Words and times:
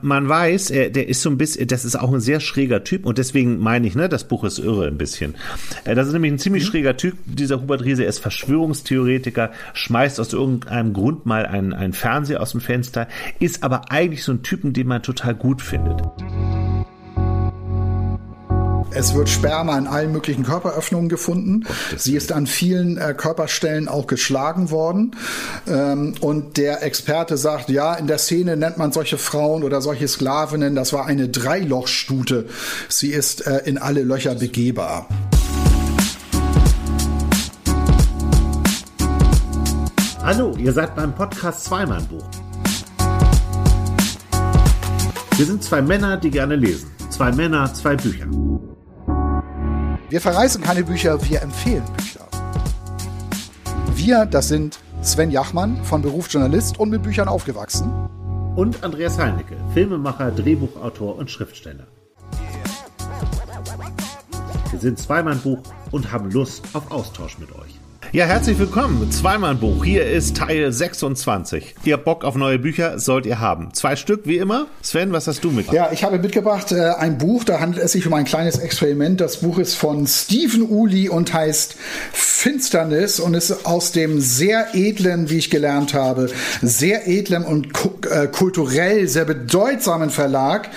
Man 0.00 0.28
weiß, 0.28 0.70
er, 0.70 0.90
der 0.90 1.08
ist 1.08 1.22
so 1.22 1.28
ein 1.28 1.38
bisschen, 1.38 1.66
das 1.66 1.84
ist 1.84 1.96
auch 1.96 2.12
ein 2.12 2.20
sehr 2.20 2.38
schräger 2.38 2.84
Typ 2.84 3.04
und 3.04 3.18
deswegen 3.18 3.58
meine 3.58 3.84
ich, 3.88 3.96
ne, 3.96 4.08
das 4.08 4.28
Buch 4.28 4.44
ist 4.44 4.60
irre 4.60 4.86
ein 4.86 4.96
bisschen. 4.96 5.34
Äh, 5.82 5.96
das 5.96 6.06
ist 6.06 6.12
nämlich 6.12 6.30
ein 6.30 6.38
ziemlich 6.38 6.62
mhm. 6.62 6.68
schräger 6.68 6.96
Typ, 6.96 7.16
dieser 7.26 7.60
Hubert 7.60 7.82
Riese. 7.82 8.04
Er 8.04 8.08
ist 8.08 8.20
Verschwörungstheoretiker, 8.20 9.50
schmeißt 9.72 10.20
aus 10.20 10.32
irgendeinem 10.32 10.92
Grund 10.92 11.26
mal 11.26 11.46
einen, 11.46 11.72
einen 11.72 11.94
Fernseher 11.94 12.40
aus 12.40 12.52
dem 12.52 12.60
Fenster, 12.60 13.08
ist 13.40 13.64
aber 13.64 13.90
eigentlich 13.90 14.22
so 14.22 14.30
ein 14.30 14.44
Typen, 14.44 14.72
den 14.72 14.86
man 14.86 15.02
total 15.02 15.34
gut 15.34 15.62
findet. 15.62 16.00
Es 18.90 19.14
wird 19.14 19.28
Sperma 19.28 19.76
in 19.76 19.86
allen 19.86 20.12
möglichen 20.12 20.44
Körperöffnungen 20.44 21.10
gefunden. 21.10 21.66
Sie 21.96 22.16
ist 22.16 22.32
an 22.32 22.46
vielen 22.46 22.96
äh, 22.96 23.14
Körperstellen 23.14 23.86
auch 23.86 24.06
geschlagen 24.06 24.70
worden. 24.70 25.14
Ähm, 25.66 26.14
und 26.20 26.56
der 26.56 26.82
Experte 26.82 27.36
sagt, 27.36 27.68
ja, 27.68 27.94
in 27.94 28.06
der 28.06 28.18
Szene 28.18 28.56
nennt 28.56 28.78
man 28.78 28.90
solche 28.90 29.18
Frauen 29.18 29.62
oder 29.62 29.82
solche 29.82 30.08
Sklavinnen, 30.08 30.74
das 30.74 30.92
war 30.92 31.06
eine 31.06 31.28
Dreilochstute. 31.28 32.46
Sie 32.88 33.10
ist 33.10 33.46
äh, 33.46 33.58
in 33.66 33.76
alle 33.76 34.02
Löcher 34.02 34.34
begehbar. 34.34 35.06
Hallo, 40.22 40.54
ihr 40.58 40.72
seid 40.72 40.96
beim 40.96 41.14
Podcast 41.14 41.64
Zweimal 41.64 42.02
Buch. 42.02 42.24
Wir 45.36 45.46
sind 45.46 45.62
zwei 45.62 45.82
Männer, 45.82 46.16
die 46.16 46.30
gerne 46.30 46.56
lesen. 46.56 46.90
Zwei 47.10 47.32
Männer, 47.32 47.72
zwei 47.72 47.96
Bücher. 47.96 48.26
Wir 50.10 50.22
verreisen 50.22 50.62
keine 50.62 50.84
Bücher, 50.84 51.22
wir 51.28 51.42
empfehlen 51.42 51.84
Bücher. 51.94 52.26
Wir, 53.94 54.24
das 54.24 54.48
sind 54.48 54.78
Sven 55.02 55.30
Jachmann, 55.30 55.84
von 55.84 56.00
Beruf 56.00 56.32
Journalist 56.32 56.80
und 56.80 56.88
mit 56.88 57.02
Büchern 57.02 57.28
aufgewachsen. 57.28 57.92
Und 58.56 58.82
Andreas 58.82 59.18
Heinecke, 59.18 59.58
Filmemacher, 59.74 60.30
Drehbuchautor 60.30 61.16
und 61.16 61.30
Schriftsteller. 61.30 61.86
Wir 64.70 64.78
sind 64.80 64.98
zweimal 64.98 65.34
Buch 65.36 65.60
und 65.90 66.10
haben 66.10 66.30
Lust 66.30 66.64
auf 66.72 66.90
Austausch 66.90 67.38
mit 67.38 67.52
euch. 67.52 67.77
Ja, 68.10 68.24
herzlich 68.24 68.58
willkommen. 68.58 69.12
Zweimal 69.12 69.50
ein 69.50 69.60
Buch. 69.60 69.84
Hier 69.84 70.06
ist 70.06 70.34
Teil 70.34 70.72
26. 70.72 71.74
Ihr 71.84 71.98
Bock 71.98 72.24
auf 72.24 72.36
neue 72.36 72.58
Bücher 72.58 72.98
sollt 72.98 73.26
ihr 73.26 73.38
haben. 73.38 73.74
Zwei 73.74 73.96
Stück, 73.96 74.22
wie 74.24 74.38
immer. 74.38 74.66
Sven, 74.80 75.12
was 75.12 75.26
hast 75.26 75.44
du 75.44 75.50
mitgebracht? 75.50 75.74
Ja, 75.74 75.92
ich 75.92 76.04
habe 76.04 76.18
mitgebracht 76.18 76.72
äh, 76.72 76.92
ein 76.98 77.18
Buch, 77.18 77.44
da 77.44 77.60
handelt 77.60 77.84
es 77.84 77.92
sich 77.92 78.06
um 78.06 78.14
ein 78.14 78.24
kleines 78.24 78.56
Experiment. 78.56 79.20
Das 79.20 79.42
Buch 79.42 79.58
ist 79.58 79.74
von 79.74 80.06
Stephen 80.06 80.62
Uli 80.62 81.10
und 81.10 81.34
heißt 81.34 81.76
Finsternis 82.12 83.20
und 83.20 83.34
ist 83.34 83.66
aus 83.66 83.92
dem 83.92 84.20
sehr 84.20 84.68
edlen, 84.72 85.28
wie 85.28 85.36
ich 85.36 85.50
gelernt 85.50 85.92
habe, 85.92 86.30
sehr 86.62 87.08
edlen 87.08 87.44
und 87.44 87.72
äh, 88.10 88.26
kulturell 88.28 89.06
sehr 89.06 89.26
bedeutsamen 89.26 90.08
Verlag, 90.08 90.70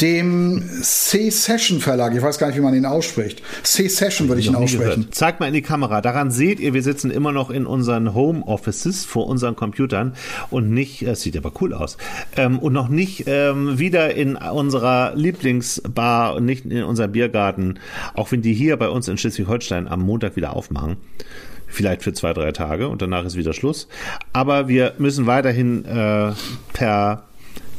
dem 0.00 0.62
C-Session 0.80 1.80
Verlag. 1.80 2.14
Ich 2.14 2.22
weiß 2.22 2.38
gar 2.38 2.46
nicht, 2.46 2.56
wie 2.56 2.62
man 2.62 2.72
ihn 2.72 2.86
ausspricht. 2.86 3.42
C-Session 3.64 4.28
würde 4.28 4.40
ich 4.40 4.46
ihn 4.46 4.54
aussprechen. 4.54 5.08
Zeig 5.10 5.38
mal 5.38 5.48
in 5.48 5.54
die 5.54 5.62
Kamera. 5.62 6.00
Daran 6.00 6.30
seht 6.30 6.60
ihr, 6.60 6.72
wir 6.78 6.82
sitzen 6.84 7.10
immer 7.10 7.32
noch 7.32 7.50
in 7.50 7.66
unseren 7.66 8.14
Home 8.14 8.46
Offices 8.46 9.04
vor 9.04 9.26
unseren 9.26 9.56
Computern 9.56 10.12
und 10.48 10.70
nicht, 10.70 11.02
es 11.02 11.22
sieht 11.22 11.36
aber 11.36 11.50
cool 11.60 11.74
aus, 11.74 11.96
ähm, 12.36 12.60
und 12.60 12.72
noch 12.72 12.88
nicht 12.88 13.24
ähm, 13.26 13.80
wieder 13.80 14.14
in 14.14 14.36
unserer 14.36 15.12
Lieblingsbar 15.16 16.36
und 16.36 16.44
nicht 16.44 16.64
in 16.66 16.84
unserem 16.84 17.10
Biergarten, 17.10 17.80
auch 18.14 18.30
wenn 18.30 18.42
die 18.42 18.54
hier 18.54 18.76
bei 18.76 18.88
uns 18.88 19.08
in 19.08 19.18
Schleswig-Holstein 19.18 19.88
am 19.88 20.02
Montag 20.02 20.36
wieder 20.36 20.54
aufmachen 20.54 20.98
vielleicht 21.66 22.04
für 22.04 22.12
zwei, 22.12 22.32
drei 22.32 22.52
Tage 22.52 22.88
und 22.88 23.02
danach 23.02 23.24
ist 23.24 23.36
wieder 23.36 23.52
Schluss. 23.52 23.88
Aber 24.32 24.68
wir 24.68 24.94
müssen 24.98 25.26
weiterhin 25.26 25.84
äh, 25.84 26.30
per 26.72 27.24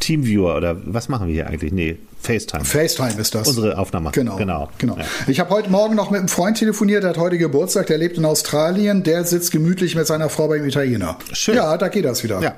Teamviewer 0.02 0.58
oder 0.58 0.76
was 0.86 1.08
machen 1.08 1.28
wir 1.28 1.34
hier 1.34 1.48
eigentlich? 1.48 1.72
Nee, 1.72 1.98
FaceTime. 2.22 2.66
FaceTime 2.66 3.20
ist 3.20 3.34
das. 3.34 3.48
Unsere 3.48 3.78
Aufnahme. 3.78 4.12
Genau. 4.12 4.36
Genau. 4.36 4.70
genau. 4.78 4.98
Ja. 4.98 5.06
Ich 5.28 5.40
habe 5.40 5.50
heute 5.52 5.70
Morgen 5.70 5.96
noch 5.96 6.12
mit 6.12 6.20
einem 6.20 6.28
Freund 6.28 6.58
telefoniert, 6.58 7.04
der 7.04 7.12
hat 7.12 7.18
heute 7.18 7.38
Geburtstag, 7.38 7.88
der 7.88 7.98
lebt 7.98 8.18
in 8.18 8.26
Australien, 8.26 9.04
der 9.04 9.24
sitzt 9.24 9.52
gemütlich 9.52 9.96
mit 9.96 10.06
seiner 10.06 10.30
Frau 10.30 10.48
beim 10.48 10.66
Italiener. 10.66 11.18
Schön. 11.32 11.56
Ja, 11.56 11.78
da 11.78 11.88
geht 11.88 12.06
das 12.06 12.24
wieder. 12.24 12.42
Ja. 12.42 12.56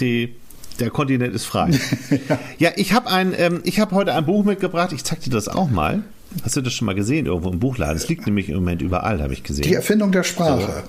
Die 0.00 0.36
der 0.78 0.90
Kontinent 0.90 1.34
ist 1.34 1.46
frei. 1.46 1.70
ja. 2.28 2.38
ja. 2.58 2.70
ich 2.76 2.92
habe 2.92 3.08
ein, 3.08 3.34
ähm, 3.36 3.60
ich 3.64 3.80
habe 3.80 3.94
heute 3.94 4.14
ein 4.14 4.26
Buch 4.26 4.44
mitgebracht. 4.44 4.92
Ich 4.92 5.04
zeig 5.04 5.20
dir 5.20 5.30
das 5.30 5.48
auch 5.48 5.70
mal. 5.70 6.02
Hast 6.42 6.56
du 6.56 6.60
das 6.60 6.72
schon 6.72 6.86
mal 6.86 6.94
gesehen 6.94 7.26
irgendwo 7.26 7.50
im 7.50 7.60
Buchladen? 7.60 7.96
Es 7.96 8.08
liegt 8.08 8.26
nämlich 8.26 8.48
im 8.48 8.56
Moment 8.56 8.82
überall, 8.82 9.22
habe 9.22 9.32
ich 9.32 9.42
gesehen. 9.42 9.62
Die 9.62 9.74
Erfindung 9.74 10.12
der 10.12 10.22
Sprache. 10.22 10.84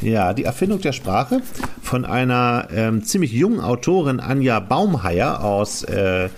So. 0.00 0.06
Ja, 0.06 0.32
die 0.32 0.44
Erfindung 0.44 0.80
der 0.80 0.92
Sprache 0.92 1.42
von 1.82 2.04
einer 2.04 2.68
ähm, 2.74 3.04
ziemlich 3.04 3.32
jungen 3.32 3.60
Autorin 3.60 4.18
Anja 4.18 4.58
Baumheier 4.58 5.44
aus 5.44 5.84
äh, 5.84 6.30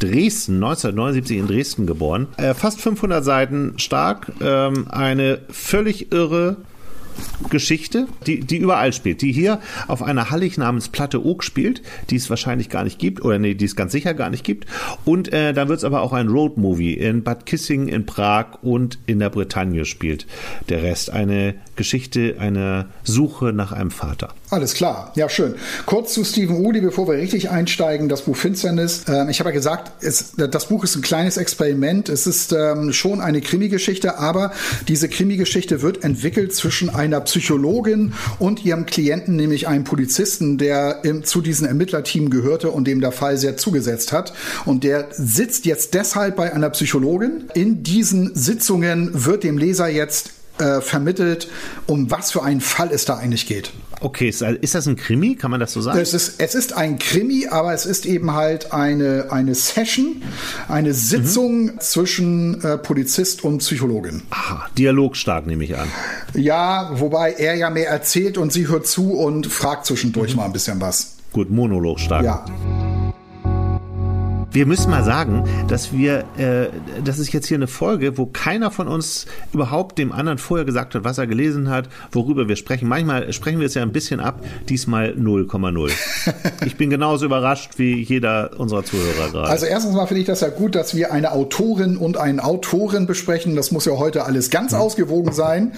Dresden, 0.00 0.56
1979 0.56 1.38
in 1.38 1.46
Dresden 1.46 1.86
geboren. 1.86 2.26
Äh, 2.36 2.54
fast 2.54 2.80
500 2.80 3.24
Seiten 3.24 3.74
stark, 3.78 4.32
ähm, 4.40 4.86
eine 4.90 5.40
völlig 5.50 6.12
irre 6.12 6.56
Geschichte, 7.48 8.06
die, 8.26 8.40
die 8.40 8.58
überall 8.58 8.92
spielt, 8.92 9.22
die 9.22 9.32
hier 9.32 9.60
auf 9.88 10.02
einer 10.02 10.30
Hallig 10.30 10.58
namens 10.58 10.88
Platte 10.88 11.24
Oak 11.24 11.44
spielt, 11.44 11.82
die 12.10 12.16
es 12.16 12.30
wahrscheinlich 12.30 12.68
gar 12.68 12.84
nicht 12.84 12.98
gibt, 12.98 13.24
oder 13.24 13.38
nee, 13.38 13.54
die 13.54 13.64
es 13.64 13.76
ganz 13.76 13.92
sicher 13.92 14.14
gar 14.14 14.30
nicht 14.30 14.44
gibt. 14.44 14.66
Und 15.04 15.32
äh, 15.32 15.52
da 15.52 15.68
wird 15.68 15.78
es 15.78 15.84
aber 15.84 16.02
auch 16.02 16.12
ein 16.12 16.28
Roadmovie 16.28 16.94
in 16.94 17.22
Bad 17.22 17.46
Kissing, 17.46 17.88
in 17.88 18.06
Prag 18.06 18.62
und 18.62 18.98
in 19.06 19.18
der 19.18 19.30
Bretagne 19.30 19.84
spielt. 19.84 20.26
Der 20.68 20.82
Rest 20.82 21.10
eine 21.10 21.54
Geschichte, 21.76 22.36
eine 22.38 22.86
Suche 23.04 23.52
nach 23.52 23.72
einem 23.72 23.90
Vater. 23.90 24.34
Alles 24.50 24.74
klar, 24.74 25.12
ja 25.14 25.28
schön. 25.28 25.54
Kurz 25.86 26.12
zu 26.12 26.24
Stephen 26.24 26.56
Uli, 26.56 26.80
bevor 26.80 27.06
wir 27.08 27.14
richtig 27.14 27.50
einsteigen, 27.50 28.08
das 28.08 28.22
Buch 28.22 28.36
Finsternis. 28.36 29.04
Ähm, 29.08 29.28
ich 29.28 29.40
habe 29.40 29.50
ja 29.50 29.54
gesagt, 29.54 30.04
es, 30.04 30.32
das 30.36 30.68
Buch 30.68 30.84
ist 30.84 30.96
ein 30.96 31.02
kleines 31.02 31.36
Experiment. 31.36 32.08
Es 32.08 32.26
ist 32.26 32.52
ähm, 32.52 32.92
schon 32.92 33.20
eine 33.20 33.40
Krimi-Geschichte, 33.40 34.18
aber 34.18 34.52
diese 34.88 35.08
Krimi-Geschichte 35.08 35.82
wird 35.82 36.04
entwickelt 36.04 36.54
zwischen 36.54 36.90
einer 37.12 37.20
Psychologin 37.22 38.12
und 38.38 38.64
ihrem 38.64 38.86
Klienten, 38.86 39.36
nämlich 39.36 39.68
einem 39.68 39.84
Polizisten, 39.84 40.58
der 40.58 41.00
im, 41.04 41.24
zu 41.24 41.40
diesem 41.40 41.66
Ermittlerteam 41.66 42.30
gehörte 42.30 42.70
und 42.70 42.86
dem 42.86 43.00
der 43.00 43.12
Fall 43.12 43.36
sehr 43.36 43.56
zugesetzt 43.56 44.12
hat. 44.12 44.32
Und 44.64 44.84
der 44.84 45.08
sitzt 45.10 45.66
jetzt 45.66 45.94
deshalb 45.94 46.36
bei 46.36 46.52
einer 46.52 46.70
Psychologin. 46.70 47.44
In 47.54 47.82
diesen 47.82 48.34
Sitzungen 48.34 49.10
wird 49.12 49.44
dem 49.44 49.58
Leser 49.58 49.88
jetzt 49.88 50.39
äh, 50.60 50.80
vermittelt, 50.80 51.48
um 51.86 52.10
was 52.10 52.32
für 52.32 52.42
einen 52.42 52.60
Fall 52.60 52.90
es 52.92 53.04
da 53.04 53.16
eigentlich 53.16 53.46
geht. 53.46 53.72
Okay, 54.02 54.28
ist 54.28 54.74
das 54.74 54.86
ein 54.86 54.96
Krimi? 54.96 55.34
Kann 55.34 55.50
man 55.50 55.60
das 55.60 55.74
so 55.74 55.82
sagen? 55.82 55.98
Es 55.98 56.14
ist, 56.14 56.40
es 56.40 56.54
ist 56.54 56.72
ein 56.72 56.98
Krimi, 56.98 57.48
aber 57.50 57.74
es 57.74 57.84
ist 57.84 58.06
eben 58.06 58.32
halt 58.32 58.72
eine, 58.72 59.26
eine 59.30 59.54
Session, 59.54 60.22
eine 60.68 60.94
Sitzung 60.94 61.64
mhm. 61.64 61.80
zwischen 61.80 62.64
äh, 62.64 62.78
Polizist 62.78 63.44
und 63.44 63.58
Psychologin. 63.58 64.22
Aha, 64.30 64.68
dialogstark 64.78 65.46
nehme 65.46 65.64
ich 65.64 65.76
an. 65.76 65.88
Ja, 66.34 66.90
wobei 66.94 67.32
er 67.32 67.56
ja 67.56 67.68
mehr 67.68 67.90
erzählt 67.90 68.38
und 68.38 68.54
sie 68.54 68.68
hört 68.68 68.86
zu 68.86 69.12
und 69.12 69.46
fragt 69.46 69.84
zwischendurch 69.84 70.30
mhm. 70.30 70.36
mal 70.38 70.44
ein 70.46 70.52
bisschen 70.52 70.80
was. 70.80 71.16
Gut, 71.32 71.50
monologstark. 71.50 72.24
Ja. 72.24 72.44
Wir 74.52 74.66
müssen 74.66 74.90
mal 74.90 75.04
sagen, 75.04 75.44
dass 75.68 75.92
wir, 75.92 76.24
äh, 76.36 76.70
das 77.04 77.20
ist 77.20 77.32
jetzt 77.32 77.46
hier 77.46 77.56
eine 77.56 77.68
Folge, 77.68 78.18
wo 78.18 78.26
keiner 78.26 78.72
von 78.72 78.88
uns 78.88 79.26
überhaupt 79.52 79.96
dem 79.96 80.10
anderen 80.10 80.38
vorher 80.38 80.64
gesagt 80.64 80.96
hat, 80.96 81.04
was 81.04 81.18
er 81.18 81.28
gelesen 81.28 81.70
hat, 81.70 81.88
worüber 82.10 82.48
wir 82.48 82.56
sprechen. 82.56 82.88
Manchmal 82.88 83.32
sprechen 83.32 83.60
wir 83.60 83.66
es 83.66 83.74
ja 83.74 83.82
ein 83.82 83.92
bisschen 83.92 84.18
ab, 84.18 84.44
diesmal 84.68 85.10
0,0. 85.10 85.92
ich 86.66 86.76
bin 86.76 86.90
genauso 86.90 87.26
überrascht 87.26 87.74
wie 87.76 88.02
jeder 88.02 88.58
unserer 88.58 88.84
Zuhörer 88.84 89.30
gerade. 89.30 89.48
Also 89.48 89.66
erstens 89.66 89.94
mal 89.94 90.06
finde 90.06 90.22
ich 90.22 90.26
das 90.26 90.40
ja 90.40 90.48
gut, 90.48 90.74
dass 90.74 90.96
wir 90.96 91.12
eine 91.12 91.30
Autorin 91.30 91.96
und 91.96 92.16
einen 92.16 92.40
Autoren 92.40 93.06
besprechen. 93.06 93.54
Das 93.54 93.70
muss 93.70 93.84
ja 93.84 93.92
heute 93.98 94.24
alles 94.24 94.50
ganz 94.50 94.72
hm. 94.72 94.80
ausgewogen 94.80 95.32
sein. 95.32 95.74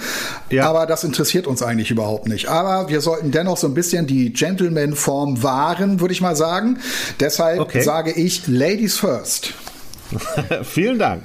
Ja. 0.48 0.66
Aber 0.66 0.86
das 0.86 1.04
interessiert 1.04 1.46
uns 1.46 1.62
eigentlich 1.62 1.90
überhaupt 1.90 2.26
nicht. 2.26 2.48
Aber 2.48 2.88
wir 2.88 3.02
sollten 3.02 3.32
dennoch 3.32 3.58
so 3.58 3.66
ein 3.66 3.74
bisschen 3.74 4.06
die 4.06 4.32
Gentleman-Form 4.32 5.42
wahren, 5.42 6.00
würde 6.00 6.14
ich 6.14 6.22
mal 6.22 6.36
sagen. 6.36 6.78
Deshalb 7.20 7.60
okay. 7.60 7.82
sage 7.82 8.12
ich, 8.12 8.46
Ladies 8.62 8.96
first. 8.96 9.71
Vielen 10.62 10.98
Dank. 10.98 11.24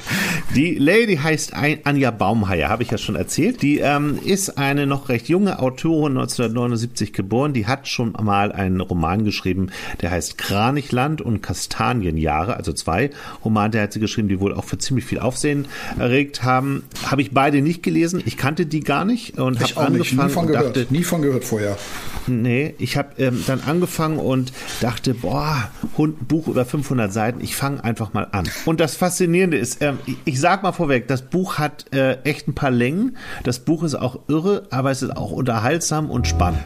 Die 0.55 0.75
Lady 0.75 1.17
heißt 1.17 1.53
Anja 1.83 2.11
Baumheier, 2.11 2.69
habe 2.69 2.83
ich 2.83 2.91
ja 2.91 2.97
schon 2.97 3.15
erzählt. 3.15 3.61
Die 3.61 3.79
ähm, 3.79 4.19
ist 4.23 4.57
eine 4.57 4.87
noch 4.87 5.09
recht 5.09 5.29
junge 5.29 5.59
Autorin, 5.59 6.17
1979 6.17 7.13
geboren. 7.13 7.53
Die 7.53 7.67
hat 7.67 7.87
schon 7.87 8.13
mal 8.21 8.51
einen 8.51 8.81
Roman 8.81 9.25
geschrieben, 9.25 9.69
der 10.01 10.11
heißt 10.11 10.37
Kranichland 10.37 11.21
und 11.21 11.41
Kastanienjahre, 11.41 12.57
also 12.57 12.73
zwei 12.73 13.09
Romane, 13.43 13.71
der 13.71 13.83
hat 13.83 13.93
sie 13.93 13.99
geschrieben, 13.99 14.27
die 14.27 14.39
wohl 14.39 14.53
auch 14.53 14.63
für 14.63 14.77
ziemlich 14.77 15.05
viel 15.05 15.19
Aufsehen 15.19 15.67
erregt 15.97 16.43
haben. 16.43 16.83
Habe 17.05 17.21
ich 17.21 17.31
beide 17.31 17.61
nicht 17.61 17.83
gelesen. 17.83 18.21
Ich 18.25 18.37
kannte 18.37 18.65
die 18.65 18.81
gar 18.81 19.05
nicht 19.05 19.37
und 19.37 19.59
habe 19.59 19.87
angefangen 19.87 20.27
nie 20.27 20.33
von 20.33 20.47
gehört. 20.47 20.77
Dachte, 20.77 20.87
nie 20.89 21.03
von 21.03 21.21
gehört 21.21 21.43
vorher. 21.43 21.77
Nee, 22.27 22.75
ich 22.77 22.97
habe 22.97 23.09
ähm, 23.17 23.43
dann 23.47 23.61
angefangen 23.61 24.19
und 24.19 24.51
dachte, 24.81 25.13
boah, 25.13 25.69
Buch 25.95 26.47
über 26.47 26.65
500 26.65 27.11
Seiten, 27.11 27.41
ich 27.41 27.55
fange 27.55 27.83
einfach 27.83 28.13
mal 28.13 28.27
an. 28.31 28.49
Und 28.65 28.76
und 28.77 28.81
das 28.81 28.95
Faszinierende 28.95 29.57
ist, 29.57 29.81
ähm, 29.81 29.97
ich, 30.05 30.17
ich, 30.25 30.39
sag 30.39 30.61
mal 30.61 30.71
vorweg, 30.71 31.07
das 31.07 31.23
Buch 31.23 31.57
hat 31.57 31.91
äh, 31.95 32.21
echt 32.21 32.47
ein 32.47 32.53
paar 32.53 32.69
Längen. 32.69 33.17
Das 33.43 33.57
Buch 33.57 33.81
ist 33.81 33.95
auch 33.95 34.19
irre, 34.27 34.67
aber 34.69 34.91
es 34.91 35.01
ist 35.01 35.17
auch 35.17 35.31
unterhaltsam 35.31 36.11
und 36.11 36.27
spannend. 36.27 36.61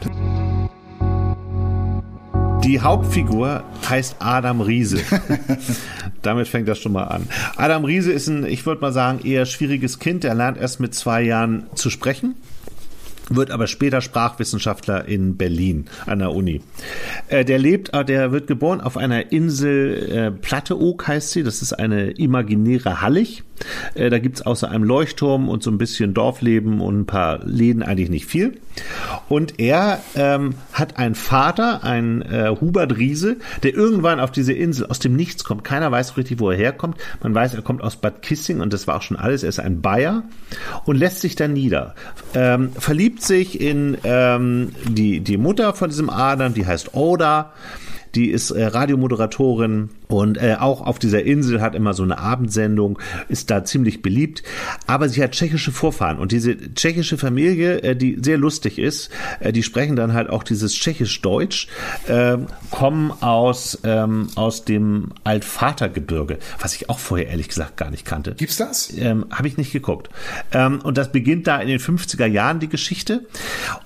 Die 2.64 2.82
Hauptfigur 2.82 3.64
heißt 3.88 4.16
Adam 4.18 4.60
Riese. 4.60 4.98
Damit 6.22 6.48
fängt 6.48 6.68
das 6.68 6.80
schon 6.80 6.92
mal 6.92 7.04
an. 7.04 7.26
Adam 7.56 7.86
Riese 7.86 8.12
ist 8.12 8.26
ein, 8.26 8.44
ich 8.44 8.66
würde 8.66 8.82
mal 8.82 8.92
sagen, 8.92 9.20
eher 9.24 9.46
schwieriges 9.46 9.98
Kind. 9.98 10.22
Er 10.26 10.34
lernt 10.34 10.58
erst 10.58 10.80
mit 10.80 10.94
zwei 10.94 11.22
Jahren 11.22 11.64
zu 11.74 11.88
sprechen 11.88 12.34
wird 13.28 13.50
aber 13.50 13.66
später 13.66 14.00
Sprachwissenschaftler 14.00 15.06
in 15.06 15.36
Berlin 15.36 15.86
an 16.06 16.20
der 16.20 16.32
Uni. 16.32 16.60
Äh, 17.28 17.44
der 17.44 17.58
lebt, 17.58 17.92
äh, 17.94 18.04
der 18.04 18.32
wird 18.32 18.46
geboren 18.46 18.80
auf 18.80 18.96
einer 18.96 19.32
Insel, 19.32 20.10
äh, 20.10 20.30
Platteoog 20.30 21.06
heißt 21.06 21.30
sie, 21.30 21.42
das 21.42 21.62
ist 21.62 21.72
eine 21.72 22.10
imaginäre 22.10 23.00
Hallig. 23.00 23.44
Äh, 23.94 24.10
da 24.10 24.18
gibt's 24.18 24.42
außer 24.42 24.70
einem 24.70 24.84
Leuchtturm 24.84 25.48
und 25.48 25.62
so 25.62 25.70
ein 25.70 25.78
bisschen 25.78 26.14
Dorfleben 26.14 26.80
und 26.80 27.00
ein 27.00 27.06
paar 27.06 27.44
Läden 27.44 27.82
eigentlich 27.82 28.10
nicht 28.10 28.26
viel. 28.26 28.58
Und 29.28 29.58
er 29.58 30.02
ähm, 30.14 30.54
hat 30.72 30.98
einen 30.98 31.14
Vater, 31.14 31.84
einen 31.84 32.22
äh, 32.22 32.54
Hubert 32.60 32.96
Riese, 32.96 33.36
der 33.62 33.74
irgendwann 33.74 34.20
auf 34.20 34.30
diese 34.30 34.52
Insel 34.52 34.86
aus 34.86 34.98
dem 34.98 35.14
Nichts 35.14 35.44
kommt. 35.44 35.64
Keiner 35.64 35.90
weiß 35.90 36.16
richtig, 36.16 36.40
wo 36.40 36.50
er 36.50 36.56
herkommt. 36.56 36.96
Man 37.22 37.34
weiß, 37.34 37.54
er 37.54 37.62
kommt 37.62 37.82
aus 37.82 37.96
Bad 37.96 38.22
Kissing 38.22 38.60
und 38.60 38.72
das 38.72 38.86
war 38.86 38.96
auch 38.96 39.02
schon 39.02 39.16
alles. 39.16 39.42
Er 39.42 39.48
ist 39.48 39.60
ein 39.60 39.80
Bayer 39.82 40.24
und 40.84 40.96
lässt 40.96 41.20
sich 41.20 41.36
dann 41.36 41.52
nieder. 41.52 41.94
Ähm, 42.34 42.72
verliebt 42.72 43.22
sich 43.22 43.60
in 43.60 43.98
ähm, 44.04 44.72
die, 44.88 45.20
die 45.20 45.36
Mutter 45.36 45.74
von 45.74 45.90
diesem 45.90 46.10
Adam, 46.10 46.54
die 46.54 46.66
heißt 46.66 46.94
Oda 46.94 47.52
die 48.14 48.30
ist 48.30 48.50
äh, 48.50 48.64
Radiomoderatorin 48.64 49.90
und 50.08 50.36
äh, 50.36 50.56
auch 50.58 50.82
auf 50.82 50.98
dieser 50.98 51.22
Insel 51.22 51.60
hat 51.62 51.74
immer 51.74 51.94
so 51.94 52.02
eine 52.02 52.18
Abendsendung, 52.18 52.98
ist 53.28 53.50
da 53.50 53.64
ziemlich 53.64 54.02
beliebt. 54.02 54.42
Aber 54.86 55.08
sie 55.08 55.22
hat 55.22 55.32
tschechische 55.32 55.72
Vorfahren 55.72 56.18
und 56.18 56.32
diese 56.32 56.74
tschechische 56.74 57.16
Familie, 57.16 57.82
äh, 57.82 57.96
die 57.96 58.18
sehr 58.20 58.36
lustig 58.36 58.78
ist, 58.78 59.10
äh, 59.40 59.52
die 59.52 59.62
sprechen 59.62 59.96
dann 59.96 60.12
halt 60.12 60.28
auch 60.28 60.42
dieses 60.42 60.74
tschechisch-deutsch, 60.74 61.68
äh, 62.08 62.36
kommen 62.70 63.10
aus, 63.22 63.78
ähm, 63.84 64.28
aus 64.34 64.64
dem 64.64 65.12
Altvatergebirge, 65.24 66.38
was 66.60 66.74
ich 66.74 66.90
auch 66.90 66.98
vorher 66.98 67.28
ehrlich 67.28 67.48
gesagt 67.48 67.76
gar 67.78 67.90
nicht 67.90 68.04
kannte. 68.04 68.34
Gibt's 68.34 68.56
das? 68.58 68.92
Ähm, 68.96 69.26
Habe 69.30 69.48
ich 69.48 69.56
nicht 69.56 69.72
geguckt. 69.72 70.10
Ähm, 70.52 70.80
und 70.82 70.98
das 70.98 71.10
beginnt 71.10 71.46
da 71.46 71.58
in 71.58 71.68
den 71.68 71.80
50er 71.80 72.26
Jahren, 72.26 72.60
die 72.60 72.68
Geschichte. 72.68 73.26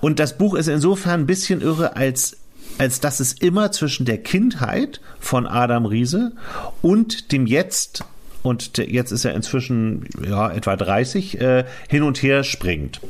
Und 0.01 0.19
das 0.19 0.37
Buch 0.37 0.55
ist 0.55 0.67
insofern 0.67 1.21
ein 1.21 1.25
bisschen 1.25 1.61
irre, 1.61 1.95
als 1.95 2.37
als 2.77 2.99
dass 2.99 3.19
es 3.19 3.33
immer 3.33 3.71
zwischen 3.71 4.05
der 4.05 4.17
Kindheit 4.17 5.01
von 5.19 5.47
Adam 5.47 5.85
Riese 5.85 6.33
und 6.81 7.31
dem 7.31 7.47
Jetzt 7.47 8.03
und 8.43 8.77
jetzt 8.77 9.11
ist 9.11 9.25
er 9.25 9.35
inzwischen 9.35 10.05
ja, 10.25 10.49
etwa 10.49 10.75
30, 10.75 11.41
äh, 11.41 11.65
hin 11.89 12.03
und 12.03 12.21
her 12.23 12.43
springt. 12.43 13.01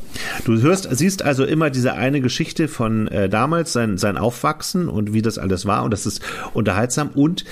Du 0.45 0.59
hörst, 0.59 0.87
siehst 0.89 1.21
also 1.21 1.45
immer 1.45 1.69
diese 1.69 1.93
eine 1.93 2.21
Geschichte 2.21 2.67
von 2.67 3.07
äh, 3.09 3.29
damals, 3.29 3.71
sein, 3.71 3.97
sein 3.97 4.17
Aufwachsen 4.17 4.89
und 4.89 5.13
wie 5.13 5.21
das 5.21 5.37
alles 5.37 5.65
war 5.65 5.83
und 5.83 5.91
das 5.91 6.07
ist 6.07 6.21
unterhaltsam 6.53 7.09
und 7.09 7.45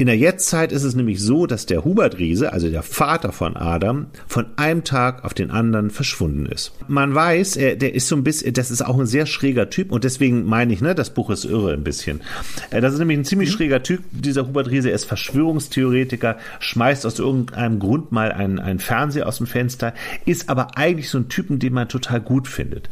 in 0.00 0.06
der 0.06 0.16
Jetztzeit 0.16 0.72
ist 0.72 0.82
es 0.82 0.94
nämlich 0.94 1.20
so, 1.20 1.44
dass 1.44 1.66
der 1.66 1.84
Hubert 1.84 2.18
Riese, 2.18 2.54
also 2.54 2.70
der 2.70 2.82
Vater 2.82 3.32
von 3.32 3.54
Adam, 3.54 4.06
von 4.26 4.46
einem 4.56 4.82
Tag 4.82 5.24
auf 5.24 5.34
den 5.34 5.50
anderen 5.50 5.90
verschwunden 5.90 6.46
ist. 6.46 6.72
Man 6.88 7.14
weiß, 7.14 7.56
er, 7.56 7.76
der 7.76 7.94
ist 7.94 8.08
so 8.08 8.16
ein 8.16 8.24
bisschen, 8.24 8.54
das 8.54 8.70
ist 8.70 8.80
auch 8.80 8.98
ein 8.98 9.04
sehr 9.04 9.26
schräger 9.26 9.68
Typ 9.68 9.92
und 9.92 10.04
deswegen 10.04 10.46
meine 10.46 10.72
ich, 10.72 10.80
ne, 10.80 10.94
das 10.94 11.10
Buch 11.10 11.28
ist 11.28 11.44
irre 11.44 11.74
ein 11.74 11.84
bisschen. 11.84 12.22
Äh, 12.70 12.80
das 12.80 12.94
ist 12.94 12.98
nämlich 12.98 13.18
ein 13.18 13.24
ziemlich 13.26 13.50
mhm. 13.50 13.54
schräger 13.54 13.82
Typ, 13.82 14.00
dieser 14.10 14.46
Hubert 14.46 14.70
Riese. 14.70 14.88
Er 14.88 14.94
ist 14.94 15.04
Verschwörungstheoretiker, 15.04 16.38
schmeißt 16.60 17.04
aus 17.04 17.18
irgendeinem 17.18 17.78
Grund 17.78 18.10
mal 18.10 18.32
einen, 18.32 18.58
einen 18.58 18.78
Fernseher 18.78 19.28
aus 19.28 19.36
dem 19.36 19.46
Fenster, 19.46 19.92
ist 20.24 20.48
aber 20.48 20.78
eigentlich 20.78 21.10
so 21.10 21.18
ein 21.18 21.28
Typen, 21.28 21.58
den 21.58 21.74
man 21.74 21.90
total 21.90 22.22
gut 22.22 22.48
findet. 22.48 22.88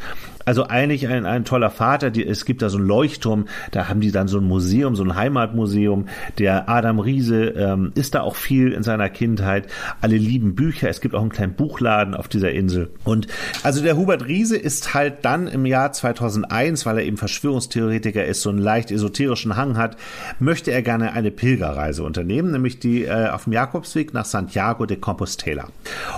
Also 0.48 0.66
eigentlich 0.66 1.06
ein, 1.08 1.26
ein 1.26 1.44
toller 1.44 1.68
Vater. 1.68 2.10
Die, 2.10 2.26
es 2.26 2.46
gibt 2.46 2.62
da 2.62 2.70
so 2.70 2.78
einen 2.78 2.86
Leuchtturm, 2.86 3.48
da 3.70 3.90
haben 3.90 4.00
die 4.00 4.12
dann 4.12 4.28
so 4.28 4.38
ein 4.38 4.44
Museum, 4.44 4.96
so 4.96 5.04
ein 5.04 5.14
Heimatmuseum. 5.14 6.06
Der 6.38 6.70
Adam 6.70 7.00
Riese 7.00 7.48
ähm, 7.48 7.92
ist 7.94 8.14
da 8.14 8.22
auch 8.22 8.34
viel 8.34 8.72
in 8.72 8.82
seiner 8.82 9.10
Kindheit. 9.10 9.66
Alle 10.00 10.16
lieben 10.16 10.54
Bücher. 10.54 10.88
Es 10.88 11.02
gibt 11.02 11.14
auch 11.14 11.20
einen 11.20 11.28
kleinen 11.28 11.52
Buchladen 11.52 12.14
auf 12.14 12.28
dieser 12.28 12.50
Insel. 12.50 12.88
Und 13.04 13.26
also 13.62 13.82
der 13.82 13.98
Hubert 13.98 14.26
Riese 14.26 14.56
ist 14.56 14.94
halt 14.94 15.16
dann 15.26 15.48
im 15.48 15.66
Jahr 15.66 15.92
2001, 15.92 16.86
weil 16.86 16.96
er 16.96 17.04
eben 17.04 17.18
Verschwörungstheoretiker 17.18 18.24
ist, 18.24 18.40
so 18.40 18.48
einen 18.48 18.58
leicht 18.58 18.90
esoterischen 18.90 19.54
Hang 19.54 19.76
hat, 19.76 19.98
möchte 20.38 20.70
er 20.70 20.80
gerne 20.80 21.12
eine 21.12 21.30
Pilgerreise 21.30 22.02
unternehmen, 22.02 22.52
nämlich 22.52 22.78
die 22.78 23.04
äh, 23.04 23.28
auf 23.28 23.44
dem 23.44 23.52
Jakobsweg 23.52 24.14
nach 24.14 24.24
Santiago 24.24 24.86
de 24.86 24.96
Compostela. 24.96 25.68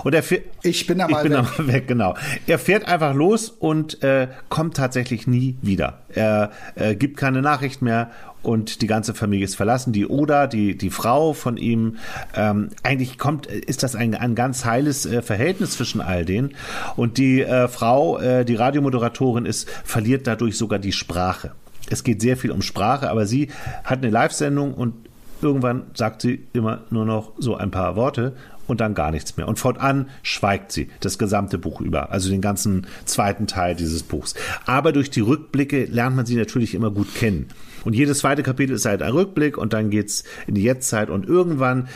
Und 0.04 0.14
er 0.14 0.22
ich 0.62 0.86
bin 0.86 0.98
da 0.98 1.08
mal 1.08 1.16
ich 1.16 1.22
bin 1.24 1.32
weg. 1.32 1.46
Da 1.56 1.62
mal 1.62 1.72
weg, 1.72 1.88
genau. 1.88 2.14
Er 2.46 2.60
fährt 2.60 2.86
einfach 2.86 3.12
los 3.12 3.48
und 3.48 4.04
äh, 4.04 4.19
kommt 4.48 4.76
tatsächlich 4.76 5.26
nie 5.26 5.56
wieder. 5.62 6.00
Er 6.08 6.50
äh, 6.74 6.94
gibt 6.94 7.16
keine 7.16 7.42
Nachricht 7.42 7.82
mehr 7.82 8.10
und 8.42 8.80
die 8.80 8.86
ganze 8.86 9.14
Familie 9.14 9.44
ist 9.44 9.56
verlassen. 9.56 9.92
Die 9.92 10.06
Oda, 10.06 10.46
die, 10.46 10.76
die 10.76 10.90
Frau 10.90 11.32
von 11.32 11.56
ihm, 11.56 11.96
ähm, 12.34 12.70
eigentlich 12.82 13.18
kommt, 13.18 13.46
ist 13.46 13.82
das 13.82 13.94
ein, 13.94 14.14
ein 14.14 14.34
ganz 14.34 14.64
heiles 14.64 15.06
äh, 15.06 15.22
Verhältnis 15.22 15.72
zwischen 15.72 16.00
all 16.00 16.24
denen. 16.24 16.54
Und 16.96 17.18
die 17.18 17.42
äh, 17.42 17.68
Frau, 17.68 18.18
äh, 18.18 18.44
die 18.44 18.54
Radiomoderatorin 18.54 19.46
ist, 19.46 19.68
verliert 19.84 20.26
dadurch 20.26 20.56
sogar 20.56 20.78
die 20.78 20.92
Sprache. 20.92 21.52
Es 21.90 22.04
geht 22.04 22.20
sehr 22.20 22.36
viel 22.36 22.50
um 22.50 22.62
Sprache, 22.62 23.10
aber 23.10 23.26
sie 23.26 23.48
hat 23.84 23.98
eine 23.98 24.10
Live-Sendung 24.10 24.74
und 24.74 24.94
irgendwann 25.42 25.84
sagt 25.94 26.22
sie 26.22 26.46
immer 26.52 26.82
nur 26.90 27.04
noch 27.04 27.32
so 27.38 27.56
ein 27.56 27.70
paar 27.70 27.96
Worte 27.96 28.34
und 28.70 28.80
dann 28.80 28.94
gar 28.94 29.10
nichts 29.10 29.36
mehr. 29.36 29.48
Und 29.48 29.58
fortan 29.58 30.08
schweigt 30.22 30.72
sie 30.72 30.88
das 31.00 31.18
gesamte 31.18 31.58
Buch 31.58 31.80
über, 31.80 32.10
also 32.10 32.30
den 32.30 32.40
ganzen 32.40 32.86
zweiten 33.04 33.46
Teil 33.46 33.74
dieses 33.74 34.02
Buchs. 34.02 34.34
Aber 34.66 34.92
durch 34.92 35.10
die 35.10 35.20
Rückblicke 35.20 35.84
lernt 35.84 36.16
man 36.16 36.26
sie 36.26 36.36
natürlich 36.36 36.74
immer 36.74 36.90
gut 36.90 37.14
kennen. 37.14 37.48
Und 37.84 37.94
jedes 37.94 38.18
zweite 38.18 38.42
Kapitel 38.42 38.74
ist 38.74 38.84
halt 38.84 39.02
ein 39.02 39.12
Rückblick 39.12 39.56
und 39.56 39.72
dann 39.72 39.90
geht's 39.90 40.24
in 40.46 40.54
die 40.54 40.62
Jetztzeit 40.62 41.10
und 41.10 41.26
irgendwann 41.26 41.88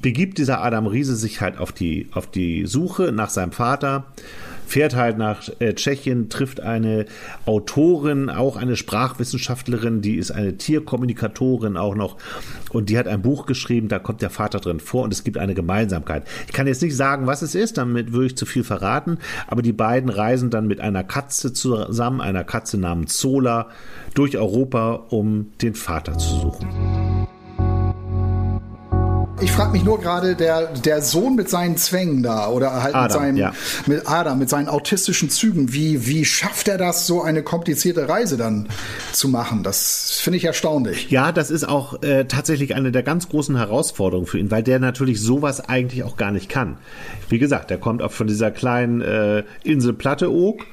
begibt 0.00 0.38
dieser 0.38 0.62
Adam 0.62 0.86
Riese 0.86 1.16
sich 1.16 1.40
halt 1.40 1.58
auf 1.58 1.72
die, 1.72 2.08
auf 2.12 2.30
die 2.30 2.66
Suche 2.66 3.12
nach 3.12 3.30
seinem 3.30 3.52
Vater 3.52 4.04
fährt 4.72 4.96
halt 4.96 5.18
nach 5.18 5.50
äh, 5.58 5.74
Tschechien, 5.74 6.30
trifft 6.30 6.60
eine 6.60 7.04
Autorin, 7.44 8.30
auch 8.30 8.56
eine 8.56 8.74
Sprachwissenschaftlerin, 8.74 10.00
die 10.00 10.16
ist 10.16 10.30
eine 10.30 10.56
Tierkommunikatorin 10.56 11.76
auch 11.76 11.94
noch 11.94 12.16
und 12.70 12.88
die 12.88 12.96
hat 12.96 13.06
ein 13.06 13.20
Buch 13.20 13.44
geschrieben, 13.44 13.88
da 13.88 13.98
kommt 13.98 14.22
der 14.22 14.30
Vater 14.30 14.60
drin 14.60 14.80
vor 14.80 15.02
und 15.02 15.12
es 15.12 15.24
gibt 15.24 15.36
eine 15.36 15.52
Gemeinsamkeit. 15.52 16.26
Ich 16.46 16.54
kann 16.54 16.66
jetzt 16.66 16.80
nicht 16.80 16.96
sagen, 16.96 17.26
was 17.26 17.42
es 17.42 17.54
ist, 17.54 17.76
damit 17.76 18.14
würde 18.14 18.28
ich 18.28 18.36
zu 18.36 18.46
viel 18.46 18.64
verraten, 18.64 19.18
aber 19.46 19.60
die 19.60 19.74
beiden 19.74 20.08
reisen 20.08 20.48
dann 20.48 20.66
mit 20.66 20.80
einer 20.80 21.04
Katze 21.04 21.52
zusammen, 21.52 22.22
einer 22.22 22.42
Katze 22.42 22.78
namens 22.78 23.18
Zola, 23.18 23.68
durch 24.14 24.38
Europa, 24.38 25.04
um 25.10 25.52
den 25.60 25.74
Vater 25.74 26.16
zu 26.16 26.28
suchen. 26.40 27.01
Ich 29.42 29.50
frage 29.50 29.72
mich 29.72 29.82
nur 29.82 30.00
gerade, 30.00 30.36
der, 30.36 30.68
der 30.68 31.02
Sohn 31.02 31.34
mit 31.34 31.50
seinen 31.50 31.76
Zwängen 31.76 32.22
da 32.22 32.48
oder 32.48 32.80
halt 32.80 32.94
Adam, 32.94 33.02
mit 33.02 33.12
seinem 33.12 33.36
ja. 33.36 33.52
mit 33.86 34.08
Adam, 34.08 34.38
mit 34.38 34.48
seinen 34.48 34.68
autistischen 34.68 35.30
Zügen, 35.30 35.72
wie, 35.72 36.06
wie 36.06 36.24
schafft 36.24 36.68
er 36.68 36.78
das, 36.78 37.08
so 37.08 37.22
eine 37.22 37.42
komplizierte 37.42 38.08
Reise 38.08 38.36
dann 38.36 38.68
zu 39.12 39.28
machen? 39.28 39.64
Das 39.64 40.20
finde 40.22 40.36
ich 40.36 40.44
erstaunlich. 40.44 41.10
Ja, 41.10 41.32
das 41.32 41.50
ist 41.50 41.68
auch 41.68 42.04
äh, 42.04 42.26
tatsächlich 42.26 42.76
eine 42.76 42.92
der 42.92 43.02
ganz 43.02 43.28
großen 43.28 43.56
Herausforderungen 43.56 44.28
für 44.28 44.38
ihn, 44.38 44.52
weil 44.52 44.62
der 44.62 44.78
natürlich 44.78 45.20
sowas 45.20 45.60
eigentlich 45.60 46.04
auch 46.04 46.16
gar 46.16 46.30
nicht 46.30 46.48
kann. 46.48 46.76
Wie 47.28 47.40
gesagt, 47.40 47.70
der 47.70 47.78
kommt 47.78 48.00
auch 48.00 48.12
von 48.12 48.28
dieser 48.28 48.52
kleinen 48.52 49.00
äh, 49.00 49.42
Insel 49.64 49.92
Platteoog 49.92 50.64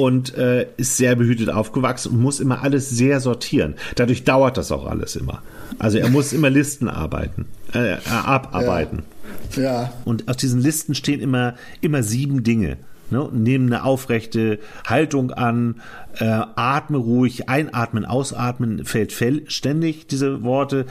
und 0.00 0.34
äh, 0.34 0.66
ist 0.78 0.96
sehr 0.96 1.14
behütet 1.14 1.50
aufgewachsen 1.50 2.12
und 2.12 2.22
muss 2.22 2.40
immer 2.40 2.62
alles 2.62 2.88
sehr 2.88 3.20
sortieren. 3.20 3.74
Dadurch 3.96 4.24
dauert 4.24 4.56
das 4.56 4.72
auch 4.72 4.86
alles 4.86 5.14
immer. 5.14 5.42
Also 5.78 5.98
er 5.98 6.08
muss 6.08 6.32
immer 6.32 6.48
Listen 6.48 6.88
arbeiten, 6.88 7.44
äh, 7.74 7.96
abarbeiten. 8.08 9.02
Ja. 9.56 9.62
ja. 9.62 9.92
Und 10.06 10.26
aus 10.26 10.38
diesen 10.38 10.62
Listen 10.62 10.94
stehen 10.94 11.20
immer, 11.20 11.54
immer 11.82 12.02
sieben 12.02 12.42
Dinge. 12.42 12.78
Ne, 13.10 13.28
nehmen 13.32 13.66
eine 13.66 13.84
aufrechte 13.84 14.60
Haltung 14.86 15.32
an, 15.32 15.82
äh, 16.18 16.24
atme 16.24 16.96
ruhig, 16.96 17.48
einatmen, 17.48 18.04
ausatmen, 18.06 18.84
fällt 18.84 19.12
ständig 19.52 20.06
diese 20.06 20.44
Worte, 20.44 20.86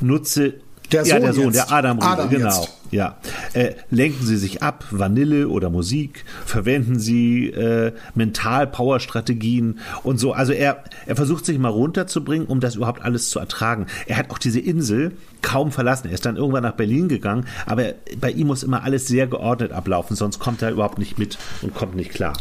nutze 0.00 0.54
der 0.92 1.04
Sohn, 1.04 1.14
ja, 1.14 1.20
der 1.20 1.32
Sohn, 1.32 1.52
der 1.52 1.72
Adam, 1.72 2.00
Adam 2.00 2.30
genau. 2.30 2.60
Jetzt. 2.60 2.72
Ja, 2.90 3.16
äh, 3.52 3.74
lenken 3.90 4.24
Sie 4.24 4.36
sich 4.36 4.62
ab, 4.62 4.84
Vanille 4.90 5.48
oder 5.48 5.70
Musik, 5.70 6.24
verwenden 6.44 6.98
Sie 6.98 7.48
äh, 7.48 7.92
Mental-Power-Strategien 8.14 9.80
und 10.04 10.18
so. 10.18 10.32
Also 10.32 10.52
er, 10.52 10.84
er 11.06 11.16
versucht 11.16 11.46
sich 11.46 11.58
mal 11.58 11.68
runterzubringen, 11.68 12.46
um 12.46 12.60
das 12.60 12.76
überhaupt 12.76 13.02
alles 13.02 13.30
zu 13.30 13.38
ertragen. 13.40 13.86
Er 14.06 14.18
hat 14.18 14.30
auch 14.30 14.38
diese 14.38 14.60
Insel 14.60 15.12
kaum 15.42 15.72
verlassen. 15.72 16.08
Er 16.08 16.14
ist 16.14 16.26
dann 16.26 16.36
irgendwann 16.36 16.62
nach 16.62 16.74
Berlin 16.74 17.08
gegangen, 17.08 17.46
aber 17.66 17.94
bei 18.20 18.30
ihm 18.30 18.46
muss 18.46 18.62
immer 18.62 18.84
alles 18.84 19.06
sehr 19.06 19.26
geordnet 19.26 19.72
ablaufen, 19.72 20.16
sonst 20.16 20.38
kommt 20.38 20.62
er 20.62 20.70
überhaupt 20.70 20.98
nicht 20.98 21.18
mit 21.18 21.38
und 21.62 21.74
kommt 21.74 21.96
nicht 21.96 22.10
klar. 22.10 22.34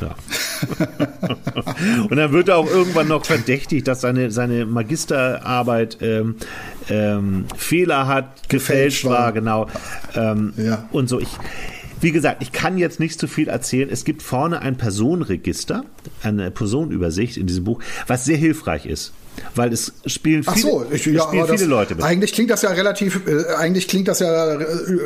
Ja. 0.00 0.14
und 2.08 2.16
dann 2.16 2.32
wird 2.32 2.48
er 2.48 2.56
auch 2.56 2.68
irgendwann 2.68 3.08
noch 3.08 3.24
verdächtigt, 3.24 3.86
dass 3.88 4.00
seine, 4.00 4.30
seine 4.30 4.66
Magisterarbeit 4.66 5.98
ähm, 6.00 6.36
ähm, 6.88 7.46
Fehler 7.56 8.06
hat, 8.06 8.48
gefälscht, 8.48 9.02
gefälscht 9.02 9.04
war, 9.04 9.32
genau. 9.32 9.68
Ähm, 10.14 10.52
ja. 10.56 10.88
Und 10.92 11.08
so. 11.08 11.20
Ich, 11.20 11.28
wie 12.00 12.12
gesagt, 12.12 12.42
ich 12.42 12.52
kann 12.52 12.76
jetzt 12.76 13.00
nicht 13.00 13.18
zu 13.18 13.26
viel 13.26 13.48
erzählen. 13.48 13.88
Es 13.90 14.04
gibt 14.04 14.22
vorne 14.22 14.60
ein 14.60 14.76
Personenregister, 14.76 15.84
eine 16.22 16.50
Personenübersicht 16.50 17.38
in 17.38 17.46
diesem 17.46 17.64
Buch, 17.64 17.82
was 18.06 18.26
sehr 18.26 18.36
hilfreich 18.36 18.84
ist. 18.84 19.14
Weil 19.54 19.72
es 19.72 19.92
spielen 20.06 20.42
viele, 20.42 20.58
so, 20.58 20.86
ich, 20.90 21.06
ja, 21.06 21.22
spielen 21.22 21.44
viele 21.46 21.58
das, 21.58 21.66
Leute 21.66 21.94
mit. 21.94 22.04
Eigentlich 22.04 22.32
klingt 22.32 22.50
das 22.50 22.62
ja 22.62 22.70
relativ, 22.70 23.26
äh, 23.26 23.54
eigentlich 23.56 23.88
klingt 23.88 24.08
das 24.08 24.20
ja 24.20 24.28
äh, 24.28 24.64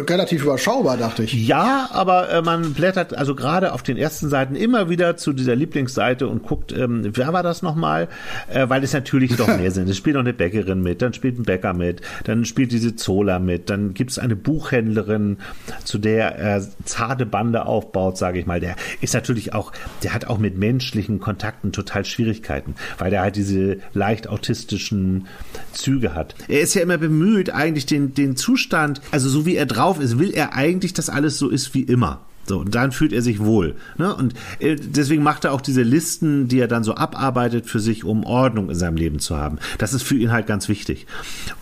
relativ 0.08 0.42
überschaubar, 0.42 0.96
dachte 0.96 1.24
ich. 1.24 1.34
Ja, 1.34 1.88
aber 1.92 2.30
äh, 2.30 2.42
man 2.42 2.72
blättert 2.74 3.14
also 3.14 3.34
gerade 3.34 3.72
auf 3.72 3.82
den 3.82 3.96
ersten 3.96 4.28
Seiten 4.28 4.54
immer 4.54 4.88
wieder 4.88 5.16
zu 5.16 5.32
dieser 5.32 5.56
Lieblingsseite 5.56 6.26
und 6.26 6.42
guckt, 6.42 6.72
ähm, 6.72 7.10
wer 7.14 7.32
war 7.32 7.42
das 7.42 7.62
nochmal? 7.62 8.08
Äh, 8.52 8.68
weil 8.68 8.82
es 8.84 8.92
natürlich 8.92 9.36
doch 9.36 9.48
mehr 9.48 9.70
sind. 9.70 9.88
Es 9.88 9.96
spielt 9.96 10.14
noch 10.14 10.22
eine 10.22 10.32
Bäckerin 10.32 10.82
mit, 10.82 11.02
dann 11.02 11.12
spielt 11.12 11.38
ein 11.38 11.44
Bäcker 11.44 11.74
mit, 11.74 12.00
dann 12.24 12.44
spielt 12.44 12.72
diese 12.72 12.96
Zola 12.96 13.38
mit, 13.38 13.70
dann 13.70 13.94
gibt 13.94 14.10
es 14.10 14.18
eine 14.18 14.36
Buchhändlerin, 14.36 15.38
zu 15.84 15.98
der 15.98 16.36
er 16.36 16.66
zarte 16.84 17.26
Bande 17.26 17.66
aufbaut, 17.66 18.18
sage 18.18 18.38
ich 18.38 18.46
mal. 18.46 18.60
Der 18.60 18.76
ist 19.00 19.14
natürlich 19.14 19.54
auch, 19.54 19.72
der 20.02 20.14
hat 20.14 20.26
auch 20.26 20.38
mit 20.38 20.56
menschlichen 20.56 21.20
Kontakten 21.20 21.72
total 21.72 22.04
Schwierigkeiten, 22.04 22.74
weil 22.98 23.10
der 23.10 23.22
halt 23.22 23.36
diese 23.36 23.78
leicht 23.92 24.17
autistischen 24.26 25.26
Züge 25.72 26.14
hat. 26.14 26.34
Er 26.48 26.60
ist 26.60 26.74
ja 26.74 26.82
immer 26.82 26.98
bemüht, 26.98 27.50
eigentlich 27.50 27.86
den, 27.86 28.14
den 28.14 28.36
Zustand, 28.36 29.00
also 29.10 29.28
so 29.28 29.46
wie 29.46 29.56
er 29.56 29.66
drauf 29.66 30.00
ist, 30.00 30.18
will 30.18 30.30
er 30.30 30.54
eigentlich, 30.54 30.92
dass 30.92 31.08
alles 31.08 31.38
so 31.38 31.48
ist 31.48 31.74
wie 31.74 31.82
immer. 31.82 32.20
So, 32.48 32.58
und 32.60 32.74
dann 32.74 32.92
fühlt 32.92 33.12
er 33.12 33.20
sich 33.20 33.40
wohl. 33.40 33.74
Ne? 33.98 34.14
Und 34.14 34.32
äh, 34.58 34.76
deswegen 34.76 35.22
macht 35.22 35.44
er 35.44 35.52
auch 35.52 35.60
diese 35.60 35.82
Listen, 35.82 36.48
die 36.48 36.58
er 36.58 36.66
dann 36.66 36.82
so 36.82 36.94
abarbeitet 36.94 37.66
für 37.66 37.78
sich, 37.78 38.04
um 38.04 38.24
Ordnung 38.24 38.70
in 38.70 38.74
seinem 38.74 38.96
Leben 38.96 39.18
zu 39.18 39.36
haben. 39.36 39.58
Das 39.76 39.92
ist 39.92 40.02
für 40.02 40.16
ihn 40.16 40.32
halt 40.32 40.46
ganz 40.46 40.68
wichtig. 40.68 41.06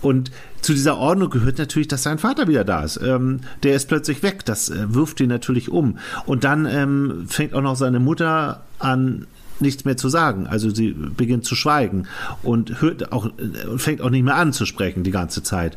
Und 0.00 0.30
zu 0.60 0.72
dieser 0.72 0.96
Ordnung 0.96 1.30
gehört 1.30 1.58
natürlich, 1.58 1.88
dass 1.88 2.04
sein 2.04 2.18
Vater 2.18 2.46
wieder 2.46 2.64
da 2.64 2.84
ist. 2.84 3.00
Ähm, 3.02 3.40
der 3.64 3.74
ist 3.74 3.88
plötzlich 3.88 4.22
weg. 4.22 4.44
Das 4.44 4.70
äh, 4.70 4.94
wirft 4.94 5.20
ihn 5.20 5.28
natürlich 5.28 5.70
um. 5.70 5.98
Und 6.24 6.44
dann 6.44 6.66
ähm, 6.66 7.26
fängt 7.26 7.52
auch 7.52 7.62
noch 7.62 7.76
seine 7.76 7.98
Mutter 7.98 8.62
an, 8.78 9.26
nichts 9.60 9.84
mehr 9.84 9.96
zu 9.96 10.08
sagen. 10.08 10.46
Also 10.46 10.70
sie 10.70 10.90
beginnt 10.92 11.44
zu 11.44 11.54
schweigen 11.54 12.06
und 12.42 12.80
hört 12.80 13.12
auch 13.12 13.30
fängt 13.76 14.00
auch 14.00 14.10
nicht 14.10 14.24
mehr 14.24 14.36
an 14.36 14.52
zu 14.52 14.66
sprechen 14.66 15.02
die 15.02 15.10
ganze 15.10 15.42
Zeit. 15.42 15.76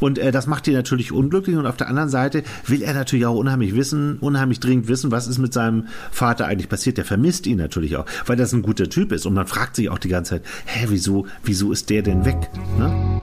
Und 0.00 0.18
äh, 0.18 0.32
das 0.32 0.46
macht 0.46 0.66
ihn 0.66 0.74
natürlich 0.74 1.12
unglücklich 1.12 1.56
und 1.56 1.66
auf 1.66 1.76
der 1.76 1.88
anderen 1.88 2.08
Seite 2.08 2.42
will 2.66 2.82
er 2.82 2.94
natürlich 2.94 3.26
auch 3.26 3.36
unheimlich 3.36 3.74
wissen, 3.74 4.18
unheimlich 4.18 4.60
dringend 4.60 4.88
wissen, 4.88 5.10
was 5.10 5.26
ist 5.26 5.38
mit 5.38 5.52
seinem 5.52 5.86
Vater 6.10 6.46
eigentlich 6.46 6.68
passiert. 6.68 6.98
Der 6.98 7.04
vermisst 7.04 7.46
ihn 7.46 7.58
natürlich 7.58 7.96
auch, 7.96 8.06
weil 8.26 8.36
das 8.36 8.52
ein 8.52 8.62
guter 8.62 8.88
Typ 8.88 9.12
ist 9.12 9.26
und 9.26 9.34
man 9.34 9.46
fragt 9.46 9.76
sich 9.76 9.88
auch 9.88 9.98
die 9.98 10.08
ganze 10.08 10.36
Zeit, 10.36 10.42
hä, 10.66 10.86
wieso, 10.88 11.26
wieso 11.42 11.72
ist 11.72 11.90
der 11.90 12.02
denn 12.02 12.24
weg? 12.24 12.50
Ne? 12.78 13.22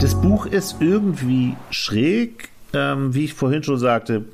Das 0.00 0.20
Buch 0.20 0.46
ist 0.46 0.76
irgendwie 0.80 1.56
schräg, 1.70 2.50
ähm, 2.74 3.14
wie 3.14 3.24
ich 3.24 3.34
vorhin 3.34 3.62
schon 3.62 3.78
sagte, 3.78 4.24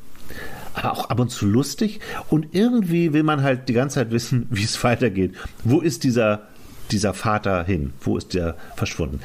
auch 0.85 1.11
ab 1.11 1.21
und 1.21 1.31
zu 1.31 1.47
lustig. 1.47 2.01
Und 2.29 2.55
irgendwie 2.55 3.13
will 3.13 3.23
man 3.23 3.43
halt 3.43 3.69
die 3.69 3.75
ganze 3.75 3.97
Zeit 3.97 4.11
wissen, 4.11 4.47
wie 4.51 4.65
es 4.65 4.83
weitergeht. 4.83 5.35
Wo 5.65 5.81
ist 5.81 6.05
dieser, 6.05 6.49
dieser 6.91 7.15
Vater 7.15 7.65
hin? 7.65 7.93
Wo 8.01 8.17
ist 8.17 8.35
der 8.35 8.57
verschwunden? 8.77 9.21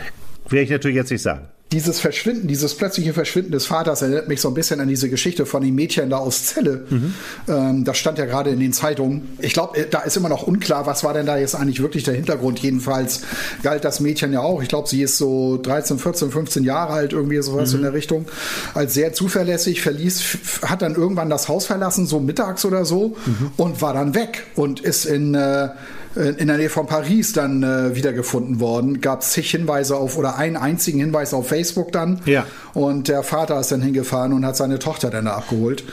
Werde 0.47 0.63
ich 0.63 0.69
natürlich 0.69 0.97
jetzt 0.97 1.11
nicht 1.11 1.21
sagen 1.23 1.47
dieses 1.71 1.99
Verschwinden, 1.99 2.47
dieses 2.47 2.75
plötzliche 2.75 3.13
Verschwinden 3.13 3.51
des 3.51 3.65
Vaters 3.65 4.01
erinnert 4.01 4.27
mich 4.27 4.39
so 4.39 4.49
ein 4.49 4.53
bisschen 4.53 4.79
an 4.79 4.87
diese 4.87 5.09
Geschichte 5.09 5.45
von 5.45 5.63
dem 5.63 5.75
Mädchen 5.75 6.09
da 6.09 6.17
aus 6.17 6.45
Celle. 6.45 6.85
Mhm. 6.89 7.13
Ähm, 7.47 7.83
das 7.83 7.97
stand 7.97 8.17
ja 8.17 8.25
gerade 8.25 8.51
in 8.51 8.59
den 8.59 8.71
Zeitungen. 8.71 9.35
Ich 9.39 9.53
glaube, 9.53 9.79
äh, 9.79 9.87
da 9.89 10.01
ist 10.01 10.15
immer 10.15 10.29
noch 10.29 10.43
unklar, 10.43 10.85
was 10.85 11.03
war 11.03 11.13
denn 11.13 11.25
da 11.25 11.37
jetzt 11.37 11.55
eigentlich 11.55 11.81
wirklich 11.81 12.03
der 12.03 12.13
Hintergrund. 12.13 12.59
Jedenfalls 12.59 13.21
galt 13.63 13.83
das 13.83 13.99
Mädchen 13.99 14.31
ja 14.31 14.41
auch. 14.41 14.61
Ich 14.61 14.69
glaube, 14.69 14.87
sie 14.87 15.01
ist 15.01 15.17
so 15.17 15.57
13, 15.57 15.97
14, 15.97 16.31
15 16.31 16.63
Jahre 16.63 16.93
alt, 16.93 17.13
irgendwie 17.13 17.41
sowas 17.41 17.71
mhm. 17.71 17.77
in 17.77 17.81
der 17.81 17.93
Richtung, 17.93 18.25
als 18.73 18.93
sehr 18.93 19.13
zuverlässig, 19.13 19.81
verließ, 19.81 20.37
hat 20.61 20.81
dann 20.81 20.95
irgendwann 20.95 21.29
das 21.29 21.49
Haus 21.49 21.65
verlassen, 21.65 22.05
so 22.05 22.19
mittags 22.19 22.63
oder 22.63 22.85
so, 22.85 23.17
mhm. 23.25 23.51
und 23.57 23.81
war 23.81 23.93
dann 23.93 24.13
weg 24.13 24.43
und 24.55 24.81
ist 24.81 25.05
in 25.05 25.33
äh, 25.33 25.65
äh, 25.65 25.69
in 26.15 26.47
der 26.47 26.57
Nähe 26.57 26.69
von 26.69 26.87
Paris 26.87 27.33
dann 27.33 27.63
äh, 27.63 27.95
wiedergefunden 27.95 28.59
worden. 28.59 29.01
Gab 29.01 29.23
zig 29.23 29.51
Hinweise 29.51 29.97
auf 29.97 30.17
oder 30.17 30.37
einen 30.37 30.55
einzigen 30.55 30.99
Hinweis 30.99 31.33
auf 31.33 31.47
Facebook 31.47 31.91
dann. 31.91 32.21
Ja. 32.25 32.45
Und 32.73 33.07
der 33.07 33.23
Vater 33.23 33.59
ist 33.59 33.71
dann 33.71 33.81
hingefahren 33.81 34.33
und 34.33 34.45
hat 34.45 34.55
seine 34.57 34.79
Tochter 34.79 35.09
dann 35.09 35.25
da 35.25 35.33
abgeholt. 35.33 35.83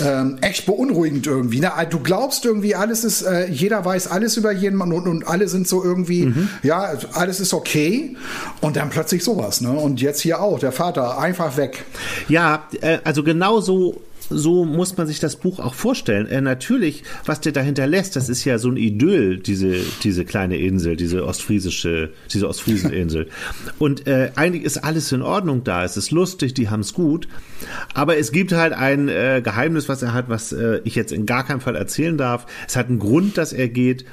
Ähm, 0.00 0.38
echt 0.40 0.66
beunruhigend 0.66 1.26
irgendwie. 1.26 1.60
Ne? 1.60 1.72
Du 1.90 2.00
glaubst 2.00 2.44
irgendwie, 2.44 2.74
alles 2.74 3.04
ist, 3.04 3.22
äh, 3.22 3.48
jeder 3.48 3.84
weiß 3.84 4.08
alles 4.08 4.36
über 4.36 4.52
jeden 4.52 4.76
Mann 4.76 4.92
und, 4.92 5.08
und 5.08 5.26
alle 5.26 5.48
sind 5.48 5.66
so 5.68 5.82
irgendwie, 5.82 6.26
mhm. 6.26 6.48
ja, 6.62 6.92
alles 7.14 7.40
ist 7.40 7.54
okay. 7.54 8.16
Und 8.60 8.76
dann 8.76 8.90
plötzlich 8.90 9.24
sowas. 9.24 9.60
Ne? 9.60 9.70
Und 9.70 10.00
jetzt 10.00 10.20
hier 10.20 10.40
auch, 10.40 10.58
der 10.58 10.72
Vater 10.72 11.18
einfach 11.18 11.56
weg. 11.56 11.84
Ja, 12.28 12.64
äh, 12.80 12.98
also 13.04 13.22
genau 13.22 13.60
so 13.60 14.00
so 14.34 14.64
muss 14.64 14.96
man 14.96 15.06
sich 15.06 15.20
das 15.20 15.36
Buch 15.36 15.58
auch 15.58 15.74
vorstellen. 15.74 16.26
Äh, 16.26 16.40
natürlich, 16.40 17.04
was 17.24 17.40
der 17.40 17.52
dahinter 17.52 17.86
lässt, 17.86 18.16
das 18.16 18.28
ist 18.28 18.44
ja 18.44 18.58
so 18.58 18.70
ein 18.70 18.76
Idyll, 18.76 19.38
diese, 19.38 19.76
diese 20.02 20.24
kleine 20.24 20.56
Insel, 20.56 20.96
diese 20.96 21.24
ostfriesische, 21.24 22.10
diese 22.32 22.48
Ostfrieseninsel. 22.48 23.28
Und 23.78 24.06
äh, 24.06 24.32
eigentlich 24.34 24.64
ist 24.64 24.78
alles 24.78 25.12
in 25.12 25.22
Ordnung 25.22 25.64
da. 25.64 25.84
Es 25.84 25.96
ist 25.96 26.10
lustig, 26.10 26.54
die 26.54 26.70
haben 26.70 26.80
es 26.80 26.92
gut. 26.94 27.28
Aber 27.94 28.16
es 28.16 28.32
gibt 28.32 28.52
halt 28.52 28.72
ein 28.72 29.08
äh, 29.08 29.40
Geheimnis, 29.44 29.88
was 29.88 30.02
er 30.02 30.12
hat, 30.12 30.28
was 30.28 30.52
äh, 30.52 30.80
ich 30.84 30.94
jetzt 30.94 31.12
in 31.12 31.26
gar 31.26 31.44
keinem 31.44 31.60
Fall 31.60 31.76
erzählen 31.76 32.16
darf. 32.16 32.46
Es 32.66 32.76
hat 32.76 32.88
einen 32.88 32.98
Grund, 32.98 33.38
dass 33.38 33.52
er 33.52 33.68
geht 33.68 34.04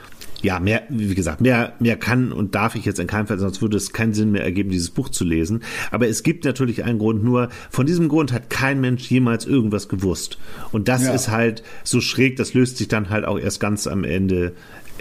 ja, 0.42 0.60
mehr, 0.60 0.84
wie 0.90 1.16
gesagt, 1.16 1.42
mehr, 1.42 1.74
mehr 1.80 1.98
kann 1.98 2.32
und 2.32 2.56
darf 2.56 2.76
ich 2.76 2.86
jetzt 2.86 3.00
in 3.00 3.08
keinem 3.08 3.28
Fall, 3.28 3.40
sonst 3.40 3.62
würde 3.62 3.78
es 3.78 3.92
keinen 3.92 4.14
Sinn 4.14 4.32
mehr 4.32 4.44
ergeben, 4.44 4.70
dieses 4.70 4.90
Buch 4.90 5.10
zu 5.10 5.26
lesen. 5.26 5.64
Aber 5.92 6.08
es 6.08 6.24
gibt 6.24 6.46
natürlich 6.46 6.84
einen 6.84 7.00
Grund, 7.00 7.24
nur 7.24 7.50
von 7.70 7.86
diesem 7.86 8.08
Grund 8.08 8.32
hat 8.32 8.50
kein 8.50 8.80
Mensch 8.80 9.10
jemals 9.10 9.46
irgendwas 9.46 9.90
gewusst. 9.90 10.09
Und 10.72 10.88
das 10.88 11.04
ja. 11.04 11.14
ist 11.14 11.30
halt 11.30 11.64
so 11.84 12.02
schräg, 12.02 12.36
das 12.38 12.54
löst 12.54 12.78
sich 12.78 12.88
dann 12.88 13.10
halt 13.10 13.26
auch 13.26 13.40
erst 13.40 13.60
ganz 13.60 13.88
am 13.88 14.04
Ende 14.04 14.54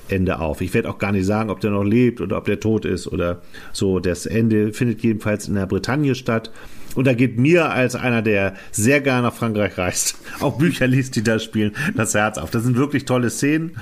Ende 0.09 0.41
auf. 0.41 0.61
Ich 0.61 0.73
werde 0.75 0.88
auch 0.88 0.99
gar 0.99 1.12
nicht 1.12 1.27
sagen, 1.27 1.50
ob 1.50 1.61
der 1.61 1.71
noch 1.71 1.85
lebt 1.85 2.21
oder 2.21 2.38
ob 2.38 2.47
der 2.47 2.61
tot 2.61 2.85
ist 2.85 3.07
oder 3.07 3.43
so. 3.73 4.00
Das 4.00 4.27
Ende 4.27 4.73
findet 4.73 5.03
jedenfalls 5.03 5.49
in 5.49 5.55
der 5.55 5.67
Bretagne 5.67 6.15
statt. 6.15 6.50
Und 6.95 7.07
da 7.07 7.14
geht 7.14 7.38
mir 7.38 7.71
als 7.71 7.95
einer, 7.95 8.23
der 8.23 8.54
sehr 8.73 9.00
gerne 9.00 9.23
nach 9.23 9.35
Frankreich 9.35 9.76
reist, 9.78 10.16
auch 10.40 10.59
Bücher 10.59 10.87
liest, 10.87 11.16
die 11.16 11.23
da 11.23 11.38
spielen, 11.38 11.73
das 11.97 12.14
Herz 12.14 12.38
auf. 12.38 12.50
Das 12.50 12.62
sind 12.62 12.76
wirklich 12.76 13.04
tolle 13.04 13.30
Szenen. 13.30 13.76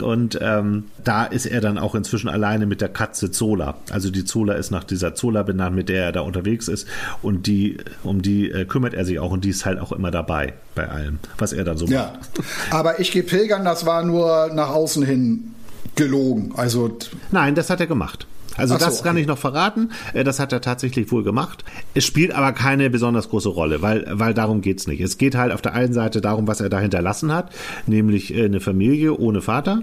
Und 0.00 0.38
ähm, 0.42 0.84
da 1.04 1.24
ist 1.24 1.46
er 1.46 1.60
dann 1.60 1.78
auch 1.78 1.94
inzwischen 1.94 2.28
alleine 2.28 2.66
mit 2.66 2.80
der 2.80 2.88
Katze 2.88 3.30
Zola. 3.30 3.76
Also 3.90 4.10
die 4.10 4.24
Zola 4.24 4.54
ist 4.54 4.70
nach 4.70 4.84
dieser 4.84 5.14
Zola 5.14 5.42
benannt, 5.42 5.76
mit 5.76 5.88
der 5.88 6.04
er 6.04 6.12
da 6.12 6.20
unterwegs 6.20 6.68
ist. 6.68 6.88
Und 7.22 7.46
die, 7.46 7.78
um 8.02 8.22
die 8.22 8.50
äh, 8.50 8.64
kümmert 8.64 8.94
er 8.94 9.04
sich 9.04 9.18
auch. 9.18 9.30
Und 9.30 9.44
die 9.44 9.50
ist 9.50 9.64
halt 9.64 9.78
auch 9.78 9.92
immer 9.92 10.10
dabei 10.10 10.54
bei 10.74 10.88
allem, 10.88 11.18
was 11.38 11.52
er 11.52 11.64
dann 11.64 11.76
so 11.76 11.86
ja. 11.86 12.12
macht. 12.12 12.46
Aber 12.70 13.00
ich 13.00 13.12
gehe 13.12 13.22
pilgern, 13.22 13.64
das 13.64 13.86
war 13.86 14.02
nur 14.04 14.50
nach 14.52 14.70
außen 14.70 15.04
hin 15.04 15.54
gelogen. 15.94 16.52
Also 16.56 16.98
Nein, 17.30 17.54
das 17.54 17.70
hat 17.70 17.80
er 17.80 17.86
gemacht. 17.86 18.26
Also 18.56 18.74
so, 18.74 18.80
das 18.80 19.02
kann 19.02 19.12
okay. 19.12 19.22
ich 19.22 19.26
noch 19.26 19.38
verraten. 19.38 19.90
Äh, 20.12 20.24
das 20.24 20.38
hat 20.40 20.52
er 20.52 20.60
tatsächlich 20.60 21.10
wohl 21.10 21.24
gemacht. 21.24 21.64
Es 21.94 22.04
spielt 22.04 22.32
aber 22.32 22.52
keine 22.52 22.90
besonders 22.90 23.28
große 23.28 23.48
Rolle, 23.48 23.82
weil, 23.82 24.06
weil 24.10 24.34
darum 24.34 24.60
geht's 24.60 24.86
nicht. 24.86 25.00
Es 25.00 25.18
geht 25.18 25.34
halt 25.34 25.52
auf 25.52 25.62
der 25.62 25.74
einen 25.74 25.92
Seite 25.92 26.20
darum, 26.20 26.46
was 26.46 26.60
er 26.60 26.68
da 26.68 26.78
hinterlassen 26.78 27.32
hat, 27.32 27.52
nämlich 27.86 28.34
äh, 28.34 28.44
eine 28.44 28.60
Familie 28.60 29.16
ohne 29.16 29.42
Vater 29.42 29.82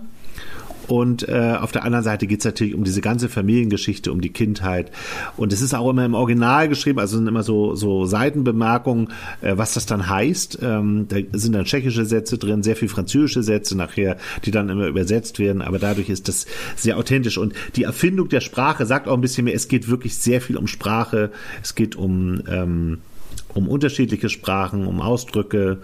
und 0.92 1.30
äh, 1.30 1.56
auf 1.58 1.72
der 1.72 1.86
anderen 1.86 2.04
Seite 2.04 2.28
geht 2.28 2.40
es 2.40 2.46
natürlich 2.46 2.76
um 2.76 2.84
diese 2.84 3.00
ganze 3.00 3.30
Familiengeschichte, 3.30 4.12
um 4.12 4.20
die 4.20 4.34
Kindheit. 4.34 4.92
Und 5.38 5.54
es 5.54 5.62
ist 5.62 5.74
auch 5.74 5.90
immer 5.90 6.04
im 6.04 6.16
Original 6.16 6.68
geschrieben, 6.68 7.00
also 7.00 7.16
sind 7.16 7.28
immer 7.28 7.44
so, 7.44 7.76
so 7.76 8.06
Seitenbemerkungen, 8.06 9.08
äh, 9.40 9.54
was 9.56 9.74
das 9.74 9.86
dann 9.86 10.10
heißt. 10.10 10.60
Ähm, 10.62 11.06
da 11.08 11.16
sind 11.32 11.54
dann 11.54 11.64
tschechische 11.64 12.04
Sätze 12.04 12.38
drin, 12.38 12.62
sehr 12.62 12.76
viel 12.76 12.90
französische 12.90 13.42
Sätze 13.42 13.78
nachher, 13.78 14.18
die 14.44 14.52
dann 14.52 14.68
immer 14.68 14.88
übersetzt 14.88 15.40
werden. 15.40 15.62
Aber 15.62 15.80
dadurch 15.80 16.10
ist 16.10 16.28
das 16.28 16.46
sehr 16.76 16.98
authentisch. 16.98 17.38
Und 17.38 17.54
die 17.78 17.84
Erfindung 17.84 18.28
der 18.28 18.42
Sprache 18.42 18.86
sagt 18.86 19.08
auch 19.08 19.14
ein 19.14 19.22
bisschen 19.22 19.46
mehr, 19.46 19.56
es 19.56 19.70
geht 19.70 19.88
wirklich 19.88 20.18
sehr 20.18 20.42
viel 20.42 20.58
um 20.58 20.68
Sprache. 20.68 21.32
Es 21.64 21.74
geht 21.74 21.96
um, 21.96 22.42
ähm, 22.50 22.98
um 23.54 23.70
unterschiedliche 23.70 24.28
Sprachen, 24.28 24.86
um 24.86 25.00
Ausdrücke. 25.00 25.78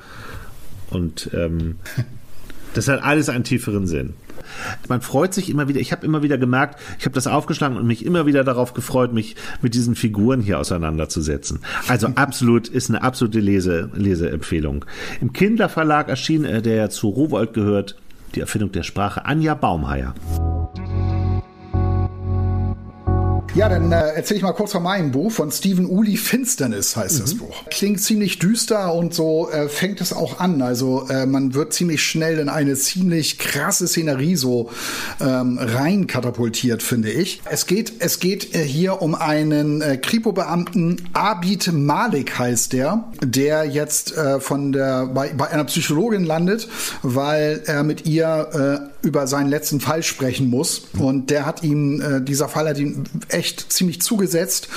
Und 0.89 1.29
ähm, 1.33 1.77
das 2.73 2.87
hat 2.87 3.03
alles 3.03 3.29
einen 3.29 3.43
tieferen 3.43 3.87
Sinn. 3.87 4.13
Man 4.87 5.01
freut 5.01 5.33
sich 5.33 5.49
immer 5.49 5.67
wieder, 5.67 5.79
ich 5.79 5.91
habe 5.91 6.05
immer 6.05 6.23
wieder 6.23 6.37
gemerkt, 6.37 6.79
ich 6.99 7.05
habe 7.05 7.15
das 7.15 7.27
aufgeschlagen 7.27 7.77
und 7.77 7.85
mich 7.85 8.05
immer 8.05 8.25
wieder 8.25 8.43
darauf 8.43 8.73
gefreut, 8.73 9.13
mich 9.13 9.35
mit 9.61 9.73
diesen 9.73 9.95
Figuren 9.95 10.41
hier 10.41 10.59
auseinanderzusetzen. 10.59 11.59
Also 11.87 12.07
absolut, 12.15 12.67
ist 12.67 12.89
eine 12.89 13.01
absolute 13.01 13.39
Lese, 13.39 13.89
Leseempfehlung. 13.93 14.85
Im 15.21 15.33
Kinderverlag 15.33 16.09
erschien, 16.09 16.45
äh, 16.45 16.61
der 16.61 16.89
zu 16.89 17.09
Rowold 17.09 17.53
gehört, 17.53 17.97
die 18.35 18.41
Erfindung 18.41 18.71
der 18.71 18.83
Sprache 18.83 19.25
Anja 19.25 19.53
Baumheier. 19.53 20.13
Ja, 23.57 23.69
dann 23.69 23.91
äh, 23.91 24.09
erzähle 24.11 24.37
ich 24.37 24.43
mal 24.43 24.51
kurz 24.51 24.73
von 24.73 24.83
meinem 24.83 25.09
Buch, 25.09 25.31
von 25.31 25.51
Stephen 25.51 25.87
Uli 25.87 26.15
Finsternis 26.15 26.95
heißt 26.95 27.15
mhm. 27.15 27.21
das 27.21 27.33
Buch. 27.33 27.55
Klingt 27.71 27.99
ziemlich 27.99 28.37
düster 28.37 28.93
und 28.93 29.15
so 29.15 29.49
äh, 29.49 29.67
fängt 29.67 29.99
es 29.99 30.13
auch 30.13 30.39
an. 30.39 30.61
Also 30.61 31.07
äh, 31.09 31.25
man 31.25 31.55
wird 31.55 31.73
ziemlich 31.73 32.03
schnell 32.03 32.37
in 32.37 32.49
eine 32.49 32.75
ziemlich 32.75 33.39
krasse 33.39 33.87
Szenerie 33.87 34.35
so 34.35 34.69
ähm, 35.19 35.57
rein 35.59 36.05
katapultiert, 36.05 36.83
finde 36.83 37.09
ich. 37.09 37.41
Es 37.49 37.65
geht, 37.65 37.93
es 37.97 38.19
geht 38.19 38.53
äh, 38.53 38.59
hier 38.59 39.01
um 39.01 39.15
einen 39.15 39.81
äh, 39.81 39.97
Kripo-Beamten, 39.97 41.09
Abid 41.13 41.73
Malik 41.73 42.37
heißt 42.37 42.73
der, 42.73 43.05
der 43.23 43.63
jetzt 43.63 44.15
äh, 44.15 44.39
von 44.39 44.71
der 44.71 45.07
bei, 45.07 45.29
bei 45.29 45.49
einer 45.49 45.63
Psychologin 45.63 46.25
landet, 46.25 46.67
weil 47.01 47.63
er 47.65 47.81
mit 47.81 48.05
ihr 48.05 48.91
äh, 48.93 48.96
über 49.01 49.27
seinen 49.27 49.49
letzten 49.49 49.79
Fall 49.79 50.03
sprechen 50.03 50.49
muss. 50.49 50.87
Und 50.97 51.29
der 51.29 51.45
hat 51.45 51.63
ihm, 51.63 52.01
äh, 52.01 52.21
dieser 52.21 52.49
Fall 52.49 52.67
hat 52.67 52.77
ihm 52.77 53.03
echt 53.29 53.71
ziemlich 53.71 54.01
zugesetzt. 54.01 54.69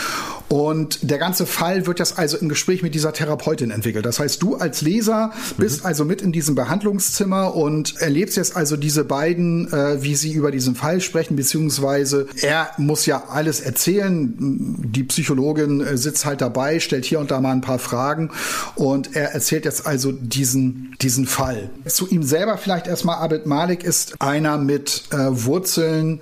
Und 0.48 1.08
der 1.08 1.18
ganze 1.18 1.46
Fall 1.46 1.86
wird 1.86 2.00
jetzt 2.00 2.18
also 2.18 2.36
im 2.36 2.48
Gespräch 2.48 2.82
mit 2.82 2.94
dieser 2.94 3.12
Therapeutin 3.12 3.70
entwickelt. 3.70 4.04
Das 4.04 4.18
heißt, 4.18 4.42
du 4.42 4.56
als 4.56 4.82
Leser 4.82 5.32
bist 5.58 5.80
mhm. 5.80 5.86
also 5.86 6.04
mit 6.04 6.22
in 6.22 6.32
diesem 6.32 6.56
Behandlungszimmer 6.56 7.54
und 7.54 7.96
erlebst 7.98 8.36
jetzt 8.36 8.56
also 8.56 8.76
diese 8.76 9.04
beiden, 9.04 9.72
äh, 9.72 10.02
wie 10.02 10.16
sie 10.16 10.32
über 10.32 10.50
diesen 10.50 10.74
Fall 10.74 11.00
sprechen, 11.00 11.36
beziehungsweise 11.36 12.26
er 12.42 12.70
muss 12.78 13.06
ja 13.06 13.28
alles 13.28 13.60
erzählen. 13.60 14.34
Die 14.38 15.04
Psychologin 15.04 15.82
äh, 15.82 15.96
sitzt 15.96 16.24
halt 16.24 16.40
dabei, 16.40 16.80
stellt 16.80 17.04
hier 17.04 17.20
und 17.20 17.30
da 17.30 17.40
mal 17.40 17.52
ein 17.52 17.60
paar 17.60 17.78
Fragen 17.78 18.30
und 18.74 19.14
er 19.14 19.32
erzählt 19.32 19.64
jetzt 19.64 19.86
also 19.86 20.10
diesen, 20.10 20.96
diesen 21.00 21.26
Fall. 21.26 21.70
Zu 21.86 22.08
ihm 22.08 22.24
selber 22.24 22.58
vielleicht 22.58 22.88
erstmal 22.88 23.18
Abed 23.18 23.46
Malik 23.46 23.84
ist 23.84 24.09
einer 24.18 24.58
mit 24.58 25.04
äh, 25.10 25.16
Wurzeln, 25.30 26.20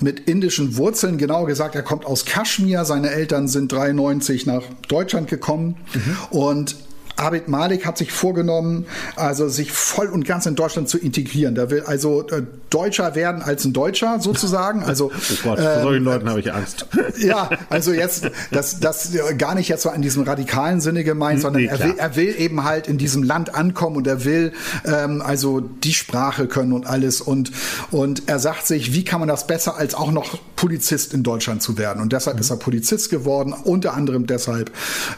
mit 0.00 0.20
indischen 0.28 0.76
Wurzeln, 0.76 1.18
genau 1.18 1.44
gesagt, 1.44 1.74
er 1.74 1.82
kommt 1.82 2.04
aus 2.04 2.24
Kaschmir, 2.24 2.84
seine 2.84 3.10
Eltern 3.10 3.48
sind 3.48 3.72
1993 3.72 4.46
nach 4.46 4.62
Deutschland 4.88 5.28
gekommen 5.28 5.76
mhm. 5.94 6.38
und 6.38 6.76
Abid 7.20 7.48
Malik 7.48 7.84
hat 7.84 7.98
sich 7.98 8.12
vorgenommen, 8.12 8.86
also 9.14 9.48
sich 9.48 9.72
voll 9.72 10.06
und 10.06 10.24
ganz 10.24 10.46
in 10.46 10.54
Deutschland 10.54 10.88
zu 10.88 10.98
integrieren. 10.98 11.54
Der 11.54 11.70
will 11.70 11.82
also 11.82 12.26
äh, 12.28 12.42
Deutscher 12.70 13.14
werden 13.14 13.42
als 13.42 13.64
ein 13.64 13.72
Deutscher 13.72 14.20
sozusagen. 14.20 14.82
Also 14.82 15.06
oh 15.14 15.34
Gott, 15.42 15.58
vor 15.58 15.58
äh, 15.58 15.82
solchen 15.82 16.04
Leuten 16.04 16.28
habe 16.28 16.40
ich 16.40 16.52
Angst. 16.52 16.86
Ja, 17.18 17.50
also 17.68 17.92
jetzt 17.92 18.30
das 18.50 18.80
das 18.80 19.10
gar 19.36 19.54
nicht 19.54 19.68
jetzt 19.68 19.82
so 19.82 19.90
in 19.90 20.00
diesem 20.00 20.22
radikalen 20.22 20.80
Sinne 20.80 21.04
gemeint, 21.04 21.36
hm, 21.36 21.42
sondern 21.42 21.62
nee, 21.62 21.68
er, 21.68 21.78
will, 21.80 21.94
er 21.98 22.16
will 22.16 22.34
eben 22.38 22.64
halt 22.64 22.86
in 22.86 22.96
diesem 22.96 23.22
Land 23.22 23.54
ankommen 23.54 23.96
und 23.96 24.06
er 24.06 24.24
will 24.24 24.52
ähm, 24.86 25.20
also 25.20 25.60
die 25.60 25.92
Sprache 25.92 26.46
können 26.46 26.72
und 26.72 26.86
alles 26.86 27.20
und 27.20 27.52
und 27.90 28.28
er 28.28 28.38
sagt 28.38 28.66
sich, 28.66 28.94
wie 28.94 29.04
kann 29.04 29.20
man 29.20 29.28
das 29.28 29.46
besser 29.46 29.76
als 29.76 29.94
auch 29.94 30.12
noch 30.12 30.38
Polizist 30.56 31.12
in 31.12 31.22
Deutschland 31.22 31.62
zu 31.62 31.76
werden? 31.76 32.00
Und 32.00 32.12
deshalb 32.12 32.36
mhm. 32.36 32.40
ist 32.40 32.50
er 32.50 32.56
Polizist 32.56 33.10
geworden, 33.10 33.52
unter 33.52 33.92
anderem 33.92 34.26
deshalb. 34.26 34.70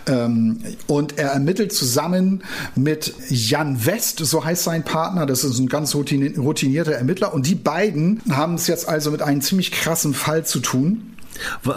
Ähm, 0.08 0.58
und 0.88 1.18
er 1.18 1.30
ermittelt 1.30 1.72
zusammen 1.72 1.91
zusammen 1.92 2.42
mit 2.74 3.12
Jan 3.28 3.84
West, 3.84 4.18
so 4.24 4.44
heißt 4.44 4.64
sein 4.64 4.82
Partner. 4.82 5.26
Das 5.26 5.44
ist 5.44 5.58
ein 5.58 5.68
ganz 5.68 5.94
routinierter 5.94 6.92
Ermittler. 6.92 7.34
Und 7.34 7.46
die 7.46 7.54
beiden 7.54 8.22
haben 8.30 8.54
es 8.54 8.66
jetzt 8.66 8.88
also 8.88 9.10
mit 9.10 9.20
einem 9.20 9.42
ziemlich 9.42 9.72
krassen 9.72 10.14
Fall 10.14 10.46
zu 10.46 10.60
tun. 10.60 11.08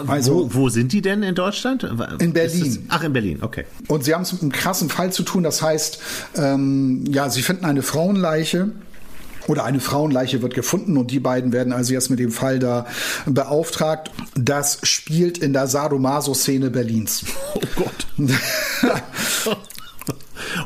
Also, 0.06 0.50
wo, 0.50 0.54
wo, 0.54 0.68
sind 0.68 0.92
die 0.92 1.02
denn 1.02 1.22
in 1.22 1.34
Deutschland? 1.34 1.82
In 2.18 2.32
Berlin. 2.32 2.64
Das, 2.64 2.78
ach, 2.88 3.04
in 3.04 3.12
Berlin, 3.12 3.38
okay. 3.42 3.64
Und 3.88 4.04
sie 4.04 4.14
haben 4.14 4.22
es 4.22 4.32
mit 4.32 4.42
einem 4.42 4.52
krassen 4.52 4.88
Fall 4.88 5.12
zu 5.12 5.22
tun. 5.22 5.42
Das 5.42 5.60
heißt, 5.60 5.98
ähm, 6.36 7.04
ja, 7.08 7.28
sie 7.30 7.42
finden 7.42 7.64
eine 7.64 7.82
Frauenleiche 7.82 8.70
oder 9.48 9.64
eine 9.64 9.80
Frauenleiche 9.80 10.42
wird 10.42 10.54
gefunden 10.54 10.96
und 10.96 11.10
die 11.10 11.20
beiden 11.20 11.52
werden 11.52 11.72
also 11.72 11.92
jetzt 11.92 12.10
mit 12.10 12.18
dem 12.18 12.32
Fall 12.32 12.58
da 12.58 12.86
beauftragt. 13.26 14.10
Das 14.34 14.78
spielt 14.82 15.38
in 15.38 15.52
der 15.52 15.66
Sadomaso-Szene 15.66 16.70
Berlins. 16.70 17.24
Oh 17.54 17.60
Gott. 17.76 18.06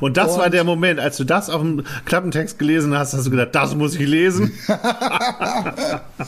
Und 0.00 0.16
das 0.16 0.32
und 0.32 0.38
war 0.40 0.50
der 0.50 0.64
Moment, 0.64 1.00
als 1.00 1.16
du 1.16 1.24
das 1.24 1.50
auf 1.50 1.60
dem 1.60 1.84
Klappentext 2.04 2.58
gelesen 2.58 2.96
hast, 2.96 3.12
hast 3.14 3.26
du 3.26 3.30
gedacht, 3.30 3.50
das 3.52 3.74
muss 3.74 3.94
ich 3.94 4.06
lesen. 4.06 4.52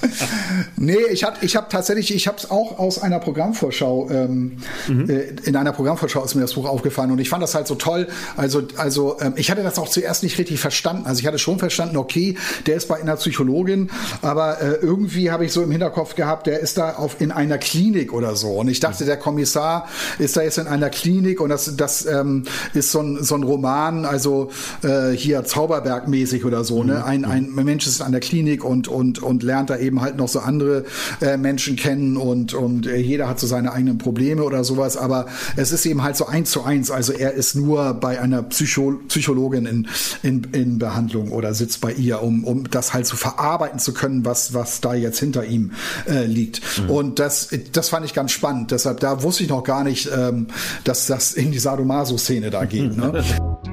nee, 0.77 0.97
ich 1.11 1.25
habe 1.25 1.37
ich 1.41 1.57
hab 1.57 1.71
tatsächlich, 1.71 2.15
ich 2.15 2.27
habe 2.27 2.37
es 2.39 2.51
auch 2.51 2.79
aus 2.79 3.01
einer 3.01 3.19
Programmvorschau, 3.19 4.11
ähm, 4.11 4.59
mhm. 4.89 5.11
äh, 5.11 5.35
in 5.45 5.57
einer 5.57 5.73
Programmvorschau 5.73 6.25
ist 6.25 6.35
mir 6.35 6.43
das 6.43 6.55
Buch 6.55 6.69
aufgefallen 6.69 7.11
und 7.11 7.19
ich 7.19 7.29
fand 7.29 7.43
das 7.43 7.55
halt 7.55 7.67
so 7.67 7.75
toll. 7.75 8.09
Also, 8.37 8.63
also 8.77 9.19
ähm, 9.21 9.35
ich 9.37 9.51
hatte 9.51 9.63
das 9.63 9.79
auch 9.79 9.89
zuerst 9.89 10.23
nicht 10.23 10.39
richtig 10.39 10.61
verstanden. 10.61 11.07
Also 11.07 11.21
ich 11.21 11.27
hatte 11.27 11.39
schon 11.39 11.59
verstanden, 11.59 11.97
okay, 11.97 12.37
der 12.67 12.77
ist 12.77 12.89
bei 12.89 13.01
einer 13.01 13.17
Psychologin, 13.17 13.91
aber 14.23 14.61
äh, 14.61 14.75
irgendwie 14.81 15.31
habe 15.31 15.45
ich 15.45 15.53
so 15.53 15.63
im 15.63 15.71
Hinterkopf 15.71 16.15
gehabt, 16.15 16.47
der 16.47 16.61
ist 16.61 16.79
da 16.79 16.95
auf, 16.95 17.21
in 17.21 17.31
einer 17.31 17.59
Klinik 17.59 18.13
oder 18.13 18.37
so. 18.37 18.53
Und 18.53 18.69
ich 18.69 18.81
dachte, 18.81 19.05
der 19.05 19.17
Kommissar 19.17 19.89
ist 20.19 20.37
da 20.37 20.43
jetzt 20.43 20.59
in 20.59 20.67
einer 20.67 20.91
Klinik 20.91 21.41
und 21.41 21.51
das, 21.51 21.77
das 21.77 22.07
ähm, 22.07 22.45
ist 22.75 22.93
so 22.93 23.01
ein, 23.01 23.23
so 23.23 23.35
ein 23.35 23.43
Roman, 23.53 24.05
also 24.05 24.51
äh, 24.83 25.11
hier 25.11 25.45
Zauberberg-mäßig 25.45 26.45
oder 26.45 26.65
so. 26.65 26.83
Ne? 26.83 26.95
Mhm. 26.95 27.05
Ein, 27.05 27.25
ein 27.25 27.65
Mensch 27.65 27.87
ist 27.87 28.01
an 28.01 28.13
der 28.13 28.21
Klinik 28.21 28.65
und, 28.65 28.89
und, 28.89 29.23
und 29.23 29.43
lernt 29.43 29.71
da 29.71 29.77
eben 29.77 30.01
halt 30.01 30.17
noch 30.17 30.29
so 30.29 30.41
andere 30.41 30.85
äh, 31.21 31.37
Menschen 31.37 31.77
kennen 31.77 32.17
und, 32.17 32.55
und 32.55 32.87
äh, 32.87 32.97
jeder 32.97 33.29
hat 33.29 33.39
so 33.39 33.47
seine 33.47 33.73
eigenen 33.73 33.99
Probleme 33.99 34.43
oder 34.43 34.65
sowas. 34.65 34.97
Aber 34.97 35.27
es 35.57 35.73
ist 35.73 35.85
eben 35.87 36.03
halt 36.03 36.17
so 36.17 36.27
eins 36.27 36.51
zu 36.51 36.65
eins. 36.65 36.91
Also 36.91 37.13
er 37.13 37.33
ist 37.33 37.55
nur 37.55 37.95
bei 37.95 38.21
einer 38.21 38.43
Psycho 38.43 39.01
Psychologin 39.09 39.67
in, 39.67 39.89
in, 40.23 40.45
in 40.53 40.79
Behandlung 40.79 41.31
oder 41.31 41.55
sitzt 41.55 41.81
bei 41.81 41.93
ihr, 41.93 42.23
um, 42.23 42.45
um 42.45 42.71
das 42.71 42.95
halt 42.95 43.07
zu 43.07 43.17
verarbeiten 43.17 43.79
zu 43.79 43.93
können, 43.93 44.25
was, 44.25 44.55
was 44.55 44.81
da 44.81 44.95
jetzt 44.95 45.19
hinter 45.21 45.45
ihm 45.45 45.73
äh, 46.09 46.25
liegt. 46.25 46.63
Mhm. 46.79 46.91
Und 46.91 47.19
das, 47.19 47.51
das 47.73 47.91
fand 47.91 48.07
ich 48.07 48.15
ganz 48.15 48.33
spannend. 48.33 48.71
Deshalb, 48.71 49.01
da 49.01 49.23
wusste 49.23 49.43
ich 49.43 49.49
noch 49.49 49.65
gar 49.65 49.85
nicht, 49.85 50.09
ähm, 50.15 50.47
dass 50.85 51.07
das 51.07 51.33
in 51.33 51.53
die 51.53 51.59
Sadomaso-Szene 51.59 52.51
da 52.51 52.65
geht. 52.65 52.97
Ne? 52.97 53.23
Podcast. 53.33 53.72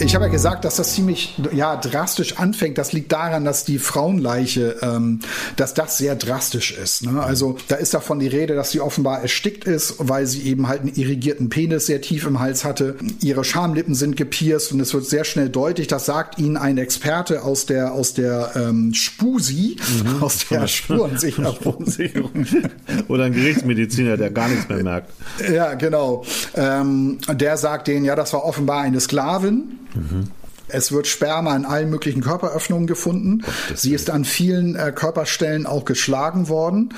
Ich 0.00 0.14
habe 0.14 0.26
ja 0.26 0.30
gesagt, 0.30 0.64
dass 0.64 0.76
das 0.76 0.94
ziemlich 0.94 1.34
ja 1.52 1.76
drastisch 1.76 2.38
anfängt. 2.38 2.78
Das 2.78 2.92
liegt 2.92 3.12
daran, 3.12 3.44
dass 3.44 3.64
die 3.64 3.78
Frauenleiche, 3.78 4.76
ähm, 4.82 5.20
dass 5.56 5.74
das 5.74 5.98
sehr 5.98 6.14
drastisch 6.14 6.72
ist. 6.72 7.04
Ne? 7.04 7.22
Also 7.22 7.56
da 7.68 7.76
ist 7.76 7.94
davon 7.94 8.18
die 8.18 8.26
Rede, 8.26 8.54
dass 8.54 8.70
sie 8.70 8.80
offenbar 8.80 9.22
erstickt 9.22 9.64
ist, 9.64 9.94
weil 9.98 10.26
sie 10.26 10.42
eben 10.42 10.68
halt 10.68 10.82
einen 10.82 10.94
irrigierten 10.94 11.48
Penis 11.48 11.86
sehr 11.86 12.00
tief 12.00 12.26
im 12.26 12.38
Hals 12.38 12.64
hatte. 12.64 12.96
Ihre 13.20 13.44
Schamlippen 13.44 13.94
sind 13.94 14.16
gepierst 14.16 14.72
und 14.72 14.80
es 14.80 14.92
wird 14.92 15.06
sehr 15.06 15.24
schnell 15.24 15.48
deutlich. 15.48 15.86
Das 15.86 16.06
sagt 16.06 16.38
ihnen 16.38 16.56
ein 16.56 16.78
Experte 16.78 17.42
aus 17.42 17.66
der 17.66 17.92
aus 17.92 18.14
der 18.14 18.52
ähm, 18.56 18.92
Spusi, 18.94 19.76
mhm. 20.04 20.22
aus 20.22 20.46
der 20.48 20.66
Spurensicherung. 20.66 21.48
Oder 23.08 23.24
ein 23.24 23.32
Gerichtsmediziner, 23.32 24.16
der 24.16 24.30
gar 24.30 24.48
nichts 24.48 24.68
mehr 24.68 24.82
merkt. 24.82 25.12
Ja, 25.50 25.74
genau. 25.74 26.24
Ähm, 26.54 27.18
der 27.32 27.56
sagt 27.56 27.88
denen, 27.88 28.04
ja, 28.04 28.14
das 28.16 28.32
war 28.32 28.44
offenbar 28.44 28.82
eine 28.82 29.00
Sklavin. 29.00 29.77
Mhm. 29.94 30.28
Es 30.68 30.92
wird 30.92 31.06
Sperma 31.06 31.56
in 31.56 31.64
allen 31.64 31.88
möglichen 31.90 32.20
Körperöffnungen 32.20 32.86
gefunden. 32.86 33.42
Sie 33.74 33.94
ist 33.94 34.10
an 34.10 34.24
vielen 34.24 34.76
äh, 34.76 34.92
Körperstellen 34.94 35.66
auch 35.66 35.84
geschlagen 35.84 36.48
worden. 36.48 36.90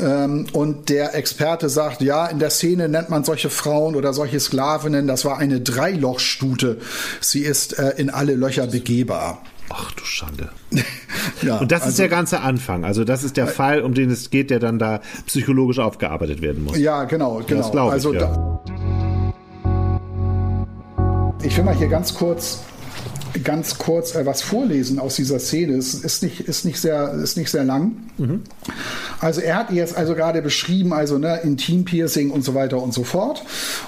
Ähm, 0.00 0.46
und 0.52 0.88
der 0.88 1.14
Experte 1.14 1.68
sagt, 1.68 2.02
ja, 2.02 2.26
in 2.26 2.40
der 2.40 2.50
Szene 2.50 2.88
nennt 2.88 3.10
man 3.10 3.24
solche 3.24 3.50
Frauen 3.50 3.94
oder 3.94 4.12
solche 4.12 4.40
Sklavinnen, 4.40 5.06
das 5.06 5.24
war 5.24 5.38
eine 5.38 5.60
Dreilochstute. 5.60 6.78
Sie 7.20 7.40
ist 7.40 7.78
äh, 7.78 7.90
in 7.96 8.10
alle 8.10 8.34
Löcher 8.34 8.66
begehbar. 8.66 9.42
Ach 9.70 9.92
du 9.92 10.04
Schande. 10.04 10.50
ja, 11.42 11.58
und 11.58 11.72
das 11.72 11.82
also, 11.82 11.90
ist 11.90 11.98
der 11.98 12.08
ganze 12.08 12.40
Anfang. 12.40 12.84
Also 12.84 13.04
das 13.04 13.24
ist 13.24 13.36
der 13.36 13.44
äh, 13.44 13.48
Fall, 13.48 13.82
um 13.82 13.94
den 13.94 14.10
es 14.10 14.30
geht, 14.30 14.50
der 14.50 14.58
dann 14.58 14.78
da 14.78 15.00
psychologisch 15.26 15.78
aufgearbeitet 15.78 16.42
werden 16.42 16.64
muss. 16.64 16.76
Ja, 16.76 17.04
genau, 17.04 17.40
genau. 17.46 17.60
Das 17.60 17.70
ich, 17.70 17.80
also 17.80 18.12
ja. 18.12 18.20
da, 18.20 18.64
ich 21.42 21.56
will 21.56 21.64
mal 21.64 21.74
hier 21.74 21.88
ganz 21.88 22.14
kurz 22.14 22.60
ganz 23.42 23.78
kurz 23.78 24.14
äh, 24.14 24.26
was 24.26 24.42
vorlesen 24.42 24.98
aus 24.98 25.16
dieser 25.16 25.38
Szene. 25.38 25.74
Es 25.76 25.94
ist 25.94 26.22
nicht, 26.22 26.40
ist 26.40 26.64
nicht, 26.64 26.78
sehr, 26.78 27.12
ist 27.14 27.36
nicht 27.36 27.50
sehr 27.50 27.64
lang. 27.64 27.92
Mhm. 28.18 28.42
Also 29.20 29.40
er 29.40 29.56
hat 29.56 29.70
jetzt 29.70 29.96
also 29.96 30.14
gerade 30.14 30.42
beschrieben, 30.42 30.92
also 30.92 31.18
ne, 31.18 31.40
Intim-Piercing 31.42 32.30
und 32.30 32.44
so 32.44 32.54
weiter 32.54 32.82
und 32.82 32.92
so 32.92 33.04
fort. 33.04 33.42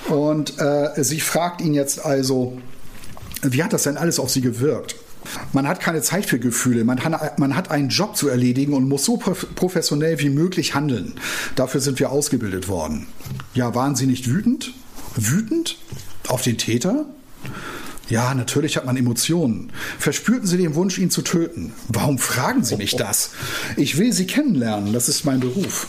Und 0.09 0.59
äh, 0.59 1.03
sie 1.03 1.21
fragt 1.21 1.61
ihn 1.61 1.75
jetzt 1.75 2.05
also, 2.05 2.59
wie 3.43 3.63
hat 3.63 3.73
das 3.73 3.85
denn 3.85 3.97
alles 3.97 4.19
auf 4.19 4.31
sie 4.31 4.41
gewirkt? 4.41 4.97
Man 5.53 5.67
hat 5.67 5.81
keine 5.81 6.03
Zeit 6.03 6.27
für 6.27 6.39
Gefühle. 6.39 6.85
Man 6.85 7.03
hat, 7.03 7.39
man 7.39 7.57
hat 7.57 7.71
einen 7.71 7.89
Job 7.89 8.17
zu 8.17 8.29
erledigen 8.29 8.75
und 8.75 8.89
muss 8.89 9.05
so 9.05 9.17
professionell 9.17 10.21
wie 10.21 10.29
möglich 10.29 10.75
handeln. 10.75 11.15
Dafür 11.57 11.81
sind 11.81 11.99
wir 11.99 12.13
ausgebildet 12.13 12.69
worden. 12.69 13.07
Ja, 13.55 13.75
waren 13.75 13.97
Sie 13.97 14.07
nicht 14.07 14.29
wütend? 14.29 14.75
Wütend? 15.17 15.79
Auf 16.29 16.43
den 16.43 16.59
Täter? 16.59 17.07
Ja, 18.09 18.35
natürlich 18.35 18.77
hat 18.77 18.85
man 18.85 18.97
Emotionen. 18.97 19.73
Verspürten 19.99 20.47
Sie 20.47 20.59
den 20.59 20.75
Wunsch, 20.75 20.99
ihn 20.99 21.11
zu 21.11 21.23
töten? 21.23 21.73
Warum 21.89 22.19
fragen 22.19 22.63
Sie 22.63 22.77
mich 22.77 22.97
das? 22.97 23.31
Ich 23.77 23.97
will 23.97 24.13
Sie 24.13 24.27
kennenlernen, 24.27 24.93
das 24.93 25.09
ist 25.09 25.25
mein 25.25 25.41
Beruf. 25.41 25.89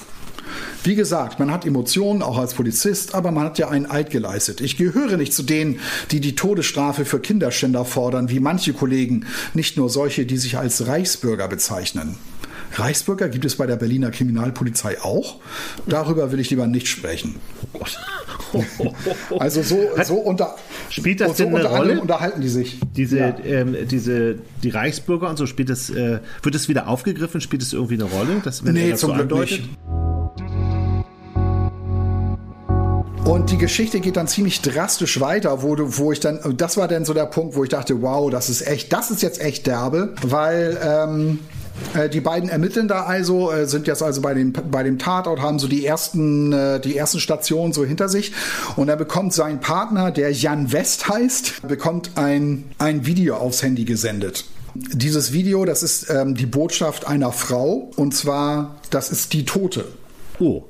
Wie 0.85 0.95
gesagt, 0.95 1.39
man 1.39 1.51
hat 1.51 1.65
Emotionen, 1.65 2.21
auch 2.21 2.37
als 2.37 2.53
Polizist, 2.53 3.15
aber 3.15 3.31
man 3.31 3.45
hat 3.45 3.57
ja 3.57 3.69
einen 3.69 3.89
Eid 3.89 4.11
geleistet. 4.11 4.61
Ich 4.61 4.77
gehöre 4.77 5.17
nicht 5.17 5.33
zu 5.33 5.41
denen, 5.41 5.79
die 6.11 6.19
die 6.19 6.35
Todesstrafe 6.35 7.05
für 7.05 7.19
Kinderschänder 7.19 7.85
fordern, 7.85 8.29
wie 8.29 8.39
manche 8.39 8.71
Kollegen, 8.71 9.25
nicht 9.55 9.77
nur 9.77 9.89
solche, 9.89 10.27
die 10.27 10.37
sich 10.37 10.59
als 10.59 10.85
Reichsbürger 10.85 11.47
bezeichnen. 11.47 12.17
Reichsbürger 12.79 13.29
gibt 13.29 13.45
es 13.45 13.55
bei 13.55 13.65
der 13.65 13.75
Berliner 13.75 14.11
Kriminalpolizei 14.11 15.01
auch. 15.01 15.37
Darüber 15.85 16.31
will 16.31 16.39
ich 16.39 16.49
lieber 16.49 16.67
nicht 16.67 16.87
sprechen. 16.87 17.35
Oh 18.53 18.63
Gott. 18.77 18.95
Also 19.39 19.61
so, 19.63 19.77
so 20.03 20.15
unter 20.15 20.55
spielt 20.89 21.21
das 21.21 21.37
so 21.37 21.45
denn 21.45 21.55
eine 21.55 21.65
Rolle? 21.65 22.01
Unterhalten 22.01 22.41
die 22.41 22.49
sich. 22.49 22.79
Diese, 22.95 23.19
ja. 23.19 23.37
ähm, 23.43 23.75
diese, 23.89 24.37
die 24.63 24.69
Reichsbürger 24.69 25.29
und 25.29 25.37
so 25.37 25.45
spielt 25.45 25.69
das, 25.69 25.89
äh, 25.89 26.19
wird 26.43 26.55
das 26.55 26.69
wieder 26.69 26.87
aufgegriffen? 26.87 27.41
Spielt 27.41 27.61
das 27.61 27.73
irgendwie 27.73 27.95
eine 27.95 28.05
Rolle? 28.05 28.41
Das, 28.43 28.65
wenn 28.65 28.73
nee, 28.73 28.93
zum 28.95 29.09
so 29.09 29.15
Glück 29.15 29.21
andeutet? 29.23 29.61
nicht. 29.61 29.69
Und 33.25 33.49
die 33.49 33.57
Geschichte 33.57 34.01
geht 34.01 34.17
dann 34.17 34.27
ziemlich 34.27 34.61
drastisch 34.61 35.19
weiter, 35.19 35.63
wo, 35.63 35.75
du, 35.75 35.97
wo 35.97 36.11
ich 36.11 36.19
dann, 36.19 36.39
das 36.57 36.77
war 36.77 36.87
dann 36.87 37.05
so 37.05 37.13
der 37.15 37.25
Punkt, 37.25 37.55
wo 37.55 37.63
ich 37.63 37.69
dachte, 37.69 38.03
wow, 38.03 38.29
das 38.29 38.51
ist 38.51 38.67
echt, 38.67 38.93
das 38.93 39.09
ist 39.09 39.23
jetzt 39.23 39.41
echt 39.41 39.65
derbe, 39.65 40.13
weil 40.21 40.77
ähm, 40.83 41.39
äh, 41.39 41.54
die 42.11 42.21
beiden 42.21 42.49
ermitteln 42.49 42.87
da 42.87 43.03
also, 43.03 43.51
äh, 43.51 43.67
sind 43.67 43.87
jetzt 43.87 44.03
also 44.03 44.21
bei 44.21 44.33
dem, 44.33 44.53
bei 44.53 44.83
dem 44.83 44.99
Tatort, 44.99 45.41
haben 45.41 45.59
so 45.59 45.67
die 45.67 45.85
ersten, 45.85 46.53
äh, 46.53 46.79
die 46.79 46.95
ersten 46.95 47.19
Stationen 47.19 47.73
so 47.73 47.85
hinter 47.85 48.09
sich. 48.09 48.33
Und 48.75 48.89
er 48.89 48.97
bekommt 48.97 49.33
sein 49.33 49.59
Partner, 49.59 50.11
der 50.11 50.31
Jan 50.31 50.71
West 50.71 51.07
heißt, 51.07 51.67
bekommt 51.67 52.11
ein, 52.15 52.65
ein 52.77 53.05
Video 53.05 53.37
aufs 53.37 53.63
Handy 53.63 53.85
gesendet. 53.85 54.45
Dieses 54.73 55.31
Video, 55.31 55.63
das 55.63 55.83
ist 55.83 56.09
ähm, 56.09 56.35
die 56.35 56.45
Botschaft 56.45 57.07
einer 57.07 57.31
Frau. 57.31 57.91
Und 57.95 58.13
zwar, 58.13 58.75
das 58.89 59.09
ist 59.09 59.33
die 59.33 59.45
Tote. 59.45 59.85
Oh. 60.39 60.63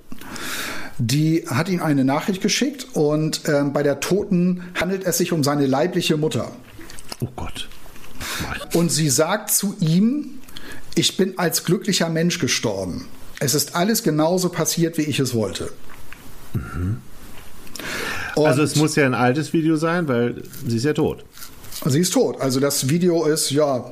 Die 0.97 1.45
hat 1.47 1.69
ihm 1.69 1.81
eine 1.81 2.05
Nachricht 2.05 2.41
geschickt 2.41 2.87
und 2.93 3.41
ähm, 3.49 3.73
bei 3.73 3.83
der 3.83 3.99
Toten 3.99 4.63
handelt 4.79 5.05
es 5.05 5.17
sich 5.17 5.33
um 5.33 5.43
seine 5.43 5.65
leibliche 5.65 6.15
Mutter. 6.15 6.51
Oh 7.19 7.27
Gott. 7.35 7.67
Und 8.73 8.91
sie 8.91 9.09
sagt 9.09 9.51
zu 9.51 9.75
ihm, 9.79 10.39
ich 10.95 11.17
bin 11.17 11.37
als 11.37 11.63
glücklicher 11.63 12.09
Mensch 12.09 12.39
gestorben. 12.39 13.07
Es 13.39 13.53
ist 13.53 13.75
alles 13.75 14.03
genauso 14.03 14.49
passiert, 14.49 14.97
wie 14.97 15.03
ich 15.03 15.19
es 15.19 15.33
wollte. 15.33 15.69
Mhm. 16.53 16.97
Also 18.35 18.63
es 18.63 18.75
muss 18.75 18.95
ja 18.95 19.05
ein 19.05 19.13
altes 19.13 19.53
Video 19.53 19.77
sein, 19.77 20.07
weil 20.07 20.43
sie 20.67 20.77
ist 20.77 20.83
ja 20.83 20.93
tot. 20.93 21.23
Sie 21.85 21.99
ist 21.99 22.13
tot. 22.13 22.41
Also 22.41 22.59
das 22.59 22.89
Video 22.89 23.25
ist 23.25 23.51
ja 23.51 23.85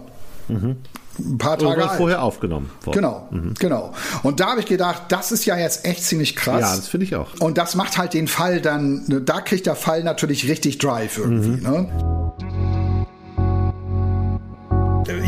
mhm 0.47 0.77
ein 1.19 1.37
paar 1.37 1.57
Tage 1.57 1.81
Oder 1.81 1.89
vorher 1.89 2.23
aufgenommen 2.23 2.69
worden. 2.83 2.95
Genau, 2.95 3.27
mhm. 3.31 3.53
genau. 3.59 3.93
Und 4.23 4.39
da 4.39 4.51
habe 4.51 4.61
ich 4.61 4.65
gedacht, 4.65 5.03
das 5.09 5.31
ist 5.31 5.45
ja 5.45 5.57
jetzt 5.57 5.85
echt 5.85 6.03
ziemlich 6.03 6.35
krass. 6.35 6.61
Ja, 6.61 6.75
das 6.75 6.87
finde 6.87 7.05
ich 7.05 7.15
auch. 7.15 7.29
Und 7.39 7.57
das 7.57 7.75
macht 7.75 7.97
halt 7.97 8.13
den 8.13 8.27
Fall 8.27 8.61
dann, 8.61 9.03
da 9.25 9.41
kriegt 9.41 9.65
der 9.65 9.75
Fall 9.75 10.03
natürlich 10.03 10.47
richtig 10.49 10.79
Drive 10.79 11.17
irgendwie. 11.17 11.61
Mhm. 11.61 11.63
Ne? 11.63 12.22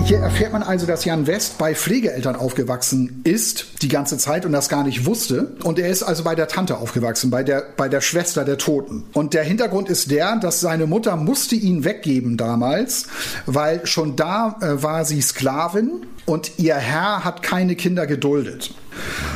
Hier 0.05 0.19
erfährt 0.19 0.53
man 0.53 0.61
also, 0.61 0.85
dass 0.85 1.03
Jan 1.03 1.25
West 1.25 1.57
bei 1.57 1.73
Pflegeeltern 1.73 2.35
aufgewachsen 2.35 3.21
ist, 3.23 3.65
die 3.81 3.87
ganze 3.87 4.19
Zeit 4.19 4.45
und 4.45 4.51
das 4.51 4.69
gar 4.69 4.83
nicht 4.83 5.07
wusste. 5.07 5.55
Und 5.63 5.79
er 5.79 5.89
ist 5.89 6.03
also 6.03 6.23
bei 6.23 6.35
der 6.35 6.47
Tante 6.47 6.77
aufgewachsen, 6.77 7.31
bei 7.31 7.41
der, 7.41 7.63
bei 7.75 7.89
der 7.89 8.01
Schwester 8.01 8.45
der 8.45 8.59
Toten. 8.59 9.03
Und 9.13 9.33
der 9.33 9.43
Hintergrund 9.43 9.89
ist 9.89 10.11
der, 10.11 10.35
dass 10.35 10.61
seine 10.61 10.85
Mutter 10.85 11.15
musste 11.15 11.55
ihn 11.55 11.83
weggeben 11.85 12.37
damals, 12.37 13.07
weil 13.47 13.83
schon 13.87 14.15
da 14.15 14.59
äh, 14.61 14.83
war 14.83 15.05
sie 15.05 15.21
Sklavin 15.21 16.05
und 16.27 16.59
ihr 16.59 16.75
Herr 16.75 17.25
hat 17.25 17.41
keine 17.41 17.75
Kinder 17.75 18.05
geduldet. 18.05 18.75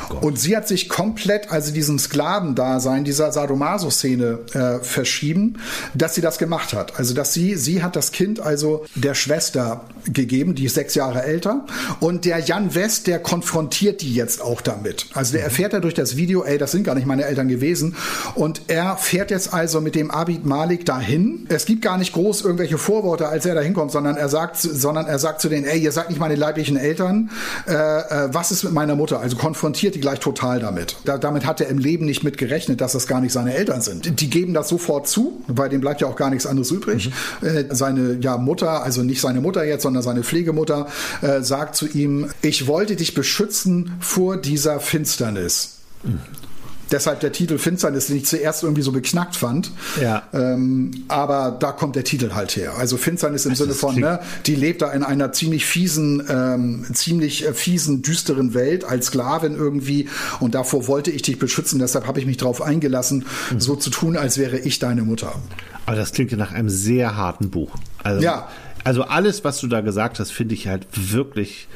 Oh 0.10 0.28
und 0.28 0.40
sie 0.40 0.56
hat 0.56 0.68
sich 0.68 0.90
komplett, 0.90 1.52
also 1.52 1.72
diesem 1.74 2.00
Sklavendasein, 2.00 3.04
dieser 3.04 3.32
Sadomaso-Szene 3.32 4.40
äh, 4.54 4.84
verschieben, 4.84 5.60
dass 5.94 6.16
sie 6.16 6.22
das 6.22 6.38
gemacht 6.38 6.74
hat. 6.74 6.98
Also, 6.98 7.14
dass 7.14 7.34
sie, 7.34 7.56
sie 7.56 7.84
hat 7.84 7.96
das 7.96 8.12
Kind 8.12 8.40
also 8.40 8.86
der 8.96 9.14
Schwester 9.14 9.86
gegeben, 10.06 10.56
die 10.56 10.66
ist 10.66 10.76
sechs 10.76 10.96
Jahre 10.96 11.24
älter. 11.24 11.66
Und 12.00 12.26
der 12.26 12.40
Jan 12.40 12.76
West, 12.76 13.08
der 13.08 13.20
konfrontiert 13.20 14.02
die 14.02 14.14
jetzt 14.14 14.42
auch 14.42 14.62
damit. 14.62 15.08
Also, 15.14 15.34
der 15.34 15.44
erfährt 15.44 15.74
ja 15.74 15.80
durch 15.80 15.94
das 15.94 16.16
Video, 16.16 16.44
ey, 16.44 16.58
das 16.58 16.72
sind 16.72 16.84
gar 16.84 16.96
nicht 16.96 17.08
meine 17.08 17.26
Eltern 17.26 17.48
gewesen. 17.48 17.96
Und 18.36 18.62
er 18.68 18.98
fährt 18.98 19.32
jetzt 19.32 19.54
also 19.54 19.82
mit 19.82 19.96
dem 19.96 20.12
Abid 20.12 20.46
Malik 20.46 20.86
dahin. 20.86 21.46
Es 21.50 21.66
gibt 21.66 21.82
gar 21.82 21.98
nicht 21.98 22.14
groß 22.14 22.42
irgendwelche 22.42 22.78
Vorworte, 22.78 23.28
als 23.28 23.46
er 23.46 23.56
da 23.56 23.62
hinkommt, 23.62 23.92
sondern 23.92 24.18
er 24.18 24.30
sagt, 24.30 24.58
sondern 24.58 25.08
er 25.08 25.20
sagt 25.20 25.42
zu 25.42 25.50
denen, 25.50 25.66
ey, 25.66 25.80
ihr 25.80 25.92
seid 25.92 26.10
nicht 26.10 26.20
meine 26.20 26.36
leiblichen 26.36 26.78
Eltern. 26.78 27.30
Äh, 27.68 27.74
äh, 27.74 28.30
was 28.34 28.52
ist 28.52 28.64
mit 28.64 28.74
meiner 28.74 28.96
Mutter? 28.96 29.20
Also 29.20 29.38
konfrontiert 29.50 29.96
die 29.96 30.00
gleich 30.00 30.20
total 30.20 30.60
damit. 30.60 30.98
Da, 31.06 31.18
damit 31.18 31.44
hat 31.44 31.60
er 31.60 31.70
im 31.70 31.80
Leben 31.80 32.06
nicht 32.06 32.24
mit 32.24 32.38
gerechnet, 32.38 32.82
dass 32.82 32.92
das 32.92 33.08
gar 33.08 33.20
nicht 33.20 33.34
seine 33.34 33.56
Eltern 33.56 33.82
sind. 33.82 34.22
Die 34.22 34.30
geben 34.30 34.54
das 34.54 34.70
sofort 34.70 35.08
zu, 35.08 35.42
weil 35.48 35.70
dem 35.70 35.82
bleibt 35.82 36.02
ja 36.02 36.08
auch 36.08 36.16
gar 36.16 36.30
nichts 36.30 36.46
anderes 36.46 36.70
übrig. 36.70 37.10
Mhm. 37.42 37.48
Äh, 37.48 37.66
seine 37.72 38.20
ja, 38.22 38.38
Mutter, 38.38 38.84
also 38.84 39.02
nicht 39.02 39.22
seine 39.22 39.42
Mutter 39.42 39.66
jetzt, 39.66 39.82
sondern 39.82 40.04
seine 40.04 40.24
Pflegemutter, 40.24 40.86
äh, 41.24 41.42
sagt 41.42 41.76
zu 41.76 41.88
ihm, 41.88 42.30
ich 42.44 42.68
wollte 42.68 42.96
dich 42.96 43.16
beschützen 43.16 43.94
vor 44.00 44.38
dieser 44.38 44.80
Finsternis. 44.80 45.80
Mhm. 46.04 46.20
Deshalb 46.92 47.20
der 47.20 47.32
Titel 47.32 47.58
Finsternis, 47.58 48.08
den 48.08 48.18
ich 48.18 48.26
zuerst 48.26 48.64
irgendwie 48.64 48.82
so 48.82 48.92
beknackt 48.92 49.36
fand. 49.36 49.72
Ja. 50.02 50.24
Ähm, 50.34 50.92
aber 51.08 51.56
da 51.60 51.72
kommt 51.72 51.96
der 51.96 52.04
Titel 52.04 52.34
halt 52.34 52.56
her. 52.56 52.74
Also 52.78 52.98
Finsternis 52.98 53.46
im 53.46 53.52
das 53.52 53.60
Sinne 53.60 53.74
von, 53.74 53.96
ne, 53.96 54.20
die 54.46 54.56
lebt 54.56 54.82
da 54.82 54.92
in 54.92 55.04
einer 55.04 55.32
ziemlich 55.32 55.66
fiesen, 55.66 56.24
ähm, 56.30 56.86
ziemlich 56.94 57.48
äh, 57.48 57.54
fiesen, 57.54 58.02
düsteren 58.02 58.54
Welt 58.54 58.84
als 58.84 59.08
Sklavin 59.08 59.56
irgendwie. 59.56 60.10
Und 60.40 60.56
davor 60.56 60.88
wollte 60.88 61.12
ich 61.12 61.22
dich 61.22 61.40
beschützen. 61.40 61.80
Deshalb 61.80 62.08
habe 62.08 62.20
ich 62.20 62.26
mich 62.26 62.38
darauf 62.38 62.62
eingelassen, 62.62 63.26
mhm. 63.52 63.60
so 63.60 63.76
zu 63.76 63.90
tun, 63.90 64.18
als 64.18 64.38
wäre 64.38 64.58
ich 64.58 64.80
deine 64.80 65.04
Mutter. 65.04 65.36
Aber 65.86 65.96
das 65.96 66.12
klingt 66.12 66.32
ja 66.32 66.38
nach 66.38 66.52
einem 66.52 66.70
sehr 66.70 67.16
harten 67.16 67.50
Buch. 67.50 67.72
Also, 68.04 68.22
ja. 68.22 68.48
Also 68.84 69.04
alles, 69.04 69.44
was 69.44 69.60
du 69.60 69.68
da 69.68 69.82
gesagt 69.82 70.20
hast, 70.20 70.32
finde 70.32 70.56
ich 70.56 70.68
halt 70.68 70.88
wirklich 70.96 71.68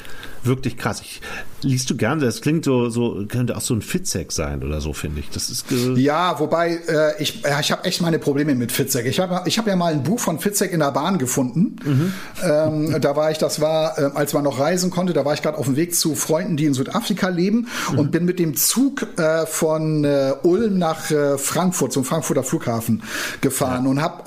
wirklich 0.44 0.78
krass. 0.78 1.02
Ich, 1.02 1.22
liest 1.64 1.90
du 1.90 1.98
gerne? 1.98 2.22
Das 2.24 2.42
klingt 2.42 2.66
so, 2.66 2.90
so 2.90 3.26
könnte 3.28 3.56
auch 3.58 3.62
so 3.62 3.74
ein 3.74 3.82
Fitzek 3.82 4.32
sein 4.32 4.64
oder 4.64 4.82
so, 4.82 4.94
finde 4.94 5.22
ich. 5.22 5.30
Das 5.30 5.50
ist 5.50 5.66
ja, 5.96 6.40
wobei 6.40 6.80
äh, 6.88 7.22
ich, 7.22 7.44
äh, 7.46 7.60
ich 7.62 7.72
habe 7.72 7.84
echt 7.86 8.02
meine 8.02 8.20
Probleme 8.20 8.56
mit 8.56 8.72
Fitzek. 8.72 9.06
Ich 9.06 9.20
habe 9.20 9.42
ich 9.46 9.58
hab 9.58 9.68
ja 9.68 9.76
mal 9.76 9.94
ein 9.94 10.04
Buch 10.04 10.20
von 10.20 10.40
Fitzek 10.40 10.72
in 10.72 10.80
der 10.80 10.92
Bahn 10.92 11.18
gefunden. 11.18 11.76
Mhm. 11.84 12.14
Ähm, 12.44 13.02
da 13.02 13.16
war 13.16 13.32
ich, 13.32 13.38
das 13.38 13.62
war, 13.62 13.98
äh, 13.98 14.10
als 14.14 14.34
man 14.34 14.44
noch 14.44 14.60
reisen 14.60 14.90
konnte, 14.90 15.14
da 15.14 15.26
war 15.26 15.34
ich 15.34 15.42
gerade 15.42 15.58
auf 15.58 15.66
dem 15.66 15.76
Weg 15.76 15.96
zu 15.96 16.16
Freunden, 16.16 16.58
die 16.58 16.66
in 16.66 16.74
Südafrika 16.74 17.30
leben 17.30 17.68
mhm. 17.92 18.00
und 18.00 18.12
bin 18.12 18.26
mit 18.26 18.40
dem 18.40 18.56
Zug 18.56 19.08
äh, 19.18 19.46
von 19.46 20.04
äh, 20.04 20.34
Ulm 20.44 20.78
nach 20.78 21.10
äh, 21.12 21.38
Frankfurt 21.38 21.94
zum 21.94 22.06
Frankfurter 22.06 22.44
Flughafen 22.44 23.04
gefahren 23.42 23.86
ja. 23.86 23.90
und 23.92 24.02
habe 24.02 24.24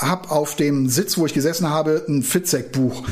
hab 0.00 0.30
auf 0.30 0.56
dem 0.56 0.88
Sitz, 0.88 1.18
wo 1.18 1.26
ich 1.26 1.34
gesessen 1.34 1.68
habe, 1.70 2.04
ein 2.08 2.22
Fitzek-Buch 2.22 3.02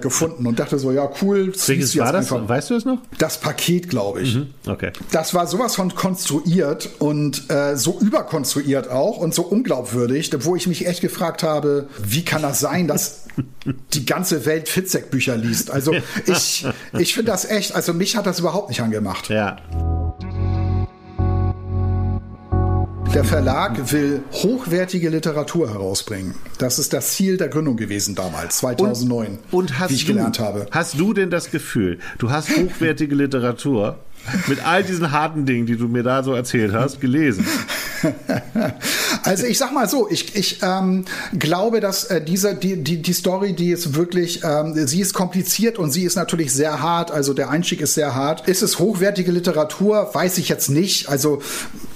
gefunden 0.00 0.46
und 0.46 0.58
dachte 0.58 0.78
so, 0.78 0.92
ja 0.92 1.08
cool. 1.22 1.52
Welches 1.66 1.96
war 1.98 2.12
das? 2.12 2.32
Einfach. 2.32 2.48
Weißt 2.48 2.70
du 2.70 2.74
es 2.74 2.84
noch? 2.84 2.93
Das 3.18 3.40
Paket, 3.40 3.88
glaube 3.88 4.22
ich. 4.22 4.34
Mhm. 4.36 4.48
Okay. 4.66 4.92
Das 5.10 5.34
war 5.34 5.46
sowas 5.46 5.76
von 5.76 5.94
konstruiert 5.94 6.90
und 6.98 7.50
äh, 7.50 7.76
so 7.76 7.98
überkonstruiert 8.00 8.90
auch 8.90 9.18
und 9.18 9.34
so 9.34 9.42
unglaubwürdig, 9.42 10.30
wo 10.40 10.56
ich 10.56 10.66
mich 10.66 10.86
echt 10.86 11.00
gefragt 11.00 11.42
habe, 11.42 11.88
wie 12.02 12.24
kann 12.24 12.42
das 12.42 12.60
sein, 12.60 12.88
dass 12.88 13.26
die 13.92 14.06
ganze 14.06 14.46
Welt 14.46 14.68
Fitzek-Bücher 14.68 15.36
liest? 15.36 15.70
Also 15.70 15.94
ich, 16.26 16.66
ich 16.98 17.14
finde 17.14 17.32
das 17.32 17.44
echt, 17.44 17.74
also 17.74 17.92
mich 17.92 18.16
hat 18.16 18.26
das 18.26 18.40
überhaupt 18.40 18.68
nicht 18.68 18.80
angemacht. 18.80 19.28
Ja. 19.28 19.56
Der 23.14 23.22
Verlag 23.22 23.92
will 23.92 24.24
hochwertige 24.32 25.08
Literatur 25.08 25.70
herausbringen. 25.70 26.34
Das 26.58 26.80
ist 26.80 26.92
das 26.92 27.10
Ziel 27.10 27.36
der 27.36 27.46
Gründung 27.46 27.76
gewesen 27.76 28.16
damals, 28.16 28.56
2009, 28.56 29.26
und, 29.28 29.38
und 29.52 29.78
hast 29.78 29.92
wie 29.92 29.94
ich 29.94 30.04
du, 30.04 30.14
gelernt 30.14 30.40
habe. 30.40 30.66
Hast 30.72 30.98
du 30.98 31.12
denn 31.12 31.30
das 31.30 31.52
Gefühl, 31.52 32.00
du 32.18 32.32
hast 32.32 32.50
hochwertige 32.56 33.14
Literatur 33.14 34.00
mit 34.48 34.66
all 34.66 34.82
diesen 34.82 35.12
harten 35.12 35.46
Dingen, 35.46 35.64
die 35.64 35.76
du 35.76 35.86
mir 35.86 36.02
da 36.02 36.24
so 36.24 36.34
erzählt 36.34 36.72
hast, 36.72 37.00
gelesen? 37.00 37.46
Also 39.24 39.46
ich 39.46 39.58
sag 39.58 39.72
mal 39.72 39.88
so, 39.88 40.08
ich, 40.10 40.36
ich 40.36 40.58
ähm, 40.62 41.04
glaube, 41.38 41.80
dass 41.80 42.04
äh, 42.04 42.22
diese, 42.22 42.54
die, 42.54 42.82
die, 42.82 43.00
die 43.00 43.12
Story, 43.12 43.54
die 43.54 43.70
ist 43.70 43.94
wirklich, 43.94 44.42
ähm, 44.44 44.86
sie 44.86 45.00
ist 45.00 45.14
kompliziert 45.14 45.78
und 45.78 45.90
sie 45.90 46.04
ist 46.04 46.14
natürlich 46.14 46.52
sehr 46.52 46.82
hart, 46.82 47.10
also 47.10 47.32
der 47.32 47.50
Einstieg 47.50 47.80
ist 47.80 47.94
sehr 47.94 48.14
hart. 48.14 48.46
Ist 48.48 48.62
es 48.62 48.78
hochwertige 48.78 49.32
Literatur? 49.32 50.10
Weiß 50.12 50.38
ich 50.38 50.48
jetzt 50.48 50.68
nicht. 50.68 51.08
Also 51.08 51.40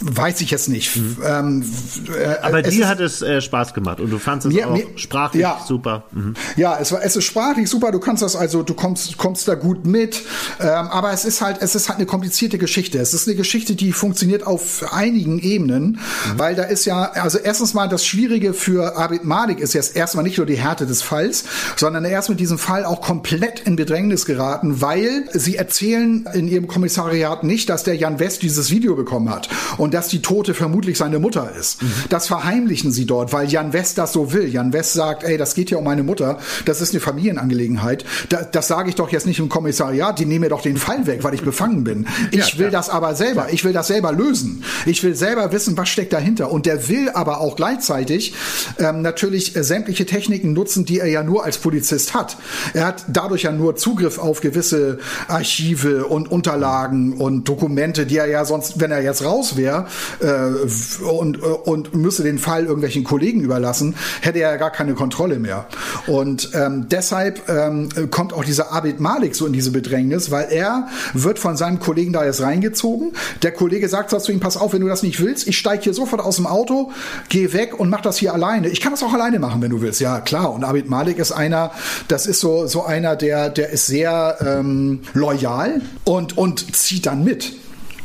weiß 0.00 0.40
ich 0.40 0.50
jetzt 0.50 0.68
nicht. 0.68 0.96
Mhm. 0.96 1.16
Ähm, 1.24 1.72
äh, 2.18 2.36
Aber 2.42 2.62
dir 2.62 2.88
hat 2.88 3.00
es 3.00 3.20
äh, 3.20 3.40
Spaß 3.40 3.74
gemacht 3.74 4.00
und 4.00 4.10
du 4.10 4.18
fandest 4.18 4.48
es 4.48 4.54
mir, 4.54 4.68
auch 4.68 4.72
mir, 4.72 4.86
sprachlich 4.96 5.42
ja, 5.42 5.60
super. 5.66 6.04
Mhm. 6.12 6.34
Ja, 6.56 6.78
es 6.80 6.92
war, 6.92 7.02
es 7.02 7.16
ist 7.16 7.24
sprachlich 7.24 7.68
super. 7.68 7.92
Du 7.92 7.98
kannst 7.98 8.22
das 8.22 8.36
also, 8.36 8.62
du 8.62 8.74
kommst, 8.74 9.18
kommst 9.18 9.48
da 9.48 9.54
gut 9.54 9.86
mit. 9.86 10.22
Ähm, 10.60 10.66
aber 10.66 11.12
es 11.12 11.24
ist 11.24 11.40
halt, 11.40 11.58
es 11.60 11.74
ist 11.74 11.88
halt 11.88 11.98
eine 11.98 12.06
komplizierte 12.06 12.58
Geschichte. 12.58 12.98
Es 12.98 13.12
ist 13.12 13.28
eine 13.28 13.36
Geschichte, 13.36 13.74
die 13.74 13.92
funktioniert 13.92 14.46
auf 14.46 14.92
einigen 14.92 15.40
Ebenen, 15.40 15.90
mhm. 15.92 15.98
weil 16.38 16.54
da 16.54 16.62
ist 16.62 16.84
ja 16.84 17.12
also 17.22 17.38
erstens 17.38 17.74
mal 17.74 17.88
das 17.88 18.04
Schwierige 18.04 18.54
für 18.54 18.96
Abid 18.96 19.24
Malik 19.24 19.60
ist 19.60 19.74
jetzt 19.74 19.96
erstmal 19.96 20.24
nicht 20.24 20.38
nur 20.38 20.46
die 20.46 20.56
Härte 20.56 20.86
des 20.86 21.02
Falls, 21.02 21.44
sondern 21.76 22.04
er 22.04 22.18
ist 22.18 22.28
mit 22.28 22.40
diesem 22.40 22.58
Fall 22.58 22.84
auch 22.84 23.00
komplett 23.00 23.60
in 23.60 23.76
Bedrängnis 23.76 24.26
geraten, 24.26 24.80
weil 24.80 25.28
sie 25.32 25.56
erzählen 25.56 26.28
in 26.34 26.48
ihrem 26.48 26.66
Kommissariat 26.66 27.44
nicht, 27.44 27.68
dass 27.68 27.84
der 27.84 27.96
Jan 27.96 28.18
West 28.18 28.42
dieses 28.42 28.70
Video 28.70 28.94
bekommen 28.96 29.30
hat 29.30 29.48
und 29.76 29.94
dass 29.94 30.08
die 30.08 30.22
Tote 30.22 30.54
vermutlich 30.54 30.98
seine 30.98 31.18
Mutter 31.18 31.52
ist. 31.58 31.82
Mhm. 31.82 31.92
Das 32.08 32.26
verheimlichen 32.26 32.90
sie 32.90 33.06
dort, 33.06 33.32
weil 33.32 33.48
Jan 33.48 33.72
West 33.72 33.98
das 33.98 34.12
so 34.12 34.32
will. 34.32 34.48
Jan 34.48 34.72
West 34.72 34.92
sagt, 34.92 35.24
ey, 35.24 35.36
das 35.36 35.54
geht 35.54 35.70
ja 35.70 35.78
um 35.78 35.84
meine 35.84 36.02
Mutter, 36.02 36.38
das 36.64 36.80
ist 36.80 36.92
eine 36.92 37.00
Familienangelegenheit. 37.00 38.04
Da, 38.28 38.42
das 38.42 38.68
sage 38.68 38.88
ich 38.88 38.94
doch 38.94 39.10
jetzt 39.10 39.26
nicht 39.26 39.38
im 39.38 39.48
Kommissariat, 39.48 40.18
die 40.18 40.26
nehmen 40.26 40.40
mir 40.40 40.48
doch 40.48 40.62
den 40.62 40.76
Fall 40.76 41.06
weg, 41.06 41.24
weil 41.24 41.34
ich 41.34 41.42
befangen 41.42 41.84
bin. 41.84 42.06
Ich 42.30 42.52
ja, 42.52 42.58
will 42.58 42.66
ja. 42.66 42.70
das 42.70 42.90
aber 42.90 43.14
selber. 43.14 43.48
Ich 43.50 43.64
will 43.64 43.72
das 43.72 43.88
selber 43.88 44.12
lösen. 44.12 44.64
Ich 44.86 45.02
will 45.02 45.14
selber 45.14 45.52
wissen, 45.52 45.76
was 45.76 45.88
steckt 45.88 46.12
dahinter. 46.12 46.50
Und 46.50 46.66
der 46.66 46.88
will 46.88 47.07
aber 47.14 47.40
auch 47.40 47.56
gleichzeitig 47.56 48.34
ähm, 48.78 49.02
natürlich 49.02 49.56
äh, 49.56 49.64
sämtliche 49.64 50.06
Techniken 50.06 50.52
nutzen, 50.52 50.84
die 50.84 51.00
er 51.00 51.06
ja 51.06 51.22
nur 51.22 51.44
als 51.44 51.58
Polizist 51.58 52.14
hat. 52.14 52.36
Er 52.74 52.86
hat 52.86 53.04
dadurch 53.08 53.42
ja 53.42 53.52
nur 53.52 53.76
Zugriff 53.76 54.18
auf 54.18 54.40
gewisse 54.40 54.98
Archive 55.28 56.06
und 56.06 56.30
Unterlagen 56.30 57.14
und 57.14 57.48
Dokumente, 57.48 58.06
die 58.06 58.16
er 58.16 58.26
ja 58.26 58.44
sonst, 58.44 58.80
wenn 58.80 58.90
er 58.90 59.02
jetzt 59.02 59.24
raus 59.24 59.56
wäre 59.56 59.86
äh, 60.20 61.04
und, 61.04 61.38
äh, 61.38 61.40
und 61.40 61.94
müsste 61.94 62.22
den 62.22 62.38
Fall 62.38 62.64
irgendwelchen 62.64 63.04
Kollegen 63.04 63.40
überlassen, 63.40 63.94
hätte 64.20 64.40
er 64.40 64.52
ja 64.52 64.56
gar 64.56 64.70
keine 64.70 64.94
Kontrolle 64.94 65.38
mehr. 65.38 65.66
Und 66.06 66.50
ähm, 66.54 66.86
deshalb 66.90 67.48
ähm, 67.48 67.88
kommt 68.10 68.32
auch 68.32 68.44
dieser 68.44 68.72
Abid 68.72 69.00
Malik 69.00 69.34
so 69.34 69.46
in 69.46 69.52
diese 69.52 69.70
Bedrängnis, 69.70 70.30
weil 70.30 70.48
er 70.50 70.88
wird 71.14 71.38
von 71.38 71.56
seinem 71.56 71.78
Kollegen 71.78 72.12
da 72.12 72.24
jetzt 72.24 72.40
reingezogen. 72.40 73.12
Der 73.42 73.52
Kollege 73.52 73.88
sagt 73.88 74.08
zu 74.08 74.32
ihm, 74.32 74.40
pass 74.40 74.56
auf, 74.56 74.72
wenn 74.72 74.80
du 74.80 74.88
das 74.88 75.02
nicht 75.02 75.20
willst, 75.20 75.46
ich 75.46 75.58
steige 75.58 75.84
hier 75.84 75.94
sofort 75.94 76.20
aus 76.20 76.36
dem 76.36 76.46
Auto, 76.46 76.92
geh 77.28 77.52
weg 77.52 77.78
und 77.78 77.90
mach 77.90 78.00
das 78.00 78.18
hier 78.18 78.32
alleine. 78.32 78.68
Ich 78.68 78.80
kann 78.80 78.92
das 78.92 79.02
auch 79.02 79.12
alleine 79.12 79.38
machen, 79.38 79.62
wenn 79.62 79.70
du 79.70 79.80
willst. 79.80 80.00
Ja, 80.00 80.20
klar. 80.20 80.52
Und 80.52 80.64
Abid 80.64 80.88
Malik 80.88 81.18
ist 81.18 81.32
einer, 81.32 81.72
das 82.08 82.26
ist 82.26 82.40
so, 82.40 82.66
so 82.66 82.84
einer, 82.84 83.16
der, 83.16 83.50
der 83.50 83.70
ist 83.70 83.86
sehr 83.86 84.36
ähm, 84.40 85.00
loyal 85.14 85.80
und, 86.04 86.36
und 86.36 86.74
zieht 86.76 87.06
dann 87.06 87.24
mit. 87.24 87.52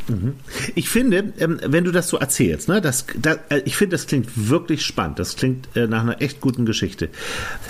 Mhm. 0.08 0.34
Ich 0.74 0.88
finde, 0.88 1.32
ähm, 1.38 1.60
wenn 1.64 1.84
du 1.84 1.90
das 1.90 2.08
so 2.08 2.18
erzählst, 2.18 2.68
ne, 2.68 2.80
das, 2.80 3.06
das, 3.16 3.38
äh, 3.48 3.62
ich 3.64 3.76
finde, 3.76 3.94
das 3.96 4.06
klingt 4.06 4.48
wirklich 4.48 4.84
spannend. 4.84 5.18
Das 5.18 5.36
klingt 5.36 5.74
äh, 5.76 5.86
nach 5.86 6.02
einer 6.02 6.20
echt 6.20 6.40
guten 6.40 6.66
Geschichte. 6.66 7.08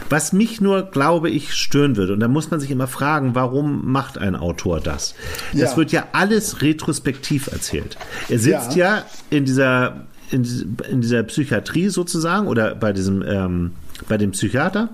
Was 0.08 0.32
mich 0.32 0.60
nur, 0.60 0.82
glaube 0.82 1.30
ich, 1.30 1.54
stören 1.54 1.96
würde, 1.96 2.12
und 2.12 2.20
da 2.20 2.28
muss 2.28 2.50
man 2.50 2.60
sich 2.60 2.70
immer 2.70 2.86
fragen, 2.86 3.34
warum 3.34 3.90
macht 3.90 4.18
ein 4.18 4.34
Autor 4.34 4.80
das? 4.80 5.14
Das 5.52 5.72
ja. 5.72 5.76
wird 5.76 5.92
ja 5.92 6.08
alles 6.12 6.62
retrospektiv 6.62 7.46
erzählt. 7.48 7.96
Er 8.28 8.38
sitzt 8.38 8.74
ja, 8.74 8.96
ja 8.96 9.04
in 9.30 9.44
dieser 9.44 10.06
in, 10.30 10.76
in, 10.90 11.00
dieser 11.00 11.22
Psychiatrie 11.24 11.88
sozusagen 11.88 12.46
oder 12.46 12.74
bei 12.74 12.92
diesem 12.92 13.22
ähm, 13.22 13.72
bei 14.08 14.16
dem 14.16 14.32
Psychiater 14.32 14.90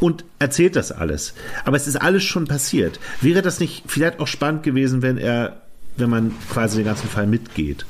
und 0.00 0.24
erzählt 0.38 0.76
das 0.76 0.92
alles. 0.92 1.34
Aber 1.64 1.76
es 1.76 1.86
ist 1.86 1.96
alles 1.96 2.22
schon 2.22 2.46
passiert. 2.46 3.00
Wäre 3.20 3.42
das 3.42 3.60
nicht 3.60 3.84
vielleicht 3.86 4.20
auch 4.20 4.26
spannend 4.26 4.62
gewesen, 4.62 5.02
wenn 5.02 5.18
er 5.18 5.62
wenn 5.96 6.10
man 6.10 6.32
quasi 6.50 6.76
den 6.76 6.86
ganzen 6.86 7.08
Fall 7.08 7.26
mitgeht. 7.26 7.84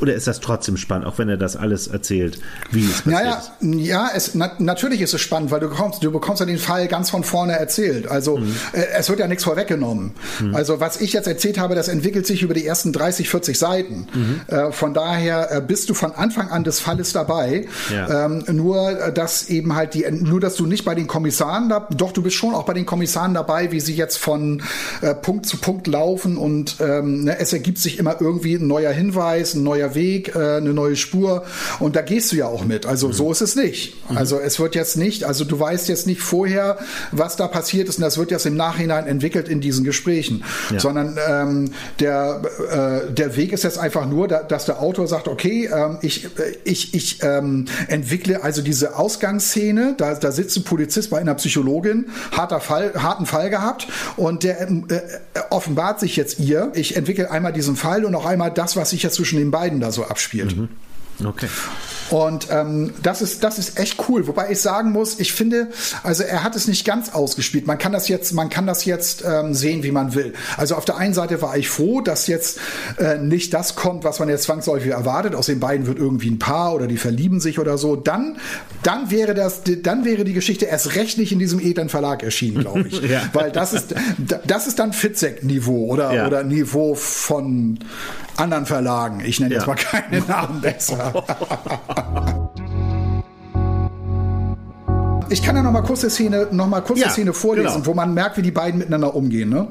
Oder 0.00 0.14
ist 0.14 0.26
das 0.26 0.40
trotzdem 0.40 0.76
spannend, 0.76 1.06
auch 1.06 1.18
wenn 1.18 1.28
er 1.28 1.36
das 1.36 1.56
alles 1.56 1.88
erzählt, 1.88 2.38
wie 2.70 2.84
es 2.84 3.02
passiert 3.02 3.06
naja? 3.06 3.42
Ja, 3.60 4.10
es, 4.14 4.34
na, 4.34 4.52
natürlich 4.58 5.00
ist 5.00 5.14
es 5.14 5.20
spannend, 5.20 5.50
weil 5.50 5.60
du 5.60 5.68
bekommst, 5.68 6.02
du 6.02 6.10
bekommst 6.10 6.40
ja 6.40 6.46
den 6.46 6.58
Fall 6.58 6.88
ganz 6.88 7.10
von 7.10 7.24
vorne 7.24 7.58
erzählt. 7.58 8.08
Also 8.08 8.38
mhm. 8.38 8.54
äh, 8.72 8.84
es 8.96 9.08
wird 9.08 9.20
ja 9.20 9.26
nichts 9.26 9.44
vorweggenommen. 9.44 10.12
Mhm. 10.40 10.54
Also 10.54 10.80
was 10.80 11.00
ich 11.00 11.12
jetzt 11.12 11.26
erzählt 11.26 11.58
habe, 11.58 11.74
das 11.74 11.88
entwickelt 11.88 12.26
sich 12.26 12.42
über 12.42 12.54
die 12.54 12.66
ersten 12.66 12.92
30, 12.92 13.28
40 13.28 13.58
Seiten. 13.58 14.06
Mhm. 14.12 14.40
Äh, 14.46 14.72
von 14.72 14.94
daher 14.94 15.52
äh, 15.52 15.60
bist 15.60 15.90
du 15.90 15.94
von 15.94 16.12
Anfang 16.12 16.48
an 16.48 16.64
des 16.64 16.80
Falles 16.80 17.12
dabei. 17.12 17.66
Ja. 17.92 18.26
Ähm, 18.26 18.44
nur, 18.48 18.90
äh, 18.90 19.12
dass 19.12 19.48
eben 19.48 19.74
halt 19.74 19.94
die, 19.94 20.06
nur, 20.10 20.40
dass 20.40 20.56
du 20.56 20.66
nicht 20.66 20.84
bei 20.84 20.94
den 20.94 21.06
Kommissaren 21.06 21.68
da, 21.68 21.88
doch 21.90 22.12
du 22.12 22.22
bist 22.22 22.36
schon 22.36 22.54
auch 22.54 22.64
bei 22.64 22.74
den 22.74 22.86
Kommissaren 22.86 23.34
dabei, 23.34 23.72
wie 23.72 23.80
sie 23.80 23.94
jetzt 23.94 24.18
von 24.18 24.62
äh, 25.02 25.14
Punkt 25.14 25.46
zu 25.46 25.58
Punkt 25.58 25.86
laufen 25.86 26.36
und 26.36 26.76
ähm, 26.80 27.24
ne, 27.24 27.38
es 27.38 27.52
ergibt 27.52 27.78
sich 27.78 27.98
immer 27.98 28.20
irgendwie 28.20 28.54
ein 28.54 28.66
neuer 28.66 28.92
Hinweis, 28.92 29.54
ein 29.54 29.62
neuer 29.62 29.89
Weg, 29.94 30.34
äh, 30.34 30.56
eine 30.56 30.72
neue 30.72 30.96
Spur 30.96 31.44
und 31.78 31.96
da 31.96 32.02
gehst 32.02 32.32
du 32.32 32.36
ja 32.36 32.46
auch 32.46 32.64
mit. 32.64 32.86
Also 32.86 33.08
mhm. 33.08 33.12
so 33.12 33.32
ist 33.32 33.40
es 33.40 33.56
nicht. 33.56 33.94
Mhm. 34.10 34.16
Also 34.16 34.38
es 34.38 34.58
wird 34.58 34.74
jetzt 34.74 34.96
nicht, 34.96 35.24
also 35.24 35.44
du 35.44 35.58
weißt 35.58 35.88
jetzt 35.88 36.06
nicht 36.06 36.20
vorher, 36.20 36.78
was 37.12 37.36
da 37.36 37.48
passiert 37.48 37.88
ist 37.88 37.98
und 37.98 38.02
das 38.02 38.18
wird 38.18 38.30
jetzt 38.30 38.46
im 38.46 38.56
Nachhinein 38.56 39.06
entwickelt 39.06 39.48
in 39.48 39.60
diesen 39.60 39.84
Gesprächen, 39.84 40.44
ja. 40.70 40.80
sondern 40.80 41.18
ähm, 41.28 41.72
der, 41.98 42.42
äh, 42.70 43.12
der 43.12 43.36
Weg 43.36 43.52
ist 43.52 43.64
jetzt 43.64 43.78
einfach 43.78 44.06
nur, 44.06 44.28
da, 44.28 44.42
dass 44.42 44.66
der 44.66 44.80
Autor 44.80 45.06
sagt, 45.06 45.28
okay, 45.28 45.68
ähm, 45.72 45.98
ich, 46.02 46.28
ich, 46.64 46.94
ich 46.94 47.18
ähm, 47.22 47.66
entwickle 47.88 48.42
also 48.42 48.62
diese 48.62 48.96
Ausgangsszene, 48.96 49.94
da, 49.96 50.14
da 50.14 50.32
sitzt 50.32 50.56
ein 50.56 50.64
Polizist 50.64 51.10
bei 51.10 51.18
einer 51.18 51.34
Psychologin, 51.34 52.06
harter 52.32 52.60
Fall, 52.60 52.92
harten 52.96 53.26
Fall 53.26 53.50
gehabt 53.50 53.88
und 54.16 54.42
der 54.42 54.60
äh, 54.60 55.00
offenbart 55.50 56.00
sich 56.00 56.16
jetzt 56.16 56.38
ihr. 56.38 56.72
Ich 56.74 56.96
entwickle 56.96 57.30
einmal 57.30 57.52
diesen 57.52 57.76
Fall 57.76 58.04
und 58.04 58.14
auch 58.14 58.26
einmal 58.26 58.50
das, 58.50 58.76
was 58.76 58.90
sich 58.90 59.02
jetzt 59.02 59.16
zwischen 59.16 59.38
den 59.38 59.50
beiden 59.50 59.79
da 59.80 59.90
so 59.90 60.04
abspielt. 60.04 60.56
Mhm. 60.56 60.68
Okay. 61.26 61.48
Und 62.10 62.48
ähm, 62.50 62.92
das 63.02 63.22
ist 63.22 63.44
das 63.44 63.58
ist 63.58 63.78
echt 63.78 64.08
cool. 64.08 64.26
Wobei 64.26 64.50
ich 64.50 64.60
sagen 64.60 64.90
muss, 64.90 65.20
ich 65.20 65.32
finde, 65.32 65.68
also 66.02 66.24
er 66.24 66.42
hat 66.42 66.56
es 66.56 66.66
nicht 66.66 66.84
ganz 66.84 67.10
ausgespielt. 67.10 67.68
Man 67.68 67.78
kann 67.78 67.92
das 67.92 68.08
jetzt, 68.08 68.32
man 68.32 68.50
kann 68.50 68.66
das 68.66 68.84
jetzt 68.84 69.24
ähm, 69.24 69.54
sehen, 69.54 69.84
wie 69.84 69.92
man 69.92 70.14
will. 70.14 70.32
Also 70.56 70.74
auf 70.74 70.84
der 70.84 70.96
einen 70.96 71.14
Seite 71.14 71.40
war 71.40 71.56
ich 71.56 71.68
froh, 71.68 72.00
dass 72.00 72.26
jetzt 72.26 72.58
äh, 72.98 73.18
nicht 73.18 73.54
das 73.54 73.76
kommt, 73.76 74.02
was 74.02 74.18
man 74.18 74.28
jetzt 74.28 74.42
zwangsläufig 74.44 74.90
erwartet. 74.90 75.36
Aus 75.36 75.46
den 75.46 75.60
beiden 75.60 75.86
wird 75.86 75.98
irgendwie 75.98 76.30
ein 76.30 76.40
Paar 76.40 76.74
oder 76.74 76.88
die 76.88 76.96
verlieben 76.96 77.38
sich 77.40 77.60
oder 77.60 77.78
so. 77.78 77.94
Dann, 77.94 78.38
dann 78.82 79.12
wäre 79.12 79.34
das, 79.34 79.62
dann 79.82 80.04
wäre 80.04 80.24
die 80.24 80.32
Geschichte 80.32 80.64
erst 80.64 80.96
recht 80.96 81.16
nicht 81.16 81.30
in 81.30 81.38
diesem 81.38 81.60
Ethan 81.60 81.88
Verlag 81.88 82.24
erschienen, 82.24 82.62
glaube 82.62 82.88
ich. 82.88 83.00
ja. 83.08 83.22
Weil 83.32 83.52
das 83.52 83.72
ist, 83.72 83.94
das 84.46 84.66
ist 84.66 84.80
dann 84.80 84.92
Fitzek-Niveau 84.92 85.86
oder 85.86 86.12
ja. 86.12 86.26
oder 86.26 86.42
Niveau 86.42 86.96
von 86.96 87.78
anderen 88.40 88.66
Verlagen. 88.66 89.20
Ich 89.24 89.40
nenne 89.40 89.54
ja. 89.54 89.60
jetzt 89.60 89.66
mal 89.66 89.76
keine 89.76 90.20
Namen 90.28 90.60
besser. 90.60 91.12
Ich 95.32 95.44
kann 95.44 95.54
ja 95.54 95.62
noch 95.62 95.70
mal 95.70 95.82
kurz 95.82 96.00
die 96.00 96.10
Szene, 96.10 96.48
noch 96.50 96.66
mal 96.66 96.80
kurz 96.80 96.98
ja, 96.98 97.06
die 97.06 97.12
Szene 97.12 97.32
vorlesen, 97.32 97.74
genau. 97.74 97.86
wo 97.86 97.94
man 97.94 98.14
merkt, 98.14 98.36
wie 98.36 98.42
die 98.42 98.50
beiden 98.50 98.78
miteinander 98.78 99.14
umgehen. 99.14 99.48
Ne? 99.48 99.68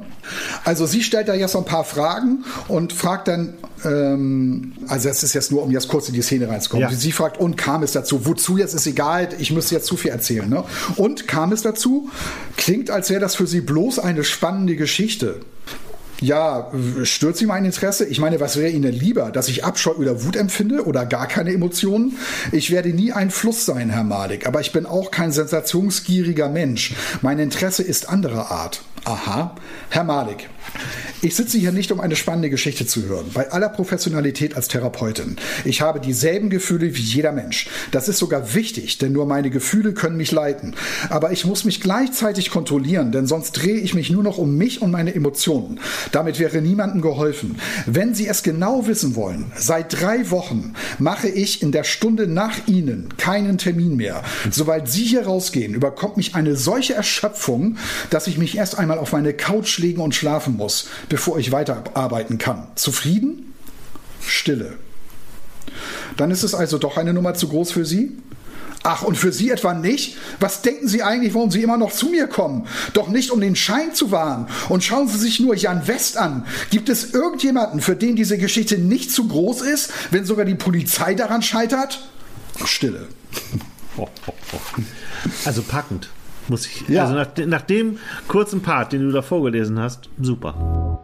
Also 0.63 0.86
sie 0.86 1.03
stellt 1.03 1.27
da 1.27 1.34
jetzt 1.34 1.51
so 1.51 1.58
ein 1.58 1.65
paar 1.65 1.84
Fragen 1.84 2.45
und 2.69 2.93
fragt 2.93 3.27
dann, 3.27 3.55
ähm, 3.84 4.73
also 4.88 5.10
es 5.10 5.21
ist 5.21 5.34
jetzt 5.34 5.51
nur, 5.51 5.62
um 5.63 5.71
jetzt 5.71 5.89
kurz 5.89 6.08
in 6.08 6.13
die 6.13 6.21
Szene 6.21 6.47
reinzukommen. 6.47 6.89
Ja. 6.89 6.95
Sie 6.95 7.12
fragt, 7.12 7.39
und 7.39 7.58
kam 7.58 7.84
es 7.84 7.91
dazu? 7.91 8.25
Wozu 8.25 8.58
jetzt 8.58 8.73
ist 8.73 8.88
egal, 8.88 9.29
ich 9.38 9.51
müsste 9.51 9.75
jetzt 9.75 9.88
zu 9.88 9.97
viel 9.97 10.12
erzählen. 10.12 10.49
Ne? 10.49 10.63
Und 10.95 11.27
kam 11.27 11.51
es 11.51 11.62
dazu? 11.62 12.10
Klingt, 12.55 12.89
als 12.89 13.10
wäre 13.10 13.19
das 13.19 13.36
für 13.36 13.45
sie 13.45 13.60
bloß 13.60 13.99
eine 13.99 14.23
spannende 14.23 14.77
Geschichte. 14.77 15.41
Ja, 16.21 16.71
stört 17.03 17.38
Sie 17.38 17.45
mein 17.45 17.65
Interesse? 17.65 18.05
Ich 18.05 18.19
meine, 18.19 18.39
was 18.39 18.58
wäre 18.58 18.69
Ihnen 18.69 18.93
lieber, 18.93 19.32
dass 19.32 19.47
ich 19.47 19.63
Abscheu 19.63 19.91
oder 19.91 20.23
Wut 20.23 20.36
empfinde 20.36 20.86
oder 20.86 21.05
gar 21.05 21.27
keine 21.27 21.53
Emotionen? 21.53 22.17
Ich 22.51 22.71
werde 22.71 22.89
nie 22.89 23.12
ein 23.12 23.32
Fluss 23.32 23.65
sein, 23.65 23.89
Herr 23.89 24.03
Malik, 24.03 24.45
aber 24.45 24.60
ich 24.60 24.71
bin 24.71 24.86
auch 24.86 25.12
kein 25.12 25.32
sensationsgieriger 25.32 26.49
Mensch. 26.49 26.93
Mein 27.21 27.39
Interesse 27.39 27.84
ist 27.84 28.10
anderer 28.10 28.51
Art. 28.51 28.82
Aha, 29.05 29.55
Herr 29.89 30.03
Malik, 30.03 30.49
ich 31.21 31.35
sitze 31.35 31.57
hier 31.57 31.73
nicht, 31.73 31.91
um 31.91 31.99
eine 31.99 32.15
spannende 32.15 32.49
Geschichte 32.49 32.85
zu 32.85 33.03
hören. 33.03 33.31
Bei 33.33 33.51
aller 33.51 33.67
Professionalität 33.67 34.55
als 34.55 34.69
Therapeutin. 34.69 35.35
Ich 35.65 35.81
habe 35.81 35.99
dieselben 35.99 36.49
Gefühle 36.49 36.95
wie 36.95 37.01
jeder 37.01 37.33
Mensch. 37.33 37.67
Das 37.91 38.07
ist 38.07 38.19
sogar 38.19 38.53
wichtig, 38.53 38.99
denn 38.99 39.11
nur 39.11 39.25
meine 39.25 39.49
Gefühle 39.49 39.93
können 39.93 40.15
mich 40.15 40.31
leiten. 40.31 40.75
Aber 41.09 41.33
ich 41.33 41.43
muss 41.45 41.65
mich 41.65 41.81
gleichzeitig 41.81 42.51
kontrollieren, 42.51 43.11
denn 43.11 43.27
sonst 43.27 43.51
drehe 43.51 43.79
ich 43.79 43.93
mich 43.93 44.09
nur 44.09 44.23
noch 44.23 44.37
um 44.37 44.55
mich 44.55 44.81
und 44.81 44.91
meine 44.91 45.13
Emotionen. 45.13 45.81
Damit 46.13 46.39
wäre 46.39 46.61
niemandem 46.61 47.01
geholfen. 47.01 47.59
Wenn 47.85 48.15
Sie 48.15 48.27
es 48.27 48.41
genau 48.41 48.87
wissen 48.87 49.15
wollen, 49.15 49.51
seit 49.57 49.99
drei 49.99 50.31
Wochen 50.31 50.73
mache 50.99 51.27
ich 51.27 51.61
in 51.61 51.73
der 51.73 51.83
Stunde 51.83 52.27
nach 52.27 52.67
Ihnen 52.67 53.09
keinen 53.17 53.57
Termin 53.57 53.97
mehr. 53.97 54.23
Sobald 54.51 54.89
Sie 54.89 55.03
hier 55.03 55.25
rausgehen, 55.25 55.73
überkommt 55.73 56.15
mich 56.15 56.35
eine 56.35 56.55
solche 56.55 56.93
Erschöpfung, 56.93 57.77
dass 58.09 58.27
ich 58.27 58.37
mich 58.37 58.55
erst 58.55 58.79
einmal 58.79 58.99
auf 58.99 59.11
meine 59.11 59.33
Couch 59.33 59.79
legen 59.79 60.01
und 60.01 60.15
schlafen 60.15 60.55
muss 60.55 60.68
bevor 61.10 61.38
ich 61.39 61.51
weiterarbeiten 61.51 62.38
kann. 62.38 62.67
Zufrieden? 62.75 63.53
Stille. 64.21 64.77
Dann 66.17 66.32
ist 66.32 66.43
es 66.43 66.53
also 66.53 66.77
doch 66.77 66.97
eine 66.97 67.13
Nummer 67.13 67.34
zu 67.34 67.47
groß 67.47 67.71
für 67.71 67.86
Sie? 67.86 68.17
Ach, 68.84 69.03
und 69.03 69.17
für 69.17 69.32
Sie 69.32 69.49
etwa 69.49 69.73
nicht? 69.73 70.17
Was 70.39 70.62
denken 70.62 70.88
Sie 70.88 71.03
eigentlich, 71.03 71.34
warum 71.34 71.51
Sie 71.51 71.62
immer 71.62 71.77
noch 71.77 71.91
zu 71.91 72.08
mir 72.08 72.27
kommen? 72.27 72.65
Doch 72.93 73.10
nicht, 73.10 73.32
um 73.32 73.41
den 73.41 73.55
Schein 73.55 73.93
zu 73.93 74.12
wahren. 74.12 74.47
Und 74.69 74.84
schauen 74.84 75.08
Sie 75.08 75.17
sich 75.17 75.39
nur 75.39 75.55
Jan 75.55 75.88
West 75.88 76.17
an. 76.17 76.45
Gibt 76.69 76.88
es 76.88 77.13
irgendjemanden, 77.13 77.82
für 77.82 77.95
den 77.95 78.15
diese 78.15 78.38
Geschichte 78.38 78.77
nicht 78.77 79.12
zu 79.12 79.27
groß 79.27 79.62
ist, 79.62 79.91
wenn 80.12 80.25
sogar 80.25 80.45
die 80.45 80.55
Polizei 80.55 81.13
daran 81.13 81.41
scheitert? 81.41 82.08
Stille. 82.65 83.08
Also 85.43 85.62
packend. 85.63 86.10
Muss 86.49 86.65
ich, 86.65 86.88
ja. 86.89 87.03
Also 87.03 87.13
nach, 87.13 87.27
nach 87.45 87.62
dem 87.62 87.97
kurzen 88.27 88.62
Part, 88.62 88.91
den 88.93 89.03
du 89.03 89.12
da 89.12 89.21
vorgelesen 89.21 89.79
hast, 89.79 90.09
super. 90.19 90.99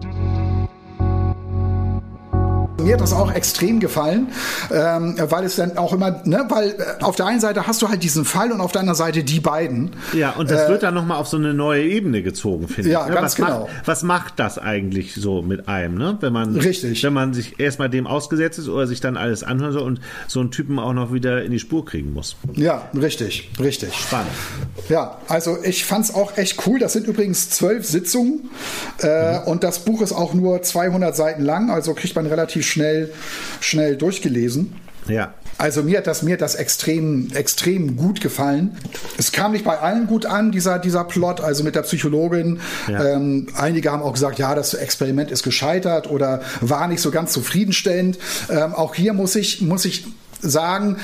Mir 2.85 2.93
hat 2.93 3.01
das 3.01 3.13
auch 3.13 3.33
extrem 3.33 3.79
gefallen, 3.79 4.27
ähm, 4.71 5.15
weil 5.17 5.43
es 5.43 5.55
dann 5.55 5.75
auch 5.77 5.91
immer, 5.91 6.21
ne, 6.25 6.45
weil 6.49 6.69
äh, 6.69 7.03
auf 7.03 7.15
der 7.15 7.25
einen 7.25 7.39
Seite 7.39 7.65
hast 7.65 7.81
du 7.81 7.89
halt 7.89 8.03
diesen 8.03 8.25
Fall 8.25 8.51
und 8.51 8.61
auf 8.61 8.71
der 8.71 8.81
anderen 8.81 8.95
Seite 8.95 9.23
die 9.23 9.39
beiden. 9.39 9.91
Ja, 10.13 10.31
und 10.31 10.51
das 10.51 10.65
äh, 10.65 10.69
wird 10.69 10.83
dann 10.83 10.93
nochmal 10.93 11.17
auf 11.17 11.27
so 11.27 11.37
eine 11.37 11.55
neue 11.55 11.83
Ebene 11.83 12.21
gezogen, 12.21 12.67
finde 12.67 12.91
ja, 12.91 13.01
ich. 13.01 13.07
Ja, 13.07 13.09
ne? 13.09 13.15
ganz 13.15 13.25
was 13.25 13.35
genau. 13.35 13.59
Macht, 13.61 13.87
was 13.87 14.03
macht 14.03 14.33
das 14.37 14.59
eigentlich 14.59 15.15
so 15.15 15.41
mit 15.41 15.67
einem, 15.67 15.97
ne? 15.97 16.17
Wenn 16.21 16.31
man, 16.31 16.55
Richtig. 16.55 17.03
wenn 17.03 17.13
man 17.13 17.33
sich 17.33 17.59
erstmal 17.59 17.89
dem 17.89 18.05
ausgesetzt 18.05 18.59
ist 18.59 18.69
oder 18.69 18.85
sich 18.85 19.01
dann 19.01 19.17
alles 19.17 19.43
anhört 19.43 19.73
soll 19.73 19.81
und 19.81 19.99
so 20.27 20.39
einen 20.39 20.51
Typen 20.51 20.77
auch 20.77 20.93
noch 20.93 21.11
wieder 21.11 21.43
in 21.43 21.51
die 21.51 21.59
Spur 21.59 21.85
kriegen 21.85 22.13
muss. 22.13 22.35
Ja, 22.53 22.87
richtig, 22.95 23.49
richtig. 23.59 23.95
Spannend. 23.95 24.29
Ja, 24.89 25.17
also 25.27 25.57
ich 25.63 25.85
fand 25.85 26.05
es 26.05 26.13
auch 26.13 26.37
echt 26.37 26.67
cool. 26.67 26.77
Das 26.77 26.93
sind 26.93 27.07
übrigens 27.07 27.49
zwölf 27.49 27.85
Sitzungen 27.85 28.49
äh, 29.01 29.39
mhm. 29.39 29.47
und 29.47 29.63
das 29.63 29.79
Buch 29.79 30.01
ist 30.01 30.13
auch 30.13 30.35
nur 30.35 30.61
200 30.61 31.15
Seiten 31.15 31.43
lang, 31.43 31.71
also 31.71 31.95
kriegt 31.95 32.15
man 32.15 32.27
relativ 32.27 32.65
schnell, 32.75 33.09
schnell 33.61 33.95
durchgelesen. 33.95 34.75
Ja. 35.07 35.33
Also 35.57 35.83
mir 35.83 35.99
hat 35.99 36.07
das, 36.07 36.21
mir 36.23 36.33
hat 36.33 36.41
das 36.41 36.55
extrem, 36.55 37.31
extrem 37.33 37.95
gut 37.95 38.19
gefallen. 38.19 38.77
Es 39.17 39.31
kam 39.31 39.53
nicht 39.53 39.63
bei 39.63 39.79
allen 39.79 40.05
gut 40.07 40.25
an, 40.25 40.51
dieser, 40.51 40.79
dieser 40.79 41.05
Plot, 41.05 41.39
also 41.39 41.63
mit 41.63 41.75
der 41.75 41.83
Psychologin. 41.83 42.59
Ja. 42.89 43.13
Ähm, 43.13 43.47
einige 43.55 43.91
haben 43.91 44.01
auch 44.01 44.11
gesagt, 44.13 44.37
ja, 44.37 44.53
das 44.53 44.73
Experiment 44.73 45.31
ist 45.31 45.43
gescheitert 45.43 46.09
oder 46.09 46.41
war 46.59 46.87
nicht 46.89 46.99
so 46.99 47.09
ganz 47.09 47.31
zufriedenstellend. 47.31 48.17
Ähm, 48.49 48.73
auch 48.73 48.95
hier 48.95 49.13
muss 49.13 49.35
ich, 49.35 49.61
muss 49.61 49.85
ich 49.85 50.05
sagen, 50.41 50.97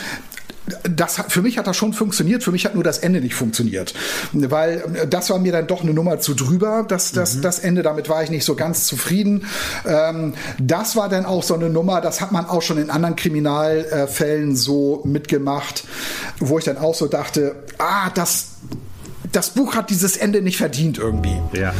das 0.84 1.17
hat, 1.17 1.32
für 1.32 1.41
mich 1.41 1.58
hat 1.58 1.67
das 1.67 1.76
schon 1.76 1.93
funktioniert, 1.93 2.43
für 2.43 2.52
mich 2.52 2.65
hat 2.65 2.76
nur 2.76 2.84
das 2.84 3.00
Ende 3.00 3.21
nicht 3.21 3.36
funktioniert. 3.36 3.93
Weil 4.32 4.84
äh, 4.93 5.08
das 5.08 5.30
war 5.30 5.39
mir 5.39 5.52
dann 5.52 5.67
doch 5.67 5.82
eine 5.82 5.93
Nummer 5.93 6.19
zu 6.19 6.34
drüber, 6.34 6.86
das, 6.88 7.12
das, 7.12 7.36
mhm. 7.36 7.41
das 7.41 7.60
Ende, 7.60 7.82
damit 7.82 8.10
war 8.10 8.24
ich 8.24 8.30
nicht 8.30 8.45
so 8.45 8.56
ganz 8.56 8.86
zufrieden. 8.86 9.45
Ähm, 9.86 10.34
das 10.60 10.95
war 10.95 11.10
dann 11.10 11.26
auch 11.26 11.43
so 11.43 11.56
eine 11.56 11.69
Nummer, 11.69 12.02
das 12.02 12.21
hat 12.21 12.32
man 12.32 12.45
auch 12.45 12.62
schon 12.62 12.78
in 12.78 12.89
anderen 12.89 13.15
Kriminalfällen 13.15 14.56
so 14.56 15.02
mitgemacht, 15.04 15.84
wo 16.39 16.60
ich 16.60 16.65
dann 16.65 16.78
auch 16.78 16.95
so 16.95 17.08
dachte, 17.08 17.56
ah, 17.78 18.10
das, 18.13 18.47
das 19.32 19.52
Buch 19.52 19.76
hat 19.76 19.89
dieses 19.89 20.17
Ende 20.17 20.41
nicht 20.41 20.58
verdient 20.58 20.97
irgendwie. 20.97 21.39
Ja. 21.54 21.74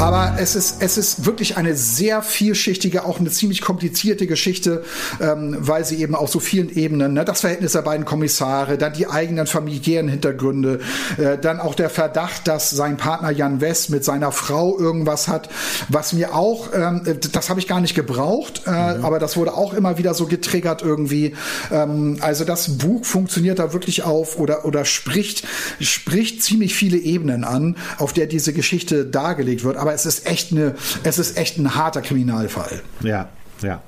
Aber 0.00 0.36
es 0.38 0.56
ist, 0.56 0.76
es 0.80 0.96
ist 0.96 1.26
wirklich 1.26 1.58
eine 1.58 1.76
sehr 1.76 2.22
vielschichtige, 2.22 3.04
auch 3.04 3.20
eine 3.20 3.28
ziemlich 3.28 3.60
komplizierte 3.60 4.26
Geschichte, 4.26 4.82
ähm, 5.20 5.58
weil 5.60 5.84
sie 5.84 5.96
eben 5.96 6.14
auf 6.14 6.30
so 6.30 6.40
vielen 6.40 6.74
Ebenen, 6.74 7.12
ne, 7.12 7.26
das 7.26 7.42
Verhältnis 7.42 7.72
der 7.72 7.82
beiden 7.82 8.06
Kommissare, 8.06 8.78
dann 8.78 8.94
die 8.94 9.06
eigenen 9.08 9.46
familiären 9.46 10.08
Hintergründe, 10.08 10.80
äh, 11.18 11.36
dann 11.36 11.60
auch 11.60 11.74
der 11.74 11.90
Verdacht, 11.90 12.48
dass 12.48 12.70
sein 12.70 12.96
Partner 12.96 13.30
Jan 13.30 13.60
West 13.60 13.90
mit 13.90 14.02
seiner 14.02 14.32
Frau 14.32 14.78
irgendwas 14.78 15.28
hat, 15.28 15.50
was 15.90 16.14
mir 16.14 16.34
auch, 16.34 16.70
ähm, 16.72 17.02
das 17.32 17.50
habe 17.50 17.60
ich 17.60 17.68
gar 17.68 17.82
nicht 17.82 17.94
gebraucht, 17.94 18.62
äh, 18.66 18.70
mhm. 18.70 19.04
aber 19.04 19.18
das 19.18 19.36
wurde 19.36 19.52
auch 19.52 19.74
immer 19.74 19.98
wieder 19.98 20.14
so 20.14 20.24
getriggert 20.24 20.80
irgendwie. 20.80 21.34
Ähm, 21.70 22.16
also 22.20 22.44
das 22.44 22.78
Buch 22.78 23.04
funktioniert 23.04 23.58
da 23.58 23.74
wirklich 23.74 24.02
auf 24.02 24.38
oder, 24.38 24.64
oder 24.64 24.86
spricht, 24.86 25.46
spricht 25.78 26.42
ziemlich 26.42 26.74
viele 26.74 26.96
Ebenen 26.96 27.44
an, 27.44 27.76
auf 27.98 28.14
der 28.14 28.26
diese 28.26 28.54
Geschichte 28.54 29.04
dargelegt 29.04 29.62
wird. 29.62 29.76
Aber 29.76 29.89
aber 29.90 29.94
es 29.94 30.06
ist 30.06 30.26
echt 30.26 30.52
eine, 30.52 30.74
es 31.02 31.18
ist 31.18 31.36
echt 31.36 31.58
ein 31.58 31.74
harter 31.74 32.00
Kriminalfall. 32.00 32.80
Ja, 33.02 33.28
ja. 33.62 33.82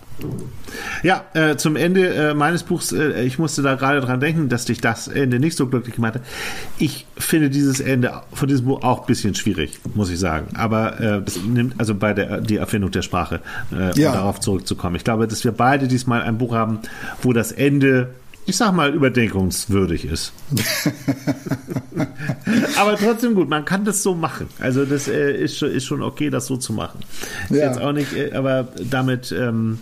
Ja, 1.02 1.24
äh, 1.32 1.56
zum 1.56 1.74
Ende 1.74 2.14
äh, 2.14 2.34
meines 2.34 2.62
Buchs, 2.62 2.92
äh, 2.92 3.22
ich 3.22 3.38
musste 3.38 3.62
da 3.62 3.74
gerade 3.74 4.00
dran 4.00 4.20
denken, 4.20 4.48
dass 4.48 4.66
dich 4.66 4.80
das 4.80 5.08
Ende 5.08 5.40
nicht 5.40 5.56
so 5.56 5.66
glücklich 5.66 5.96
gemacht 5.96 6.14
hat. 6.14 6.22
Ich 6.78 7.06
finde 7.16 7.50
dieses 7.50 7.80
Ende 7.80 8.12
von 8.32 8.46
diesem 8.46 8.66
Buch 8.66 8.82
auch 8.82 9.00
ein 9.00 9.06
bisschen 9.06 9.34
schwierig, 9.34 9.80
muss 9.94 10.10
ich 10.10 10.18
sagen. 10.18 10.54
Aber 10.54 11.00
äh, 11.00 11.22
das 11.22 11.38
nimmt 11.42 11.74
also 11.78 11.94
bei 11.94 12.12
der 12.12 12.40
die 12.40 12.56
Erfindung 12.56 12.90
der 12.90 13.02
Sprache, 13.02 13.40
äh, 13.72 13.98
ja. 13.98 14.10
um 14.10 14.16
darauf 14.16 14.40
zurückzukommen. 14.40 14.96
Ich 14.96 15.04
glaube, 15.04 15.26
dass 15.26 15.42
wir 15.44 15.52
beide 15.52 15.88
diesmal 15.88 16.22
ein 16.22 16.38
Buch 16.38 16.54
haben, 16.54 16.80
wo 17.22 17.32
das 17.32 17.50
Ende 17.50 18.10
ich 18.44 18.56
sag 18.56 18.72
mal, 18.72 18.92
überdenkungswürdig 18.92 20.04
ist. 20.04 20.32
Aber 22.76 22.96
trotzdem 22.96 23.34
gut, 23.34 23.48
man 23.48 23.64
kann 23.64 23.84
das 23.84 24.02
so 24.02 24.14
machen. 24.14 24.48
Also 24.58 24.84
das 24.84 25.06
äh, 25.08 25.32
ist, 25.32 25.58
schon, 25.58 25.70
ist 25.70 25.84
schon 25.84 26.02
okay, 26.02 26.30
das 26.30 26.46
so 26.46 26.56
zu 26.56 26.72
machen. 26.72 27.00
Ja. 27.50 27.68
Jetzt 27.68 27.80
auch 27.80 27.92
nicht, 27.92 28.12
äh, 28.14 28.32
aber 28.32 28.68
damit 28.90 29.32
ähm, 29.32 29.78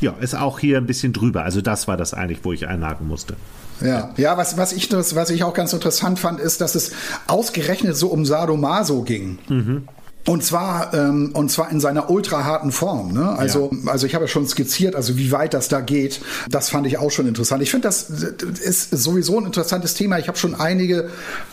ja, 0.00 0.14
ist 0.20 0.34
auch 0.34 0.58
hier 0.58 0.78
ein 0.78 0.86
bisschen 0.86 1.12
drüber. 1.12 1.44
Also 1.44 1.60
das 1.60 1.86
war 1.86 1.96
das 1.96 2.12
eigentlich, 2.14 2.40
wo 2.42 2.52
ich 2.52 2.66
einhaken 2.66 3.06
musste. 3.06 3.36
Ja, 3.80 4.12
ja, 4.16 4.36
was, 4.36 4.56
was, 4.56 4.72
ich, 4.72 4.90
was 4.92 5.30
ich 5.30 5.44
auch 5.44 5.54
ganz 5.54 5.72
interessant 5.72 6.18
fand, 6.18 6.40
ist, 6.40 6.60
dass 6.60 6.74
es 6.74 6.92
ausgerechnet 7.26 7.96
so 7.96 8.08
um 8.08 8.24
Sadomaso 8.24 9.02
ging. 9.02 9.38
Mhm. 9.48 9.88
Und 10.24 10.44
zwar, 10.44 10.94
ähm, 10.94 11.30
und 11.32 11.50
zwar 11.50 11.70
in 11.70 11.80
seiner 11.80 12.08
ultra 12.08 12.44
harten 12.44 12.70
Form. 12.70 13.12
Ne? 13.12 13.28
Also, 13.36 13.70
ja. 13.72 13.90
also 13.90 14.06
ich 14.06 14.14
habe 14.14 14.24
ja 14.24 14.28
schon 14.28 14.46
skizziert, 14.46 14.94
also 14.94 15.16
wie 15.16 15.32
weit 15.32 15.52
das 15.52 15.68
da 15.68 15.80
geht. 15.80 16.20
Das 16.48 16.70
fand 16.70 16.86
ich 16.86 16.98
auch 16.98 17.10
schon 17.10 17.26
interessant. 17.26 17.62
Ich 17.62 17.70
finde, 17.72 17.88
das 17.88 18.08
ist 18.08 18.90
sowieso 18.90 19.38
ein 19.38 19.46
interessantes 19.46 19.94
Thema. 19.94 20.18
Ich 20.18 20.28
habe 20.28 20.38
schon 20.38 20.54
einige, 20.54 21.10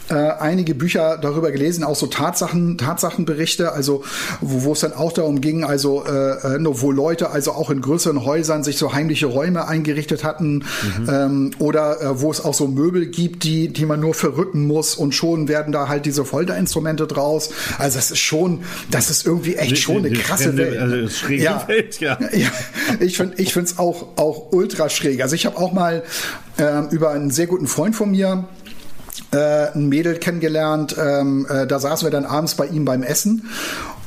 äh, 0.10 0.14
einige 0.14 0.76
Bücher 0.76 1.18
darüber 1.18 1.52
gelesen, 1.52 1.84
auch 1.84 1.96
so 1.96 2.08
Tatsachen, 2.08 2.78
Tatsachenberichte, 2.78 3.72
also 3.72 4.04
wo, 4.42 4.64
wo 4.64 4.74
es 4.74 4.82
dann 4.82 4.94
auch 4.94 5.12
darum 5.12 5.42
ging, 5.42 5.64
also 5.64 6.04
äh, 6.06 6.56
äh 6.56 6.60
wo 6.62 6.92
Leute 6.92 7.32
also 7.32 7.54
auch 7.54 7.70
in 7.70 7.82
größeren 7.82 8.26
Häusern 8.26 8.64
sich 8.64 8.78
so 8.78 8.94
heimliche 8.94 9.26
Räume 9.26 9.68
eingerichtet 9.68 10.24
hatten 10.24 10.66
mhm. 11.00 11.10
ähm, 11.10 11.52
oder 11.60 12.02
äh, 12.02 12.22
wo 12.22 12.32
es 12.32 12.44
auch 12.44 12.54
so 12.54 12.68
Möbel 12.68 13.08
gibt, 13.08 13.44
die, 13.44 13.70
die 13.70 13.86
man 13.86 14.00
nur 14.00 14.14
verrücken 14.14 14.68
muss 14.68 14.96
und 14.96 15.14
schon 15.14 15.48
werden 15.48 15.72
da 15.72 15.88
halt 15.88 16.06
diese 16.06 16.26
Folterinstrumente 16.26 17.08
draus. 17.08 17.52
Also 17.78 17.98
es 17.98 18.12
ist 18.12 18.20
schon 18.20 18.60
das 18.92 19.10
ist 19.10 19.26
irgendwie 19.26 19.56
echt 19.56 19.78
schon 19.78 20.06
eine 20.06 20.12
krasse 20.12 20.58
Welt. 20.58 20.78
Also 20.78 21.10
schräge 21.10 21.44
ja. 21.44 21.68
Welt, 21.68 22.00
ja. 22.00 22.18
ja. 22.34 22.50
Ich 23.00 23.18
finde 23.18 23.42
ich 23.42 23.54
finde 23.54 23.70
es 23.70 23.78
auch, 23.78 24.18
auch 24.18 24.52
ultra 24.52 24.90
schräg. 24.90 25.22
Also 25.22 25.36
ich 25.36 25.46
habe 25.46 25.58
auch 25.58 25.72
mal 25.72 26.04
äh, 26.58 26.82
über 26.92 27.12
einen 27.12 27.32
sehr 27.32 27.48
guten 27.48 27.68
Freund 27.68 27.96
von 27.96 28.12
mir 28.12 28.46
äh, 29.32 29.72
ein 29.74 29.90
Mädel 29.90 30.18
kennengelernt. 30.18 30.96
Ähm, 31.00 31.46
äh, 31.50 31.68
da 31.68 31.80
saßen 31.80 32.06
wir 32.06 32.12
dann 32.12 32.26
abends 32.26 32.56
bei 32.56 32.66
ihm 32.66 32.86
beim 32.86 33.04
Essen 33.04 33.50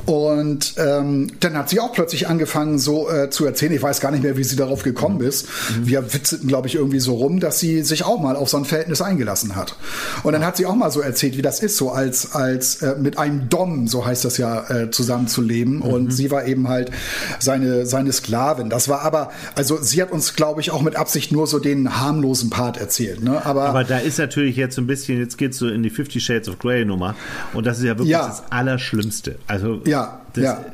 und 0.06 0.74
ähm, 0.78 1.30
dann 1.40 1.56
hat 1.56 1.68
sie 1.68 1.78
auch 1.78 1.92
plötzlich 1.92 2.28
angefangen, 2.28 2.78
so 2.78 3.08
äh, 3.08 3.30
zu 3.30 3.46
erzählen. 3.46 3.72
Ich 3.72 3.82
weiß 3.82 4.00
gar 4.00 4.10
nicht 4.10 4.22
mehr, 4.22 4.36
wie 4.36 4.44
sie 4.44 4.56
darauf 4.56 4.82
gekommen 4.82 5.18
mhm. 5.18 5.26
ist. 5.26 5.46
Wir 5.82 6.12
witzten, 6.12 6.48
glaube 6.48 6.68
ich, 6.68 6.74
irgendwie 6.74 6.98
so 6.98 7.14
rum, 7.14 7.38
dass 7.38 7.60
sie 7.60 7.82
sich 7.82 8.04
auch 8.04 8.20
mal 8.20 8.34
auf 8.34 8.48
so 8.48 8.56
ein 8.56 8.64
Verhältnis 8.64 9.00
eingelassen 9.00 9.54
hat. 9.54 9.76
Und 10.22 10.32
dann 10.32 10.44
hat 10.44 10.56
sie 10.56 10.66
auch 10.66 10.74
mal 10.74 10.90
so 10.90 11.00
erzählt, 11.00 11.36
wie 11.36 11.42
das 11.42 11.60
ist, 11.60 11.76
so 11.76 11.92
als 11.92 12.32
als 12.32 12.82
äh, 12.82 12.96
mit 12.98 13.18
einem 13.18 13.48
Dom, 13.48 13.86
so 13.86 14.04
heißt 14.04 14.24
das 14.24 14.38
ja, 14.38 14.68
äh, 14.70 14.90
zusammenzuleben. 14.90 15.76
Mhm. 15.76 15.82
Und 15.82 16.12
sie 16.12 16.30
war 16.30 16.46
eben 16.46 16.68
halt 16.68 16.90
seine 17.38 17.86
seine 17.86 18.12
Sklavin. 18.12 18.70
Das 18.70 18.88
war 18.88 19.02
aber, 19.02 19.30
also 19.54 19.80
sie 19.80 20.02
hat 20.02 20.10
uns, 20.10 20.34
glaube 20.34 20.60
ich, 20.60 20.72
auch 20.72 20.82
mit 20.82 20.96
Absicht 20.96 21.30
nur 21.30 21.46
so 21.46 21.58
den 21.58 22.00
harmlosen 22.00 22.50
Part 22.50 22.76
erzählt. 22.76 23.22
Ne? 23.22 23.44
Aber, 23.44 23.66
aber 23.66 23.84
da 23.84 23.98
ist 23.98 24.18
natürlich 24.18 24.56
jetzt 24.56 24.74
so 24.74 24.82
ein 24.82 24.86
bisschen, 24.86 25.18
jetzt 25.18 25.38
geht's 25.38 25.58
so 25.58 25.68
in 25.68 25.82
die 25.82 25.90
Fifty 25.90 26.20
Shades 26.20 26.48
of 26.48 26.58
Grey 26.58 26.84
Nummer. 26.84 27.14
Und 27.52 27.66
das 27.66 27.78
ist 27.78 27.84
ja 27.84 27.90
wirklich 27.90 28.08
ja. 28.08 28.26
das 28.26 28.42
Allerschlimmste. 28.50 29.36
Also 29.46 29.80
ja, 29.92 30.20
das, 30.32 30.44
ja. 30.44 30.64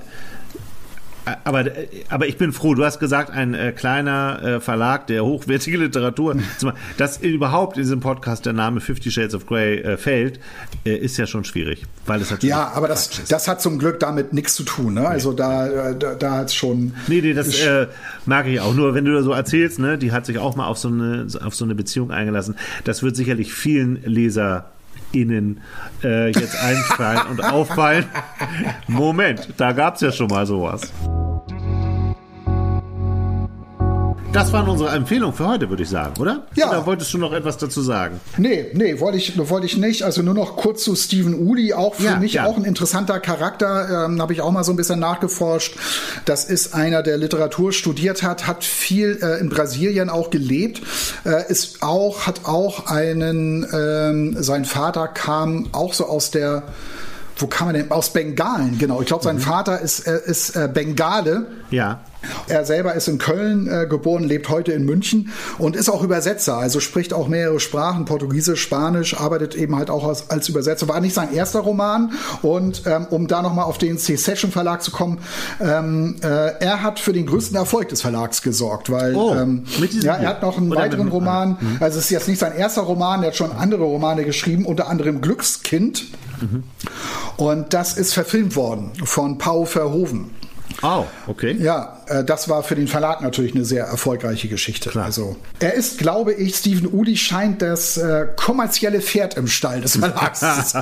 Aber, 1.44 1.64
aber 2.09 2.26
ich 2.26 2.38
bin 2.38 2.52
froh, 2.52 2.74
du 2.74 2.85
hast 2.85 3.00
gesagt, 3.00 3.31
ein 3.31 3.52
äh, 3.52 3.72
kleiner 3.72 4.42
äh, 4.42 4.61
Verlag, 4.61 5.09
der 5.09 5.24
hochwertige 5.24 5.76
Literatur, 5.85 6.37
dass 6.96 7.18
überhaupt 7.18 7.76
in 7.76 7.83
diesem 7.83 8.00
Podcast 8.00 8.46
der 8.46 8.54
Name 8.54 8.81
Fifty 8.81 9.11
Shades 9.11 9.35
of 9.35 9.44
Grey 9.44 9.78
äh, 9.81 9.96
fällt, 9.96 10.40
äh, 10.87 10.96
ist 10.96 11.18
ja 11.18 11.26
schon 11.26 11.44
schwierig, 11.44 11.85
weil 12.07 12.22
es 12.22 12.31
natürlich 12.31 12.50
Ja, 12.50 12.72
aber 12.74 12.88
das, 12.88 13.11
das 13.28 13.46
hat 13.46 13.61
zum 13.61 13.78
Glück 13.78 14.00
damit 14.00 14.33
nichts 14.33 14.54
zu 14.54 14.62
tun. 14.62 14.94
Ne? 14.94 15.07
Also 15.07 15.33
da, 15.33 15.92
da, 15.92 16.14
da 16.14 16.31
hat 16.33 16.46
es 16.46 16.54
schon. 16.54 16.94
Nee, 17.09 17.20
nee, 17.20 17.35
das 17.35 17.61
äh, 17.61 17.88
mag 18.24 18.46
ich 18.46 18.61
auch. 18.61 18.74
Nur 18.74 18.94
wenn 18.94 19.04
du 19.04 19.22
so 19.22 19.33
erzählst, 19.33 19.78
ne, 19.81 19.98
die 19.98 20.12
hat 20.12 20.24
sich 20.24 20.38
auch 20.38 20.57
mal 20.57 20.66
auf 20.66 20.78
so 20.78 20.88
eine, 20.88 21.26
auf 21.44 21.54
so 21.54 21.64
eine 21.64 21.74
Beziehung 21.74 22.11
eingelassen. 22.11 22.57
Das 22.85 23.02
wird 23.02 23.16
sicherlich 23.16 23.52
vielen 23.52 24.02
Leser 24.02 24.70
Ihnen 25.12 25.60
äh, 26.02 26.28
jetzt 26.28 26.56
einfallen 26.62 27.26
und 27.30 27.44
auffallen. 27.44 28.06
Moment, 28.86 29.54
da 29.56 29.72
gab 29.72 29.96
es 29.96 30.00
ja 30.00 30.12
schon 30.12 30.28
mal 30.28 30.46
sowas. 30.46 30.92
Das 34.32 34.52
waren 34.52 34.68
unsere 34.68 34.90
Empfehlungen 34.90 35.34
für 35.34 35.48
heute, 35.48 35.70
würde 35.70 35.82
ich 35.82 35.88
sagen, 35.88 36.20
oder? 36.20 36.46
Ja. 36.54 36.68
Oder 36.68 36.84
wolltest 36.84 37.12
du 37.14 37.18
noch 37.18 37.32
etwas 37.32 37.56
dazu 37.56 37.80
sagen? 37.80 38.20
Nee, 38.36 38.66
nee, 38.74 39.00
wollte 39.00 39.16
ich, 39.16 39.36
wollte 39.48 39.66
ich 39.66 39.78
nicht. 39.78 40.02
Also 40.02 40.22
nur 40.22 40.34
noch 40.34 40.56
kurz 40.56 40.84
zu 40.84 40.94
Stephen 40.94 41.34
Uli, 41.34 41.72
auch 41.72 41.94
für 41.94 42.04
ja, 42.04 42.16
mich 42.18 42.34
ja. 42.34 42.44
auch 42.44 42.56
ein 42.56 42.64
interessanter 42.64 43.20
Charakter. 43.20 44.04
Ähm, 44.04 44.20
Habe 44.20 44.34
ich 44.34 44.42
auch 44.42 44.50
mal 44.50 44.64
so 44.64 44.72
ein 44.72 44.76
bisschen 44.76 44.98
nachgeforscht. 45.00 45.76
Das 46.26 46.44
ist 46.44 46.74
einer, 46.74 47.02
der 47.02 47.16
Literatur 47.16 47.72
studiert 47.72 48.22
hat, 48.22 48.46
hat 48.46 48.64
viel 48.64 49.18
äh, 49.22 49.40
in 49.40 49.48
Brasilien 49.48 50.10
auch 50.10 50.28
gelebt, 50.28 50.82
äh, 51.24 51.50
ist 51.50 51.82
auch, 51.82 52.26
hat 52.26 52.44
auch 52.44 52.86
einen, 52.86 53.66
ähm, 53.72 54.36
sein 54.42 54.66
Vater 54.66 55.08
kam 55.08 55.68
auch 55.72 55.94
so 55.94 56.06
aus 56.06 56.30
der 56.30 56.64
wo 57.40 57.46
kam 57.46 57.68
er 57.68 57.74
denn? 57.74 57.90
Aus 57.92 58.12
Bengalen, 58.12 58.78
genau. 58.78 59.00
Ich 59.00 59.06
glaube, 59.06 59.22
sein 59.22 59.36
mhm. 59.36 59.40
Vater 59.40 59.80
ist, 59.80 60.08
äh, 60.08 60.20
ist 60.26 60.56
äh, 60.56 60.68
Bengale. 60.72 61.46
Ja. 61.70 62.00
Er 62.48 62.64
selber 62.64 62.94
ist 62.94 63.09
in 63.09 63.18
Köln 63.18 63.68
äh, 63.68 63.87
geboren, 63.87 64.24
lebt 64.24 64.48
heute 64.48 64.72
in 64.72 64.85
München 64.85 65.31
und 65.59 65.76
ist 65.76 65.88
auch 65.88 66.02
Übersetzer, 66.02 66.57
also 66.57 66.81
spricht 66.81 67.12
auch 67.12 67.28
mehrere 67.28 67.61
Sprachen, 67.61 68.04
Portugiesisch, 68.04 68.61
Spanisch, 68.61 69.18
arbeitet 69.18 69.54
eben 69.54 69.76
halt 69.76 69.90
auch 69.90 70.07
als, 70.07 70.31
als 70.31 70.48
Übersetzer. 70.48 70.88
War 70.88 71.00
nicht 71.00 71.14
sein 71.14 71.33
erster 71.33 71.61
Roman 71.61 72.12
und 72.42 72.83
ähm, 72.87 73.07
um 73.11 73.28
da 73.28 73.42
nochmal 73.42 73.64
auf 73.64 73.78
den 73.78 73.98
C-Session 73.98 74.50
Verlag 74.50 74.83
zu 74.83 74.90
kommen, 74.90 75.18
ähm, 75.61 76.16
äh, 76.22 76.26
er 76.26 76.83
hat 76.83 76.98
für 76.98 77.12
den 77.12 77.26
größten 77.26 77.57
Erfolg 77.57 77.88
des 77.88 78.02
Verlags 78.02 78.42
gesorgt, 78.42 78.90
weil 78.90 79.14
oh, 79.14 79.35
ähm, 79.35 79.64
ja, 80.00 80.16
er 80.16 80.28
hat 80.28 80.42
noch 80.42 80.57
einen 80.57 80.74
weiteren 80.74 81.09
Roman, 81.09 81.57
mhm. 81.61 81.76
also 81.81 81.98
es 81.98 82.04
ist 82.04 82.11
jetzt 82.11 82.28
nicht 82.28 82.38
sein 82.38 82.54
erster 82.57 82.83
Roman, 82.83 83.22
er 83.22 83.28
hat 83.28 83.37
schon 83.37 83.52
andere 83.52 83.85
Romane 83.85 84.24
geschrieben, 84.24 84.64
unter 84.64 84.88
anderem 84.88 85.20
Glückskind. 85.20 86.07
Mhm. 86.40 86.64
Und 87.36 87.74
das 87.74 87.97
ist 87.97 88.14
verfilmt 88.14 88.57
worden 88.57 88.92
von 89.05 89.38
Paul 89.38 89.66
Verhoeven. 89.66 90.30
Oh, 90.82 91.04
okay. 91.26 91.56
Ja, 91.58 92.00
äh, 92.06 92.22
das 92.24 92.48
war 92.48 92.62
für 92.62 92.74
den 92.74 92.88
Verlag 92.88 93.20
natürlich 93.20 93.54
eine 93.54 93.64
sehr 93.64 93.84
erfolgreiche 93.84 94.48
Geschichte. 94.48 94.90
Klar. 94.90 95.06
Also, 95.06 95.36
er 95.60 95.74
ist, 95.74 95.98
glaube 95.98 96.32
ich, 96.32 96.56
Stephen 96.56 96.86
Udi 96.92 97.16
scheint 97.16 97.62
das 97.62 97.96
äh, 97.96 98.28
kommerzielle 98.36 99.00
Pferd 99.00 99.36
im 99.36 99.48
Stall 99.48 99.80
des 99.80 99.96
Verlags. 99.96 100.40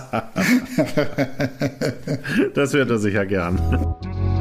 das 2.55 2.73
hört 2.75 2.91
er 2.91 2.99
sicher 2.99 3.25
gern. 3.27 4.36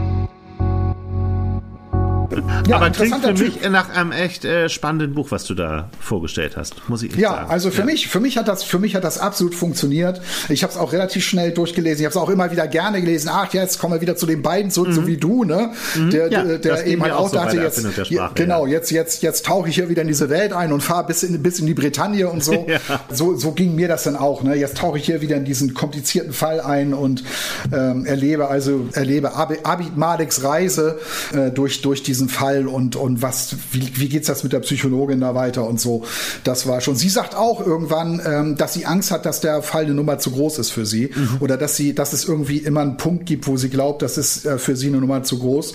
Ja, 2.68 2.78
Aber 2.78 2.90
klingt 2.90 3.24
für 3.24 3.34
mich 3.34 3.60
typ. 3.60 3.72
nach 3.72 3.90
einem 3.90 4.12
echt 4.12 4.46
äh, 4.46 4.70
spannenden 4.70 5.14
Buch, 5.14 5.32
was 5.32 5.46
du 5.46 5.54
da 5.54 5.90
vorgestellt 6.00 6.58
hast, 6.58 6.90
muss 6.90 7.04
ich 7.04 7.16
ja, 7.16 7.32
sagen. 7.32 7.50
Also 7.50 7.72
für 7.72 7.80
ja. 7.80 7.86
mich, 7.86 8.08
für 8.08 8.20
mich 8.20 8.38
hat 8.38 8.48
das, 8.48 8.64
für 8.64 8.80
mich 8.80 8.96
hat 8.96 9.04
das 9.04 9.18
absolut 9.18 9.56
funktioniert. 9.56 10.22
Ich 10.50 10.64
habe 10.64 10.72
es 10.72 10.78
auch 10.78 10.94
relativ 10.94 11.26
schnell 11.26 11.52
durchgelesen. 11.52 12.00
Ich 12.00 12.06
habe 12.06 12.12
es 12.12 12.18
auch 12.18 12.30
immer 12.30 12.52
wieder 12.52 12.68
gerne 12.68 13.02
gelesen. 13.02 13.30
Ach, 13.32 13.54
jetzt 13.54 13.80
kommen 13.80 13.94
wir 13.94 14.02
wieder 14.02 14.16
zu 14.16 14.26
den 14.26 14.42
beiden 14.42 14.72
zurück, 14.72 14.90
mhm. 14.90 14.94
so 14.94 15.08
wie 15.08 15.18
du, 15.18 15.44
ne? 15.44 15.72
Mhm. 15.96 16.10
Der, 16.10 16.32
ja, 16.32 16.44
der, 16.44 16.58
der 16.60 16.86
eben 16.86 17.02
halt 17.02 17.14
auch, 17.14 17.30
so 17.30 17.36
dachte, 17.36 17.58
jetzt, 17.58 17.80
Sprache, 18.08 18.34
genau, 18.36 18.66
jetzt, 18.66 18.92
jetzt, 18.92 19.22
jetzt 19.22 19.46
tauche 19.46 19.70
ich 19.70 19.76
hier 19.76 19.90
wieder 19.90 20.02
in 20.02 20.08
diese 20.08 20.30
Welt 20.30 20.54
ein 20.54 20.72
und 20.72 20.82
fahre 20.82 21.08
bis 21.08 21.24
in, 21.24 21.42
bis 21.42 21.60
in 21.60 21.66
die 21.66 21.74
Bretagne 21.74 22.30
und 22.30 22.44
so. 22.44 22.66
so. 23.12 23.36
So 23.36 23.52
ging 23.52 23.76
mir 23.76 23.88
das 23.88 24.04
dann 24.04 24.16
auch. 24.16 24.44
Ne? 24.44 24.56
Jetzt 24.56 24.78
tauche 24.78 24.98
ich 24.98 25.06
hier 25.06 25.22
wieder 25.22 25.36
in 25.36 25.46
diesen 25.46 25.74
komplizierten 25.74 26.34
Fall 26.34 26.62
ein 26.62 26.94
und 26.94 27.24
ähm, 27.72 28.06
erlebe 28.06 28.48
also 28.48 28.88
erlebe 28.94 29.36
Abid 29.36 29.98
Maliks 29.98 30.44
Reise 30.44 31.00
äh, 31.34 31.52
durch 31.52 31.82
durch 31.82 32.04
diesen 32.04 32.25
Fall 32.30 32.68
und 32.68 32.96
und 32.96 33.22
was 33.22 33.56
wie, 33.72 33.92
wie 33.96 34.10
geht's 34.10 34.28
das 34.28 34.44
mit 34.44 34.54
der 34.54 34.60
Psychologin 34.62 35.20
da 35.20 35.36
weiter 35.36 35.68
und 35.68 35.80
so. 35.80 36.04
Das 36.44 36.68
war 36.68 36.82
schon. 36.82 36.96
Sie 36.96 37.10
sagt 37.10 37.36
auch 37.36 37.66
irgendwann, 37.66 38.22
ähm, 38.26 38.56
dass 38.58 38.74
sie 38.74 38.86
Angst 38.86 39.12
hat, 39.12 39.26
dass 39.26 39.42
der 39.42 39.62
Fall 39.62 39.86
eine 39.86 39.94
Nummer 39.94 40.20
zu 40.20 40.32
groß 40.32 40.60
ist 40.60 40.72
für 40.72 40.86
sie 40.86 41.12
mhm. 41.16 41.38
oder 41.40 41.58
dass 41.58 41.76
sie 41.76 41.94
dass 41.94 42.14
es 42.14 42.26
irgendwie 42.26 42.58
immer 42.58 42.82
einen 42.82 42.98
Punkt 42.98 43.26
gibt, 43.26 43.48
wo 43.48 43.58
sie 43.58 43.70
glaubt, 43.70 44.02
das 44.02 44.18
ist 44.18 44.46
äh, 44.46 44.58
für 44.58 44.76
sie 44.76 44.88
eine 44.88 44.98
Nummer 44.98 45.24
zu 45.24 45.40
groß 45.40 45.74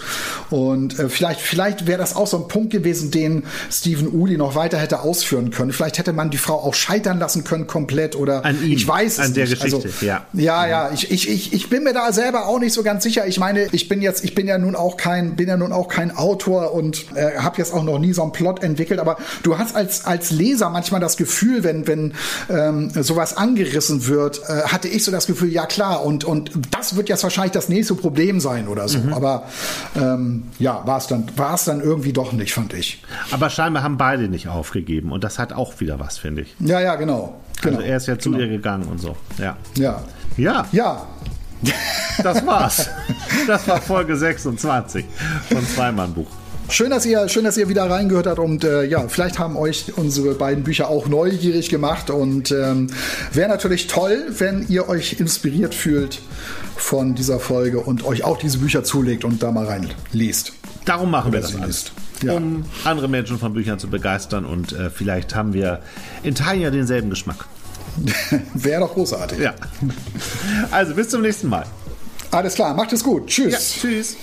und 0.50 0.98
äh, 0.98 1.08
vielleicht 1.08 1.40
vielleicht 1.40 1.86
wäre 1.86 1.98
das 1.98 2.16
auch 2.16 2.26
so 2.26 2.36
ein 2.38 2.48
Punkt 2.48 2.70
gewesen, 2.70 3.10
den 3.10 3.44
Stephen 3.70 4.08
Uli 4.08 4.36
noch 4.36 4.54
weiter 4.54 4.78
hätte 4.78 5.00
ausführen 5.00 5.50
können. 5.50 5.72
Vielleicht 5.72 5.98
hätte 5.98 6.12
man 6.12 6.30
die 6.30 6.38
Frau 6.38 6.54
auch 6.54 6.74
scheitern 6.74 7.18
lassen 7.18 7.44
können 7.44 7.66
komplett 7.66 8.16
oder 8.16 8.44
an 8.44 8.62
ihm, 8.62 8.72
ich 8.72 8.86
weiß 8.86 9.18
es 9.18 9.18
an 9.18 9.34
der 9.34 9.44
nicht. 9.44 9.60
Geschichte. 9.60 9.88
Also, 9.88 10.04
ja, 10.06 10.26
ja, 10.32 10.66
ja. 10.66 10.90
Ich, 10.92 11.10
ich, 11.10 11.28
ich, 11.28 11.52
ich 11.52 11.70
bin 11.70 11.84
mir 11.84 11.92
da 11.92 12.12
selber 12.12 12.46
auch 12.46 12.58
nicht 12.58 12.72
so 12.72 12.82
ganz 12.82 13.02
sicher. 13.02 13.26
Ich 13.26 13.38
meine, 13.38 13.68
ich 13.72 13.88
bin 13.88 14.02
jetzt, 14.02 14.24
ich 14.24 14.34
bin 14.34 14.46
ja 14.46 14.58
nun 14.58 14.74
auch 14.74 14.96
kein, 14.96 15.36
bin 15.36 15.48
ja 15.48 15.56
nun 15.56 15.72
auch 15.72 15.88
kein 15.88 16.16
Autor 16.16 16.39
und 16.46 17.06
äh, 17.14 17.38
habe 17.38 17.58
jetzt 17.58 17.72
auch 17.72 17.82
noch 17.82 17.98
nie 17.98 18.12
so 18.12 18.22
einen 18.22 18.32
Plot 18.32 18.62
entwickelt. 18.62 19.00
Aber 19.00 19.16
du 19.42 19.58
hast 19.58 19.74
als 19.76 20.04
als 20.04 20.30
Leser 20.30 20.70
manchmal 20.70 21.00
das 21.00 21.16
Gefühl, 21.16 21.64
wenn 21.64 21.86
wenn 21.86 22.14
ähm, 22.48 22.90
sowas 22.90 23.36
angerissen 23.36 24.06
wird, 24.06 24.40
äh, 24.48 24.62
hatte 24.64 24.88
ich 24.88 25.04
so 25.04 25.12
das 25.12 25.26
Gefühl, 25.26 25.50
ja 25.50 25.66
klar. 25.66 26.04
Und 26.04 26.24
und 26.24 26.52
das 26.70 26.96
wird 26.96 27.08
jetzt 27.08 27.22
wahrscheinlich 27.22 27.52
das 27.52 27.68
nächste 27.68 27.94
Problem 27.94 28.40
sein 28.40 28.68
oder 28.68 28.88
so. 28.88 28.98
Mhm. 28.98 29.12
Aber 29.12 29.44
ähm, 29.96 30.44
ja, 30.58 30.82
war 30.86 30.98
es 30.98 31.06
dann 31.06 31.26
war 31.36 31.54
es 31.54 31.64
dann 31.64 31.80
irgendwie 31.80 32.12
doch 32.12 32.32
nicht, 32.32 32.52
fand 32.52 32.74
ich. 32.74 33.02
Aber 33.30 33.50
scheinbar 33.50 33.82
haben 33.82 33.96
beide 33.96 34.28
nicht 34.28 34.48
aufgegeben 34.48 35.12
und 35.12 35.24
das 35.24 35.38
hat 35.38 35.52
auch 35.52 35.80
wieder 35.80 35.98
was, 35.98 36.18
finde 36.18 36.42
ich. 36.42 36.54
Ja, 36.60 36.80
ja, 36.80 36.96
genau. 36.96 37.40
Also 37.62 37.76
genau. 37.76 37.80
er 37.80 37.96
ist 37.96 38.06
ja 38.06 38.18
zu 38.18 38.30
genau. 38.30 38.42
ihr 38.42 38.48
gegangen 38.48 38.84
und 38.84 38.98
so. 38.98 39.16
Ja. 39.38 39.56
Ja. 39.76 40.02
Ja. 40.36 40.66
Ja. 40.72 41.06
Das 42.22 42.44
war's. 42.44 42.90
Das 43.46 43.66
war 43.66 43.80
Folge 43.80 44.14
26 44.14 45.06
von 45.48 45.66
Zweimann-Buch. 45.66 46.26
Schön, 46.68 46.90
dass 46.90 47.04
ihr, 47.04 47.28
schön, 47.28 47.44
dass 47.44 47.56
ihr 47.56 47.68
wieder 47.68 47.90
reingehört 47.90 48.28
habt 48.28 48.38
und 48.38 48.62
äh, 48.62 48.84
ja, 48.84 49.08
vielleicht 49.08 49.40
haben 49.40 49.56
euch 49.56 49.92
unsere 49.96 50.34
beiden 50.34 50.62
Bücher 50.62 50.88
auch 50.88 51.08
neugierig 51.08 51.68
gemacht 51.68 52.10
und 52.10 52.52
ähm, 52.52 52.88
wäre 53.32 53.48
natürlich 53.48 53.88
toll, 53.88 54.26
wenn 54.38 54.68
ihr 54.68 54.88
euch 54.88 55.18
inspiriert 55.18 55.74
fühlt 55.74 56.20
von 56.76 57.16
dieser 57.16 57.40
Folge 57.40 57.80
und 57.80 58.04
euch 58.04 58.22
auch 58.22 58.38
diese 58.38 58.58
Bücher 58.58 58.84
zulegt 58.84 59.24
und 59.24 59.42
da 59.42 59.50
mal 59.50 59.66
reinliest. 59.66 60.52
Darum 60.84 61.10
machen 61.10 61.32
wir 61.32 61.40
das 61.40 61.56
alles. 61.56 61.92
Ja. 62.22 62.34
Um 62.34 62.64
andere 62.84 63.08
Menschen 63.08 63.38
von 63.38 63.52
Büchern 63.52 63.80
zu 63.80 63.88
begeistern 63.88 64.44
und 64.44 64.72
äh, 64.72 64.90
vielleicht 64.90 65.34
haben 65.34 65.52
wir 65.54 65.80
in 66.22 66.36
Teilen 66.36 66.60
ja 66.60 66.70
denselben 66.70 67.10
Geschmack. 67.10 67.46
Wäre 68.54 68.80
doch 68.80 68.94
großartig. 68.94 69.38
Ja. 69.38 69.54
Also 70.70 70.94
bis 70.94 71.08
zum 71.08 71.22
nächsten 71.22 71.48
Mal. 71.48 71.66
Alles 72.30 72.54
klar, 72.54 72.74
macht 72.74 72.92
es 72.92 73.02
gut. 73.02 73.26
Tschüss. 73.26 73.52
Ja, 73.52 73.80
tschüss. 73.80 74.16